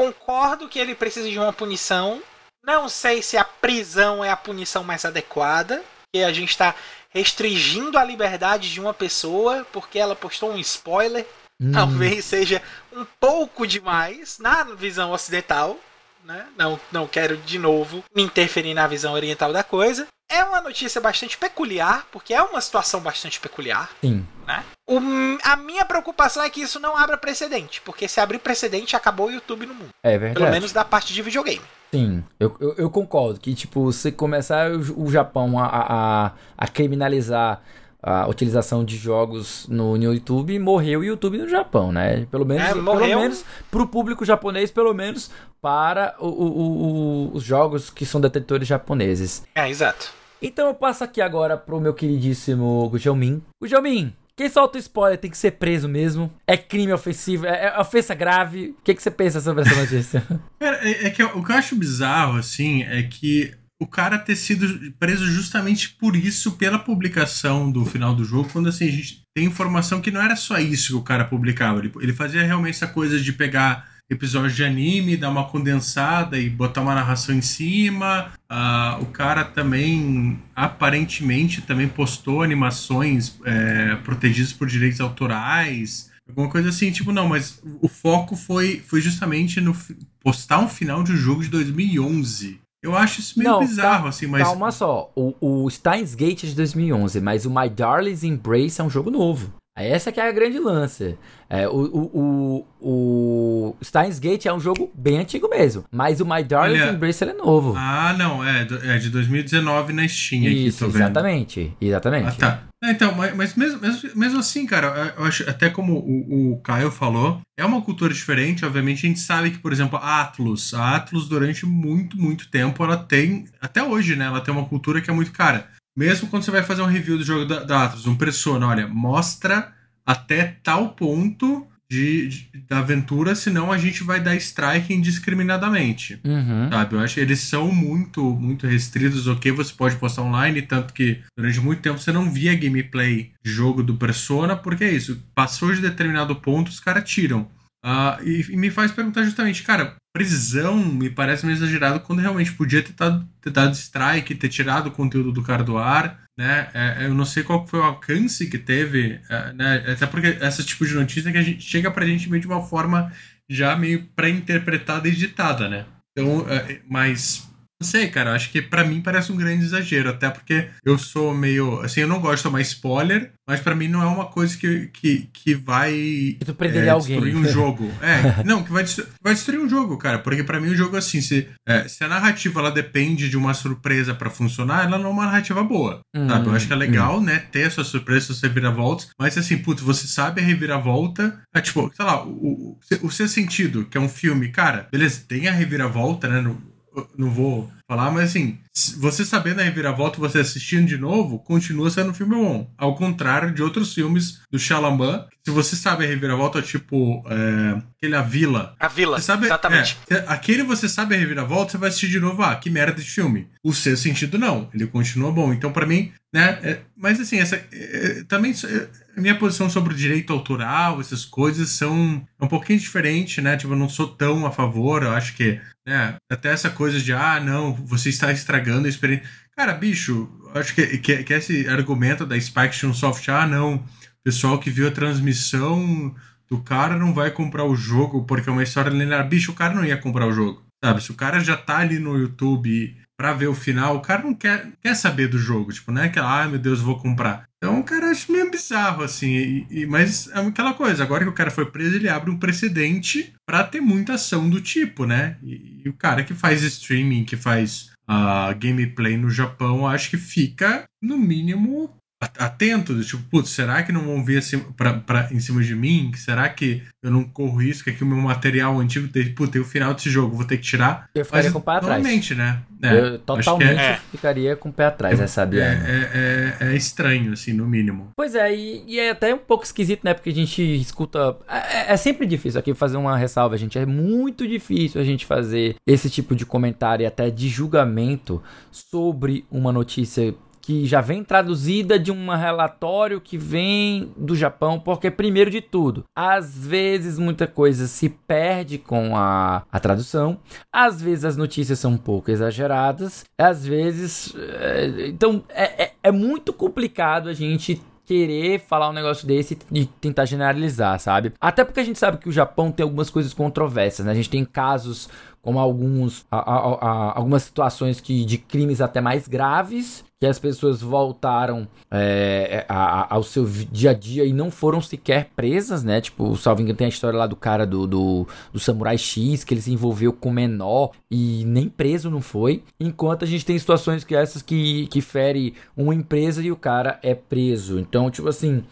[0.00, 2.22] Concordo que ele precisa de uma punição.
[2.64, 5.82] Não sei se a prisão é a punição mais adequada.
[6.10, 6.74] Que a gente está
[7.10, 11.26] restringindo a liberdade de uma pessoa porque ela postou um spoiler.
[11.60, 11.72] Hum.
[11.72, 15.78] Talvez seja um pouco demais na visão ocidental.
[16.24, 16.46] Né?
[16.56, 20.06] Não, não quero de novo me interferir na visão oriental da coisa.
[20.30, 23.90] É uma notícia bastante peculiar, porque é uma situação bastante peculiar.
[24.00, 24.24] Sim.
[24.46, 24.62] Né?
[24.88, 25.00] O,
[25.42, 29.32] a minha preocupação é que isso não abra precedente, porque se abrir precedente, acabou o
[29.32, 29.88] YouTube no mundo.
[30.02, 30.34] É verdade.
[30.34, 31.60] Pelo menos da parte de videogame.
[31.92, 36.68] Sim, eu, eu, eu concordo que, tipo, se começar o, o Japão a, a, a
[36.68, 37.60] criminalizar
[38.02, 42.26] a utilização de jogos no, no YouTube, morreu o YouTube no Japão, né?
[42.30, 47.42] Pelo menos, é, pelo menos pro público japonês, pelo menos para o, o, o, os
[47.42, 49.42] jogos que são detetores japoneses.
[49.54, 50.19] É, exato.
[50.42, 53.42] Então eu passo aqui agora pro meu queridíssimo Gujelmin.
[53.60, 56.32] Gujelmin, quem solta spoiler tem que ser preso mesmo.
[56.46, 58.74] É crime ofensivo, é, é ofensa grave.
[58.78, 60.26] O que, que você pensa sobre essa notícia?
[60.58, 64.36] Cara, é, é, que o que eu acho bizarro, assim, é que o cara ter
[64.36, 69.22] sido preso justamente por isso, pela publicação do final do jogo, quando assim, a gente
[69.34, 71.78] tem informação que não era só isso que o cara publicava.
[71.78, 76.50] Ele, ele fazia realmente essa coisa de pegar episódio de anime, dar uma condensada e
[76.50, 78.32] botar uma narração em cima.
[78.50, 86.10] Uh, o cara também, aparentemente, também postou animações é, protegidas por direitos autorais.
[86.28, 89.76] Alguma coisa assim, tipo, não, mas o foco foi, foi justamente no
[90.20, 92.60] postar um final de um jogo de 2011.
[92.82, 94.42] Eu acho isso meio não, bizarro, assim, mas.
[94.42, 98.84] Calma só, o, o Steins Gate é de 2011, mas o My Darling's Embrace é
[98.84, 99.52] um jogo novo.
[99.76, 101.16] Essa que é a grande lance.
[101.48, 106.26] É, o, o, o, o Steins Gate é um jogo bem antigo mesmo, mas o
[106.26, 107.74] My Darling Olha, Embrace é novo.
[107.76, 112.28] Ah, não, é, é de 2019 na Steam Isso, aqui, exatamente, exatamente.
[112.28, 112.62] Ah, tá.
[112.82, 116.60] É, então, mas, mas mesmo, mesmo, mesmo, assim, cara, eu acho, até como o, o
[116.60, 120.72] Caio falou, é uma cultura diferente, obviamente a gente sabe que, por exemplo, a Atlus,
[120.72, 125.00] a Atlus durante muito, muito tempo, ela tem, até hoje, né, ela tem uma cultura
[125.00, 125.68] que é muito cara.
[126.00, 128.88] Mesmo quando você vai fazer um review do jogo da, da Atlus, um Persona, olha,
[128.88, 129.70] mostra
[130.06, 136.18] até tal ponto de, de, da aventura, senão a gente vai dar strike indiscriminadamente.
[136.24, 136.70] Uhum.
[136.70, 136.94] Sabe?
[136.94, 139.26] Eu acho que eles são muito, muito restritos.
[139.26, 143.52] Ok, você pode postar online, tanto que durante muito tempo você não via gameplay de
[143.52, 145.22] jogo do Persona, porque é isso.
[145.34, 147.42] Passou de determinado ponto, os caras tiram.
[147.84, 152.52] Uh, e, e, me faz perguntar justamente, cara, prisão me parece meio exagerado quando realmente
[152.52, 156.68] podia ter dado, ter dado strike, ter tirado o conteúdo do cara do ar, né?
[156.74, 159.84] É, eu não sei qual foi o alcance que teve, é, né?
[159.92, 162.62] Até porque esse tipo de notícia que a gente chega pra gente meio de uma
[162.62, 163.12] forma
[163.48, 165.86] já meio pré-interpretada e editada, né?
[166.12, 167.49] Então, é, mas
[167.80, 168.34] não sei, cara.
[168.34, 170.10] Acho que para mim parece um grande exagero.
[170.10, 171.80] Até porque eu sou meio.
[171.80, 174.88] Assim, eu não gosto de tomar spoiler, mas para mim não é uma coisa que,
[174.88, 175.92] que, que vai.
[176.38, 177.90] Que tu é, destruir um jogo.
[178.02, 180.18] É, não, que vai, destruir, vai destruir um jogo, cara.
[180.18, 183.36] Porque para mim o um jogo, assim, se, é, se a narrativa ela depende de
[183.36, 186.00] uma surpresa para funcionar, ela não é uma narrativa boa.
[186.14, 186.48] Hum, sabe?
[186.48, 187.22] Eu acho que é legal, hum.
[187.22, 189.08] né, ter essa surpresa, suas reviravoltas.
[189.18, 191.40] Mas assim, putz, você sabe a reviravolta.
[191.54, 195.24] É, tipo, sei lá, o, o, o seu sentido, que é um filme, cara, beleza,
[195.26, 196.42] tem a reviravolta, né?
[196.42, 196.69] No,
[197.16, 198.58] não vou falar, mas assim,
[198.98, 202.72] você sabendo a reviravolta você assistindo de novo, continua sendo um filme bom.
[202.78, 208.14] Ao contrário de outros filmes do Shyamalan, se você sabe a reviravolta, tipo é, aquele
[208.14, 208.74] A Vila.
[208.78, 209.98] A Vila, você sabe, exatamente.
[210.08, 213.10] É, aquele você sabe a reviravolta, você vai assistir de novo, ah, que merda de
[213.10, 213.48] filme.
[213.62, 215.52] O seu sentido não, ele continua bom.
[215.52, 218.88] Então para mim, né, é, mas assim, essa é, também é,
[219.20, 223.56] minha posição sobre o direito autoral, essas coisas são um pouquinho diferente, né?
[223.56, 225.60] Tipo, eu não sou tão a favor, eu acho que,
[225.90, 229.28] né, até essa coisa de, ah, não, você está estragando a experiência.
[229.56, 233.84] Cara, bicho, acho que, que, que esse argumento da Spike Soft, ah, não,
[234.22, 236.14] pessoal que viu a transmissão
[236.48, 239.28] do cara não vai comprar o jogo porque é uma história linear.
[239.28, 240.62] Bicho, o cara não ia comprar o jogo.
[240.82, 244.22] Sabe, se o cara já tá ali no YouTube pra ver o final, o cara
[244.22, 245.72] não quer, quer saber do jogo.
[245.72, 247.48] Tipo, não é aquela, ah, meu Deus, vou comprar.
[247.62, 249.28] Então, cara acha meio bizarro, assim.
[249.28, 252.38] E, e, mas é aquela coisa, agora que o cara foi preso, ele abre um
[252.38, 255.36] precedente para ter muita ação do tipo, né?
[255.42, 260.16] E, e, o cara que faz streaming, que faz uh, gameplay no Japão, acho que
[260.16, 265.40] fica, no mínimo, atento, tipo, putz, será que não vão vir assim pra, pra, em
[265.40, 266.12] cima de mim?
[266.14, 269.64] Será que eu não corro risco que o meu material antigo tem, putz, tem o
[269.64, 271.08] final desse jogo, vou ter que tirar?
[271.14, 272.02] Eu ficaria Mas, com o pé atrás.
[272.02, 272.60] Normalmente, né?
[272.82, 275.64] É, eu totalmente é, ficaria com o pé atrás, é, né, sabia?
[275.64, 278.10] É, é, é, estranho, assim, no mínimo.
[278.14, 280.12] Pois é, e, e, é até um pouco esquisito, né?
[280.12, 281.38] Porque a gente escuta.
[281.48, 283.78] É, é sempre difícil aqui fazer uma ressalva, gente.
[283.78, 289.46] É muito difícil a gente fazer esse tipo de comentário e até de julgamento sobre
[289.50, 290.34] uma notícia
[290.70, 296.04] que já vem traduzida de um relatório que vem do Japão, porque primeiro de tudo,
[296.14, 300.38] às vezes muita coisa se perde com a, a tradução,
[300.72, 304.32] às vezes as notícias são um pouco exageradas, às vezes.
[304.36, 309.86] É, então é, é, é muito complicado a gente querer falar um negócio desse e
[309.86, 311.32] tentar generalizar, sabe?
[311.40, 314.12] Até porque a gente sabe que o Japão tem algumas coisas controversas, né?
[314.12, 315.08] A gente tem casos
[315.42, 320.38] como alguns, a, a, a, algumas situações que, de crimes até mais graves, que as
[320.38, 325.98] pessoas voltaram é, ao seu dia a dia e não foram sequer presas, né?
[325.98, 329.54] Tipo, salvo engano, tem a história lá do cara do, do, do Samurai X, que
[329.54, 332.62] ele se envolveu com menor e nem preso não foi.
[332.78, 337.00] Enquanto a gente tem situações que essas que, que fere uma empresa e o cara
[337.02, 337.78] é preso.
[337.78, 338.62] Então, tipo assim,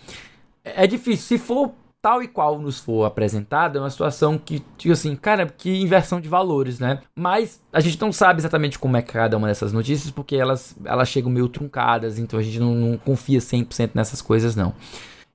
[0.62, 1.24] é difícil.
[1.24, 5.46] Se for tal e qual nos for apresentado, é uma situação que, tipo assim, cara,
[5.46, 7.00] que inversão de valores, né?
[7.16, 11.08] Mas a gente não sabe exatamente como é cada uma dessas notícias, porque elas, elas
[11.08, 14.74] chegam meio truncadas, então a gente não, não confia 100% nessas coisas, não.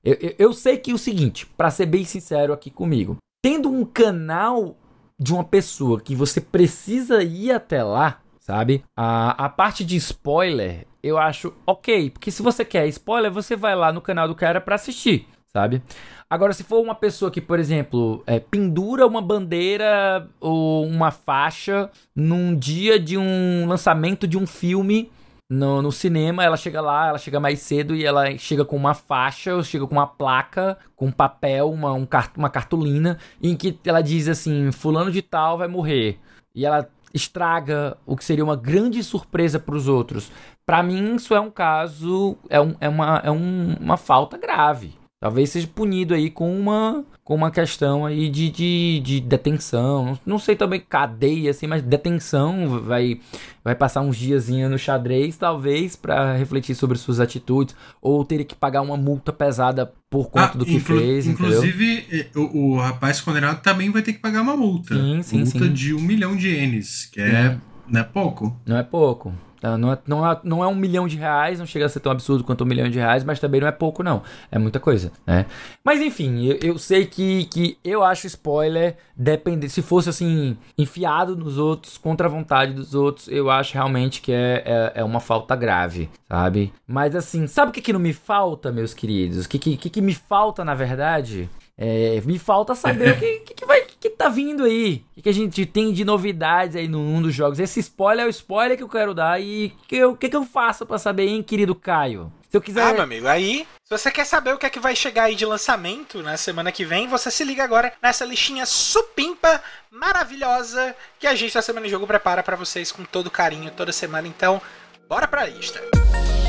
[0.02, 3.70] Eu, eu, eu sei que é o seguinte, para ser bem sincero aqui comigo, tendo
[3.70, 4.76] um canal
[5.18, 8.82] de uma pessoa que você precisa ir até lá, sabe?
[8.96, 13.74] A, a parte de spoiler, eu acho ok, porque se você quer spoiler, você vai
[13.74, 15.80] lá no canal do cara para assistir, sabe?
[16.28, 21.88] Agora, se for uma pessoa que, por exemplo, é, pendura uma bandeira ou uma faixa
[22.14, 25.12] num dia de um lançamento de um filme
[25.48, 28.94] no, no, cinema, ela chega lá, ela chega mais cedo e ela chega com uma
[28.94, 34.02] faixa, ou chega com uma placa, com papel, uma, um, uma cartolina, em que ela
[34.02, 36.18] diz assim: Fulano de Tal vai morrer.
[36.52, 40.32] E ela estraga o que seria uma grande surpresa para os outros.
[40.66, 45.03] Para mim, isso é um caso, é, um, é, uma, é um, uma falta grave.
[45.24, 50.04] Talvez seja punido aí com uma, com uma questão aí de, de, de detenção.
[50.04, 52.82] Não, não, sei também cadeia, assim, mas detenção.
[52.82, 53.18] Vai,
[53.64, 57.74] vai passar uns diazinhos no xadrez, talvez, para refletir sobre suas atitudes.
[58.02, 61.26] Ou teria que pagar uma multa pesada por conta ah, do que fez.
[61.26, 64.94] Inclusive, eh, o, o, rapaz condenado também vai ter que pagar uma multa.
[64.94, 65.72] Sim, sim, multa sim.
[65.72, 67.56] de um milhão de ienes, que é,
[67.88, 68.60] não é pouco.
[68.66, 69.32] Não é pouco.
[69.64, 69.78] Tá?
[69.78, 72.12] Não, é, não, é, não é um milhão de reais, não chega a ser tão
[72.12, 74.22] absurdo quanto um milhão de reais, mas também não é pouco, não.
[74.52, 75.46] É muita coisa, né?
[75.82, 81.34] Mas enfim, eu, eu sei que, que eu acho spoiler, depende, se fosse assim, enfiado
[81.34, 85.18] nos outros, contra a vontade dos outros, eu acho realmente que é, é, é uma
[85.18, 86.70] falta grave, sabe?
[86.86, 89.46] Mas assim, sabe o que, que não me falta, meus queridos?
[89.46, 91.48] O que, que, que me falta, na verdade?
[91.76, 95.04] É, me falta saber o que, que, que, vai que tá vindo aí.
[95.16, 97.58] O que, a gente tem de novidades aí no mundo dos jogos.
[97.58, 99.40] Esse spoiler é o spoiler que eu quero dar.
[99.40, 102.32] E o que, que, que eu faço para saber, hein, querido Caio?
[102.48, 102.82] Se eu quiser.
[102.82, 105.34] Ah, meu amigo, aí, se você quer saber o que é que vai chegar aí
[105.34, 109.60] de lançamento na semana que vem, você se liga agora nessa listinha supimpa
[109.90, 113.90] maravilhosa que a gente da Semana de Jogo prepara para vocês com todo carinho toda
[113.90, 114.28] semana.
[114.28, 114.62] Então,
[115.08, 115.80] bora pra lista.
[115.80, 116.43] Música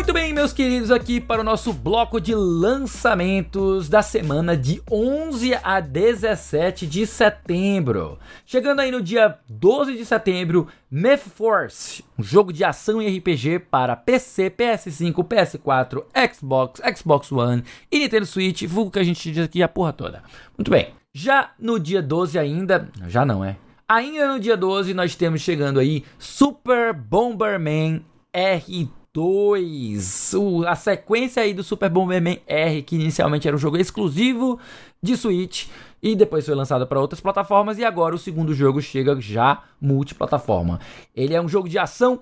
[0.00, 5.54] Muito bem, meus queridos, aqui para o nosso bloco de lançamentos da semana de 11
[5.62, 8.18] a 17 de setembro.
[8.46, 13.58] Chegando aí no dia 12 de setembro, Myth Force, um jogo de ação e RPG
[13.70, 16.02] para PC, PS5, PS4,
[16.34, 17.62] Xbox, Xbox One
[17.92, 20.22] e Nintendo Switch, vulgo que a gente diz aqui a porra toda.
[20.56, 20.94] Muito bem.
[21.12, 23.58] Já no dia 12 ainda, já não é.
[23.86, 28.02] Ainda no dia 12 nós temos chegando aí Super Bomberman
[28.32, 30.34] R 2.
[30.66, 34.58] a sequência aí do Super Bomberman R, que inicialmente era um jogo exclusivo
[35.02, 35.66] de Switch
[36.02, 40.80] e depois foi lançado para outras plataformas e agora o segundo jogo chega já multiplataforma.
[41.14, 42.20] Ele é um jogo de ação,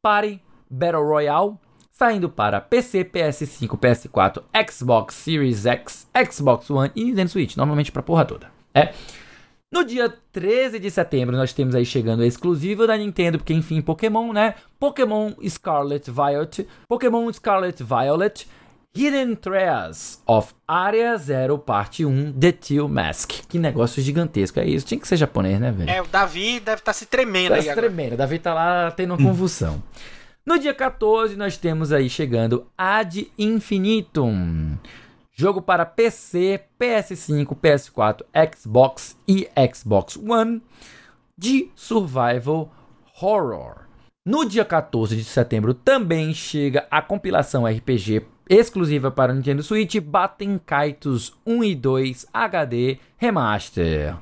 [0.00, 0.40] party,
[0.70, 1.54] battle royale,
[1.90, 8.02] saindo para PC, PS5, PS4, Xbox Series X, Xbox One e Nintendo Switch, normalmente para
[8.02, 8.50] porra toda.
[8.74, 8.92] É
[9.72, 14.30] no dia 13 de setembro, nós temos aí chegando exclusivo da Nintendo, porque enfim, Pokémon,
[14.30, 14.54] né?
[14.78, 18.46] Pokémon Scarlet Violet, Pokémon Scarlet Violet,
[18.94, 23.30] Hidden Treasures of Area Zero Parte 1 The Teal Mask.
[23.48, 24.84] Que negócio gigantesco é isso?
[24.84, 25.88] Tinha que ser japonês, né, velho?
[25.88, 27.86] É, o Davi deve estar tá se tremendo tá aí se agora.
[27.86, 28.12] tremendo.
[28.12, 29.82] O Davi tá lá tendo uma convulsão.
[30.44, 34.76] No dia 14, nós temos aí chegando Ad Infinitum.
[35.34, 38.22] Jogo para PC, PS5, PS4,
[38.54, 40.62] Xbox e Xbox One
[41.38, 42.70] de Survival
[43.20, 43.86] Horror.
[44.26, 50.60] No dia 14 de setembro também chega a compilação RPG exclusiva para Nintendo Switch Batem
[50.64, 54.16] Kaitos 1 e 2 HD Remaster.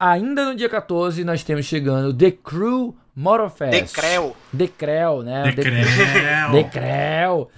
[0.00, 3.94] Ainda no dia 14 nós temos chegando The Crew Motorfest.
[3.94, 4.36] Decrel.
[4.52, 5.52] Decrel, né?
[5.52, 6.50] Decrel.
[6.52, 7.50] Decrel.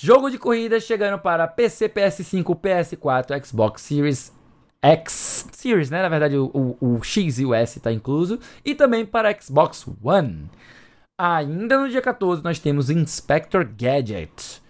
[0.00, 4.32] Jogo de corrida chegando para PC, PS5, PS4, Xbox Series
[4.80, 6.02] X Series, né?
[6.02, 8.38] Na verdade, o, o, o, X e o S está incluso.
[8.64, 10.48] E também para Xbox One.
[11.18, 14.62] Ainda no dia 14, nós temos Inspector Gadget.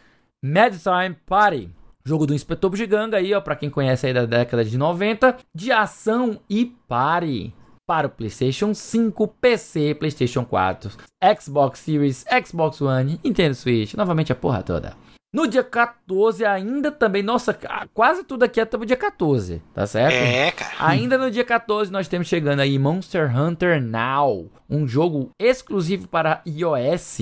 [0.43, 1.69] Mad Time Party.
[2.03, 5.37] Jogo do Inspetor Bugiganga aí, ó, para quem conhece aí da década de 90.
[5.55, 7.53] De ação e party
[7.87, 10.91] para o PlayStation 5, PC, PlayStation 4,
[11.39, 14.97] Xbox Series, Xbox One, Nintendo Switch, novamente a porra toda.
[15.35, 17.53] No dia 14, ainda também, nossa,
[17.93, 20.15] quase tudo aqui é até o dia 14, tá certo?
[20.15, 20.73] É, cara.
[20.79, 26.41] Ainda no dia 14, nós temos chegando aí Monster Hunter Now, um jogo exclusivo para
[26.47, 27.19] iOS,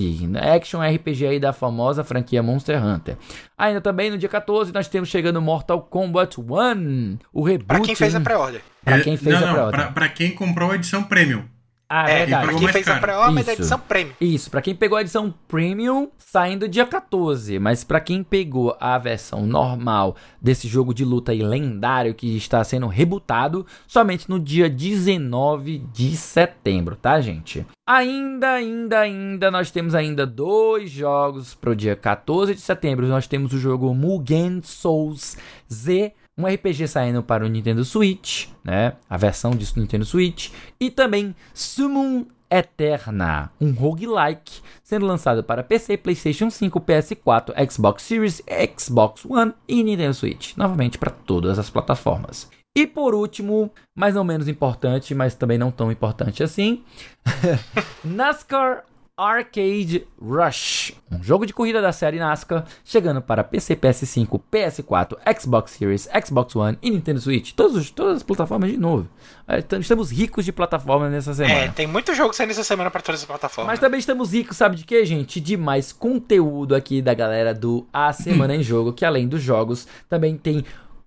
[0.55, 3.17] action RPG aí da famosa franquia Monster Hunter.
[3.59, 7.67] Ainda também no dia 14, nós temos chegando Mortal Kombat 1, o reboot.
[7.67, 8.63] Pra quem fez a pré-order.
[8.85, 9.81] Pra quem fez não, a pré-order.
[9.81, 11.43] Pra, pra quem comprou a edição Premium.
[11.89, 12.47] Ah, é, verdade.
[12.47, 12.98] Pra quem fez caro.
[12.98, 14.15] a pré-order da edição Premium.
[14.20, 17.59] Isso, pra quem pegou a edição Premium, saindo dia 14.
[17.59, 22.65] Mas pra quem pegou a versão normal desse jogo de luta aí lendário que está
[22.65, 27.66] sendo rebutado, somente no dia 19 de setembro, tá, gente?
[27.86, 33.06] Ainda, ainda, ainda, nós temos ainda dois jogos pro dia 14 de setembro.
[33.06, 35.36] Nós temos o jogo Mugen Souls
[35.70, 38.94] Z um RPG saindo para o Nintendo Switch, né?
[39.09, 40.51] A versão disso no Nintendo Switch.
[40.81, 48.43] E também Summon Eterna, um roguelike, sendo lançado para PC, PlayStation 5, PS4, Xbox Series,
[48.78, 50.56] Xbox One e Nintendo Switch.
[50.56, 52.48] Novamente para todas as plataformas.
[52.77, 56.82] E por último, mas não menos importante, mas também não tão importante assim,
[58.05, 58.85] NASCAR
[59.16, 65.70] Arcade Rush, um jogo de corrida da série NASCAR, chegando para PC, PS5, PS4, Xbox
[65.70, 67.53] Series, Xbox One e Nintendo Switch.
[67.53, 69.09] Todos, todas as plataformas de novo.
[69.47, 71.55] É, estamos ricos de plataformas nessa semana.
[71.55, 73.74] É, tem muito jogo saindo essa semana para todas as plataformas.
[73.74, 75.41] Mas também estamos ricos, sabe de quê, gente?
[75.41, 79.86] De mais conteúdo aqui da galera do A Semana em Jogo, que além dos jogos,
[80.09, 80.65] também tem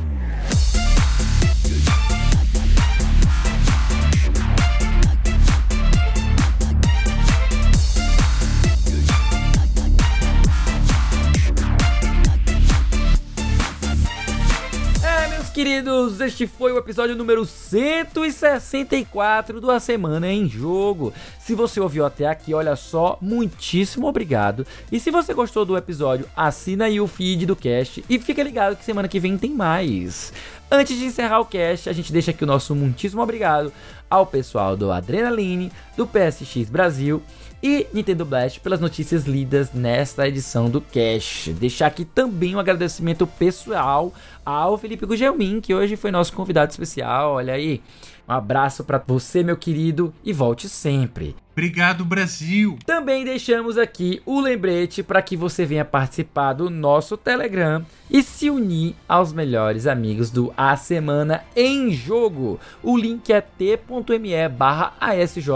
[15.55, 21.15] Queridos, este foi o episódio número 164 do A Semana em Jogo.
[21.39, 24.67] Se você ouviu até aqui, olha só, muitíssimo obrigado.
[24.91, 28.75] E se você gostou do episódio, assina aí o feed do cast e fica ligado
[28.75, 30.33] que semana que vem tem mais.
[30.69, 33.73] Antes de encerrar o cast, a gente deixa aqui o nosso muitíssimo obrigado
[34.15, 37.21] ao pessoal do Adrenaline, do PSX Brasil
[37.61, 41.49] e Nintendo Blast pelas notícias lidas nesta edição do Cash.
[41.59, 44.13] Deixar aqui também um agradecimento pessoal
[44.47, 47.33] ao Felipe Gugelmin, que hoje foi nosso convidado especial.
[47.33, 47.83] Olha aí.
[48.29, 51.37] Um abraço para você, meu querido, e volte sempre.
[51.53, 52.77] Obrigado, Brasil!
[52.85, 58.51] Também deixamos aqui o lembrete para que você venha participar do nosso Telegram e se
[58.51, 62.59] unir aos melhores amigos do A Semana em Jogo.
[62.83, 65.49] O link é t.me barra ASJ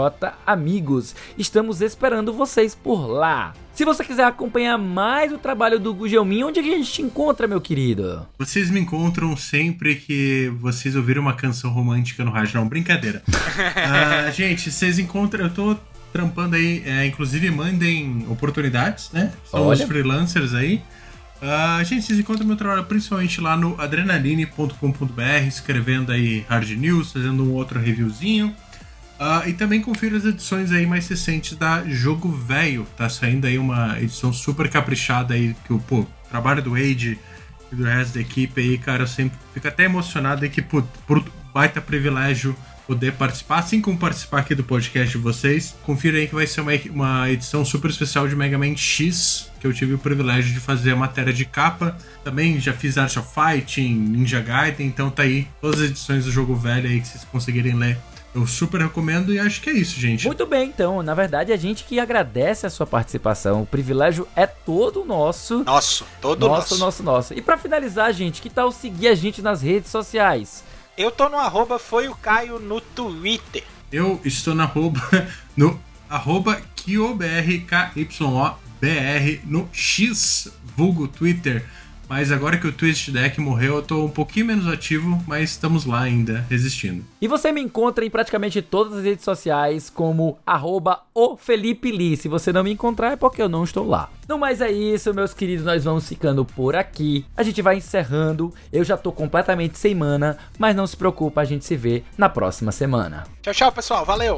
[0.47, 1.13] Amigos.
[1.37, 3.53] Estamos esperando vocês por lá.
[3.79, 7.01] Se você quiser acompanhar mais o trabalho do Gugelmin, onde é que a gente te
[7.01, 8.27] encontra, meu querido?
[8.37, 12.59] Vocês me encontram sempre que vocês ouviram uma canção romântica no rádio.
[12.59, 13.23] Não, brincadeira.
[13.29, 15.45] uh, gente, vocês encontram.
[15.45, 15.77] Eu tô
[16.11, 19.31] trampando aí, é, inclusive mandem oportunidades, né?
[19.45, 20.81] Somos freelancers aí.
[21.41, 27.45] Uh, gente, vocês encontram meu trabalho principalmente lá no adrenaline.com.br, escrevendo aí hard news, fazendo
[27.45, 28.53] um outro reviewzinho.
[29.19, 32.87] Uh, e também confira as edições aí mais recentes da Jogo Velho.
[32.95, 37.19] Tá saindo aí uma edição super caprichada aí, que o trabalho do Wade
[37.69, 40.81] e do resto da equipe aí, cara, eu sempre fico até emocionado aí que, pô,
[41.05, 41.23] por
[41.53, 42.55] baita privilégio
[42.87, 45.75] poder participar, assim como participar aqui do podcast de vocês.
[45.83, 49.67] Confira aí que vai ser uma, uma edição super especial de Mega Man X, que
[49.67, 51.95] eu tive o privilégio de fazer a matéria de capa.
[52.23, 56.31] Também já fiz Art of Fighting, Ninja Gaiden, então tá aí todas as edições do
[56.31, 57.97] jogo velho aí que vocês conseguirem ler
[58.33, 60.27] eu super recomendo e acho que é isso, gente.
[60.27, 61.01] Muito bem, então.
[61.01, 63.63] Na verdade, a gente que agradece a sua participação.
[63.63, 65.63] O privilégio é todo nosso.
[65.63, 66.77] Nosso, todo nosso.
[66.77, 67.33] Nosso, nosso, nosso.
[67.33, 70.63] E para finalizar, gente, que tal seguir a gente nas redes sociais?
[70.97, 73.63] Eu tô no arroba foi o Caio no Twitter.
[73.91, 75.01] Eu estou na arroba,
[75.57, 75.79] no
[76.09, 77.65] arroba K-Y-O-B-R,
[79.45, 81.65] no X, vulgo Twitter.
[82.09, 85.85] Mas agora que o Twist Deck morreu, eu tô um pouquinho menos ativo, mas estamos
[85.85, 87.05] lá ainda, resistindo.
[87.21, 92.17] E você me encontra em praticamente todas as redes sociais como arroba o Felipe Lee.
[92.17, 94.09] Se você não me encontrar é porque eu não estou lá.
[94.27, 97.25] No mais é isso, meus queridos, nós vamos ficando por aqui.
[97.37, 98.51] A gente vai encerrando.
[98.73, 102.27] Eu já tô completamente sem mana, mas não se preocupa, a gente se vê na
[102.27, 103.25] próxima semana.
[103.43, 104.03] Tchau, tchau, pessoal.
[104.03, 104.37] Valeu!